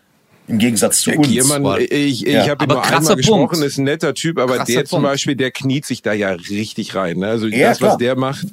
[0.52, 1.28] Im Gegensatz zu Der uns.
[1.30, 1.80] Giermann, Boah.
[1.80, 2.48] ich, ich Ja.
[2.50, 3.66] habe nur einmal gesprochen, Punkt.
[3.66, 5.12] ist ein netter Typ, aber Krasser der zum Punkt.
[5.14, 7.20] Beispiel, der kniet sich da ja richtig rein.
[7.20, 7.28] Ne?
[7.28, 7.92] Also Ja, das, klar.
[7.92, 8.46] was der macht,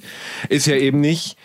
[0.49, 1.37] ist ja eben nicht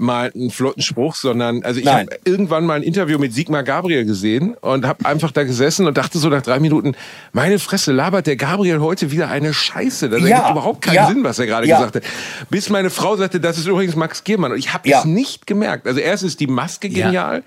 [0.00, 4.04] mal einen flotten Spruch, sondern also ich habe irgendwann mal ein Interview mit Sigmar Gabriel
[4.04, 6.94] gesehen und habe einfach da gesessen und dachte so nach drei Minuten,
[7.32, 10.08] meine Fresse, labert der Gabriel heute wieder eine Scheiße.
[10.08, 11.76] Das Ja, ergibt überhaupt keinen ja, Sinn, was er gerade ja.
[11.76, 12.02] gesagt hat.
[12.48, 15.86] Bis meine Frau sagte, das ist übrigens Max Giermann und ich habe es nicht gemerkt.
[15.86, 17.42] Also erst ist die Maske genial,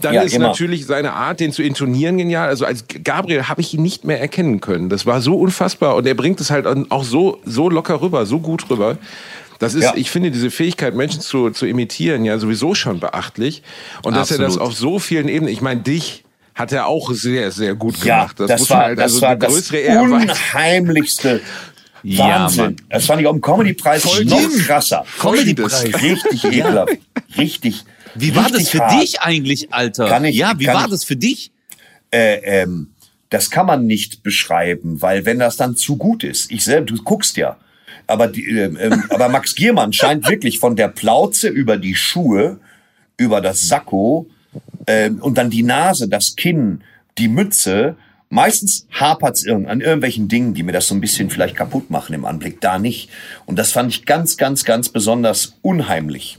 [0.00, 0.48] dann ist immer.
[0.48, 2.48] natürlich seine Art, den zu intonieren, genial.
[2.48, 4.88] Also als Gabriel habe ich ihn nicht mehr erkennen können.
[4.88, 8.38] Das war so unfassbar und er bringt es halt auch so so locker rüber, so
[8.38, 8.98] gut rüber.
[9.62, 9.92] Das ist, Ja.
[9.94, 13.62] ich finde, diese Fähigkeit, Menschen zu, zu imitieren, ja sowieso schon beachtlich.
[14.02, 14.68] Und dass er das Absolut.
[14.68, 18.40] auf so vielen Ebenen, ich meine, dich hat er auch sehr, sehr gut ja, gemacht.
[18.40, 20.14] das, muss war, man halt, das also war eine das größere Ehrweise.
[20.14, 21.40] unheimlichste
[22.04, 22.64] Ja, Wahnsinn.
[22.64, 22.76] Mann.
[22.90, 25.04] das fand ich auch im Comedy-Preis noch krasser.
[25.06, 25.84] Folgendes.
[25.84, 26.98] Richtig ekelhaft.
[27.38, 27.84] Richtig.
[28.16, 29.00] Wie war das für hart.
[29.00, 30.08] dich eigentlich, Alter?
[30.08, 31.52] Kann ich- ja, wie kann war ich- das für dich?
[32.10, 32.88] äh, ähm,
[33.30, 37.02] das kann man nicht beschreiben, weil wenn das dann zu gut ist, ich selbst, du
[37.02, 37.56] guckst ja,
[38.06, 42.58] aber, die, ähm, ähm, aber Max Giermann scheint wirklich von der Plauze über die Schuhe,
[43.16, 44.26] über das Sakko
[44.86, 46.82] ähm, und dann die Nase, das Kinn,
[47.18, 47.96] die Mütze.
[48.28, 52.14] Meistens hapert's irgend, an irgendwelchen Dingen, die mir das so ein bisschen vielleicht kaputt machen
[52.14, 52.60] im Anblick.
[52.60, 53.10] Da nicht.
[53.44, 56.38] Und das fand ich ganz, ganz, ganz besonders unheimlich.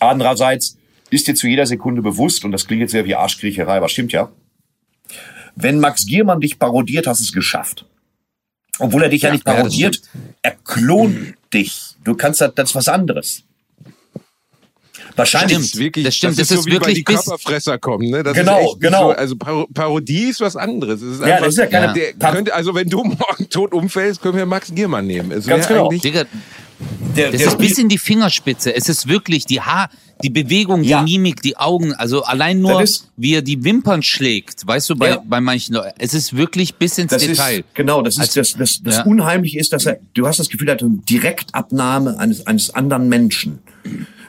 [0.00, 0.76] Andererseits
[1.10, 4.12] ist dir zu jeder Sekunde bewusst, und das klingt jetzt sehr wie Arschkriecherei, aber stimmt
[4.12, 4.30] ja,
[5.54, 7.87] wenn Max Giermann dich parodiert, hast es geschafft.
[8.78, 10.00] Obwohl er dich ja, nicht ja, das parodiert,
[10.42, 11.96] er klont dich.
[12.04, 13.42] Du kannst das, das ist was anderes.
[15.16, 15.56] Wahrscheinlich.
[15.56, 17.78] Das ist wirklich, das stimmt, das das ist so ist wie bei wirklich die Körperfresser
[17.78, 18.08] kommen.
[18.10, 18.22] Ne?
[18.22, 19.10] Das Genau, ist echt genau.
[19.10, 21.02] So, also Paro Parodie ist was anderes.
[21.02, 23.48] Es ist Ja, einfach, das ist ja keine- der Par- könnte, also wenn du morgen
[23.50, 25.32] tot umfällst, können wir Max Giermann nehmen.
[25.32, 25.86] Es Ganz genau.
[25.86, 26.24] eigentlich- Digga,
[27.16, 28.74] Der, das der, ist bis in die Fingerspitze.
[28.74, 29.90] Es ist wirklich die Haar,
[30.22, 31.02] die Bewegung, die Ja.
[31.02, 31.92] Mimik, die Augen.
[31.94, 32.84] Also allein nur,
[33.16, 34.66] wie er die Wimpern schlägt.
[34.66, 35.22] Weißt du, bei, Ja.
[35.26, 35.94] bei manchen Leuten.
[35.98, 37.58] Es ist wirklich bis ins das Detail.
[37.60, 39.04] ist, genau, das ist, Also, das, das, das ja.
[39.04, 43.08] Unheimliche ist, dass er, du hast das Gefühl, er hat eine Direktabnahme eines, eines anderen
[43.08, 43.58] Menschen.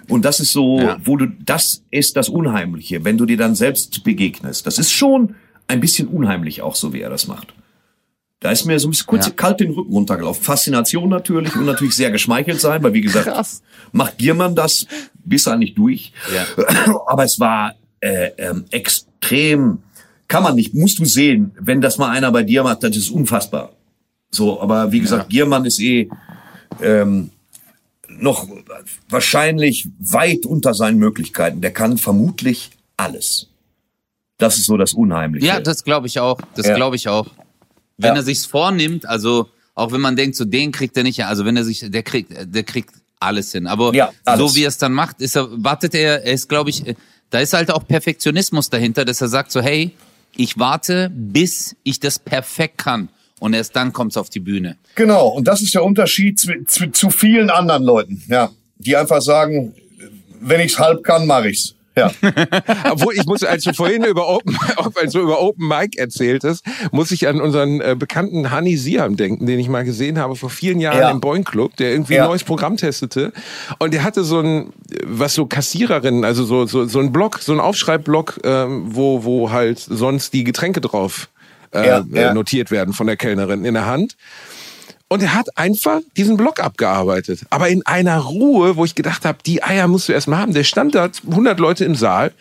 [0.08, 4.04] Und das ist so, wo du, das ist das Unheimliche, wenn du dir dann selbst
[4.04, 4.66] begegnest.
[4.66, 5.36] Das ist schon
[5.68, 7.54] ein bisschen unheimlich auch so, wie er das macht.
[8.42, 9.34] Da ist mir so ein bisschen kurz Ja.
[9.34, 10.44] kalt den Rücken runtergelaufen.
[10.44, 13.62] Faszination natürlich und natürlich sehr geschmeichelt sein, weil wie gesagt, Krass.
[13.92, 14.86] macht Giermann das
[15.26, 16.14] bis er nicht durch.
[17.08, 19.80] Aber es war äh, ähm, extrem,
[20.30, 23.10] kann man nicht, musst du sehen, wenn das mal einer bei dir macht, das ist
[23.10, 23.74] unfassbar.
[24.32, 26.08] So, aber wie gesagt, Giermann ist eh
[26.82, 27.32] ähm,
[28.08, 28.48] noch
[29.10, 31.62] wahrscheinlich weit unter seinen Möglichkeiten.
[31.62, 33.48] Der kann vermutlich alles.
[34.38, 35.46] Das ist so das Unheimliche.
[35.48, 36.40] Ja, das glaube ich auch.
[36.56, 36.76] Das Ja.
[36.76, 37.26] glaube ich auch.
[38.00, 38.22] Wenn Ja.
[38.22, 41.46] er sich's vornimmt, also auch wenn man denkt, so den kriegt er nicht, hin, also
[41.46, 42.90] wenn er sich, der kriegt, der kriegt
[43.20, 43.68] alles hin.
[43.68, 44.40] Aber Ja, alles.
[44.52, 46.84] so wie er es dann macht, ist er, wartet er, er ist, glaube ich,
[47.30, 49.92] da ist halt auch Perfektionismus dahinter, dass er sagt so, hey,
[50.36, 53.10] ich warte, bis ich das perfekt kann.
[53.40, 54.76] Und erst dann kommt's auf die Bühne.
[54.96, 59.22] Genau, und das ist der Unterschied zu, zu, zu vielen anderen Leuten, ja, die einfach
[59.22, 59.74] sagen,
[60.42, 61.74] wenn ich's halb kann, mach ich's.
[62.00, 62.12] Ja.
[62.92, 64.58] Obwohl ich muss, als du vorhin über Open,
[64.96, 69.46] als du über Open Mic erzähltest, muss ich an unseren äh, bekannten Hani Siam denken,
[69.46, 71.12] den ich mal gesehen habe vor vielen Jahren Ja.
[71.12, 72.24] im Boing Club, der irgendwie Ja.
[72.24, 73.32] ein neues Programm testete.
[73.80, 74.74] Und der hatte so ein,
[75.06, 79.52] was so Kassiererinnen, also so, so, so ein Block, so ein Aufschreibblock, ähm, wo, wo
[79.52, 81.30] halt sonst die Getränke drauf
[81.74, 82.32] äh, Ja, ja.
[82.32, 84.16] äh, notiert werden von der Kellnerin in der Hand.
[85.12, 87.42] Und er hat einfach diesen Block abgearbeitet.
[87.50, 90.54] Aber in einer Ruhe, wo ich gedacht habe, die Eier musst du erst mal haben.
[90.54, 92.32] Der stand da, 100 Leute im Saal.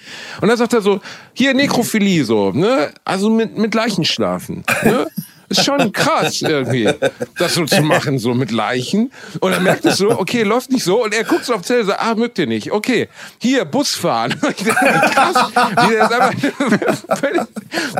[0.42, 1.00] Und dann sagt er so,
[1.32, 2.90] hier Nekrophilie so, ne?
[3.04, 4.64] Also mit, mit Leichen schlafen.
[4.84, 5.06] Ne?
[5.50, 6.90] Ist schon krass irgendwie,
[7.38, 9.10] das so zu machen, so mit Leichen.
[9.40, 11.02] Und dann merkt es so, okay, läuft nicht so.
[11.04, 12.70] Und er guckt so auf Zelle und sagt, ah, mögt ihr nicht.
[12.70, 13.08] Okay,
[13.40, 14.34] hier, Bus fahren.
[14.40, 15.50] Krass,
[15.86, 17.42] wie der ist einfach völlig,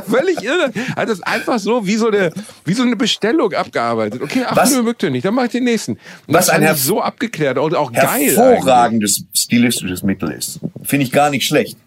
[0.07, 0.71] völlig irre.
[0.95, 2.31] Hat das einfach so wie so eine,
[2.65, 4.21] wie so eine Bestellung abgearbeitet.
[4.21, 5.93] Okay, ach, Was- nö, mögt ihr nicht, dann mach ich den nächsten.
[5.93, 8.07] Und Was ein so abgeklärt und auch geil.
[8.07, 8.37] eigentlich.
[8.37, 10.59] hervorragendes stilistisches Mittel ist.
[10.83, 11.77] Finde ich gar nicht schlecht.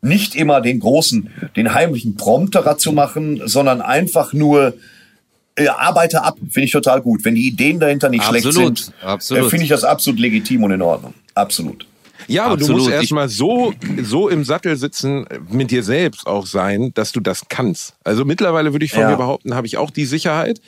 [0.00, 4.74] Nicht immer den großen, den heimlichen Prompterer zu machen, sondern einfach nur
[5.58, 6.36] äh, arbeite ab.
[6.50, 7.24] Finde ich total gut.
[7.24, 9.44] Wenn die Ideen dahinter nicht schlecht Absolut, sind, absolut.
[9.46, 11.14] äh, finde ich das absolut legitim und in Ordnung.
[11.34, 11.86] Absolut.
[12.26, 12.80] Ja, aber du Absolut.
[12.82, 17.20] musst Ich- erstmal so, so im Sattel sitzen, mit dir selbst auch sein, dass du
[17.20, 17.94] das kannst.
[18.04, 19.10] Also mittlerweile würde ich von Ja.
[19.10, 20.60] mir behaupten, habe ich auch die Sicherheit.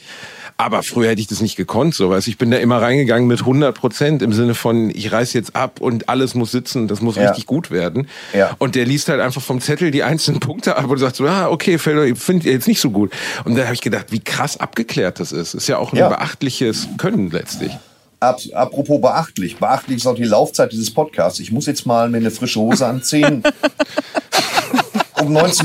[0.61, 2.29] Aber früher hätte ich das nicht gekonnt, so weißt.
[2.29, 5.81] Ich bin da immer reingegangen mit 100 Prozent im Sinne von, ich reiß jetzt ab
[5.81, 7.29] und alles muss sitzen, das muss Ja.
[7.29, 8.09] richtig gut werden.
[8.35, 8.55] Ja.
[8.59, 11.49] Und der liest halt einfach vom Zettel die einzelnen Punkte ab und sagt so, ah,
[11.49, 13.11] okay, finde ich jetzt nicht so gut.
[13.47, 15.55] Und da habe ich gedacht, wie krass abgeklärt das ist.
[15.55, 16.11] Ist ja auch ein Ja.
[16.11, 17.73] beachtliches Können letztlich.
[18.21, 19.57] Apropos beachtlich.
[19.57, 21.41] Beachtlich ist auch die Laufzeit dieses Podcasts.
[21.41, 23.43] Ich muss jetzt mal mir eine frische Hose anziehen.
[25.23, 25.65] um 19.30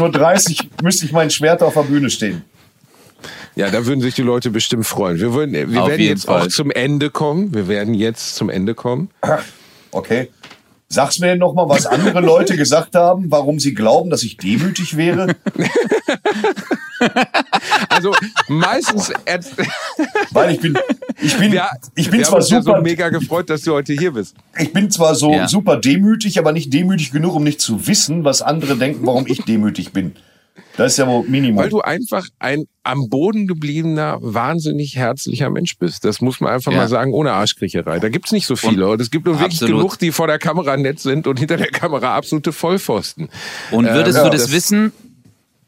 [0.64, 2.44] Uhr müsste ich mein Schwert auf der Bühne stehen.
[3.56, 5.20] Ja, da würden sich die Leute bestimmt freuen.
[5.20, 6.50] Wir, würden, wir Auf werden jetzt auch Fall.
[6.50, 7.54] zum Ende kommen.
[7.54, 9.10] Wir werden jetzt zum Ende kommen.
[9.92, 10.30] Okay.
[10.88, 14.96] Sag's mir noch mal, was andere Leute gesagt haben, warum sie glauben, dass ich demütig
[14.98, 15.36] wäre.
[17.90, 18.14] Also
[18.48, 19.12] meistens,
[20.32, 20.78] Weil ich bin,
[21.22, 23.62] ich bin, wir, ich bin wir zwar haben uns ja super, so mega gefreut, dass
[23.64, 24.36] du heute hier bist.
[24.58, 25.48] ich bin zwar so Ja.
[25.48, 29.44] super demütig, aber nicht demütig genug, um nicht zu wissen, was andere denken, warum ich
[29.44, 30.14] demütig bin.
[30.78, 31.58] Das ist ja wohl Minimum.
[31.64, 36.06] Weil du einfach ein am Boden gebliebener, wahnsinnig herzlicher Mensch bist.
[36.06, 36.80] Das muss man einfach Ja.
[36.80, 38.00] mal sagen, ohne Arschkriecherei.
[38.00, 38.88] Da gibt's nicht so viele.
[38.90, 39.78] Und es gibt nur wirklich Absolut.
[39.82, 43.30] genug, die vor der Kamera nett sind und hinter der Kamera absolute Vollpfosten.
[43.72, 44.92] Und würdest Ähm, du ja, das, das- wissen,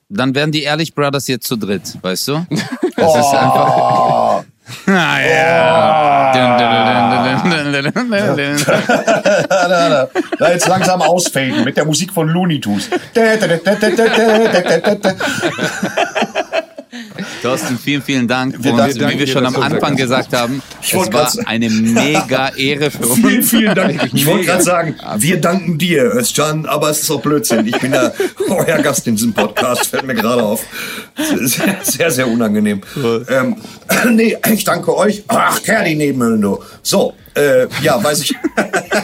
[0.10, 2.46] dann wären die Ehrlich Brothers jetzt zu dritt, weißt du?
[2.98, 3.20] Das Oh.
[3.20, 4.44] ist einfach.
[4.88, 6.32] Ah, ja.
[10.40, 12.90] Da jetzt langsam ausfaden mit der Musik von Looney Tunes.
[17.42, 18.56] Thorsten, vielen, vielen Dank.
[18.64, 22.50] Wir Und danken wie wir schon am Anfang gesagt haben, Ich es war eine mega
[22.56, 23.50] Ehre für Vielen, uns.
[23.50, 24.10] vielen Dank.
[24.14, 27.66] Ich wollte gerade sagen, wir danken dir, Özcan, aber es ist doch Blödsinn.
[27.68, 28.12] Ich bin ja
[28.50, 30.64] euer Gast in diesem Podcast, fällt mir gerade auf.
[31.16, 32.82] Sehr, sehr, sehr unangenehm.
[33.30, 33.58] Ähm,
[34.12, 35.24] nee, ich danke euch.
[35.28, 36.60] Ach, Kerli Nebenhöhlen, du.
[36.82, 38.36] So, äh, ja, weiß ich.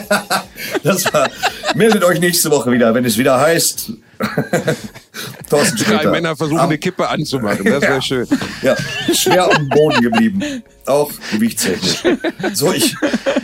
[0.82, 1.28] das war,
[1.74, 3.92] meldet euch nächste Woche wieder, wenn es wieder heißt.
[5.50, 6.10] Thorsten Drei Sträter.
[6.10, 7.64] Männer versuchen, Am- eine Kippe anzumachen.
[7.64, 8.02] Das wäre Ja.
[8.02, 8.26] schön.
[8.62, 8.76] Ja,
[9.12, 10.62] schwer auf dem Boden geblieben.
[10.86, 12.02] Auch gewichtstechnisch.
[12.54, 12.94] So, ich,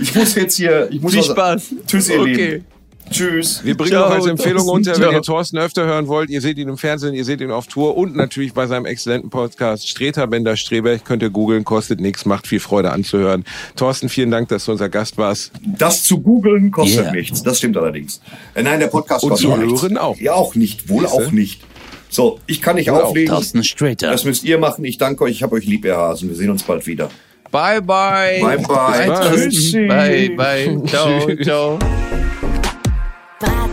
[0.01, 0.89] ich muss jetzt hier.
[0.91, 1.63] Ich muss Viel was- Spaß.
[1.87, 2.33] Tschüss, ihr Okay.
[2.47, 2.65] Lieben.
[3.11, 3.65] Tschüss.
[3.65, 4.77] Wir bringen Ciao, noch als Empfehlung Thorsten.
[4.77, 5.13] unter, wenn Ciao.
[5.13, 6.31] ihr Thorsten öfter hören wollt.
[6.31, 9.31] Ihr seht ihn im Fernsehen, ihr seht ihn auf Tour und natürlich bei seinem exzellenten
[9.31, 11.05] Podcast Streter Bender Streberg.
[11.05, 13.45] Könnt ihr googeln, kostet nichts, macht viel Freude anzuhören.
[13.77, 15.53] Thorsten, vielen Dank, dass du unser Gast warst.
[15.79, 17.13] Das zu googeln kostet Yeah.
[17.13, 17.43] nichts.
[17.43, 18.21] Das stimmt allerdings.
[18.55, 19.83] Äh, nein, der Podcast Und kostet zu nichts.
[19.83, 20.17] hören auch.
[20.19, 20.89] Ja, auch nicht.
[20.89, 21.17] Wohl Siehste?
[21.27, 21.63] auch nicht.
[22.09, 23.31] So, ich kann nicht Wohl auflegen.
[23.35, 24.11] Thorsten Sträter.
[24.11, 24.85] Das müsst ihr machen.
[24.85, 25.33] Ich danke euch.
[25.33, 26.29] Ich habe euch lieb, ihr Hasen.
[26.29, 27.09] Wir sehen uns bald wieder.
[27.51, 28.41] Bye, bye.
[28.41, 29.09] Bye, bye.
[29.09, 29.89] Bye.
[29.89, 30.83] Bye, bye.
[30.87, 31.79] Ciao, ciao.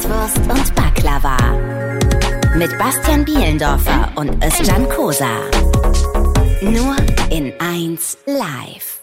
[0.08, 1.38] Bratwurst und Baklava.
[2.56, 5.42] Mit Bastian Bielendorfer und Özcan Kosa.
[6.62, 6.96] Nur
[7.30, 8.97] in 1 Live.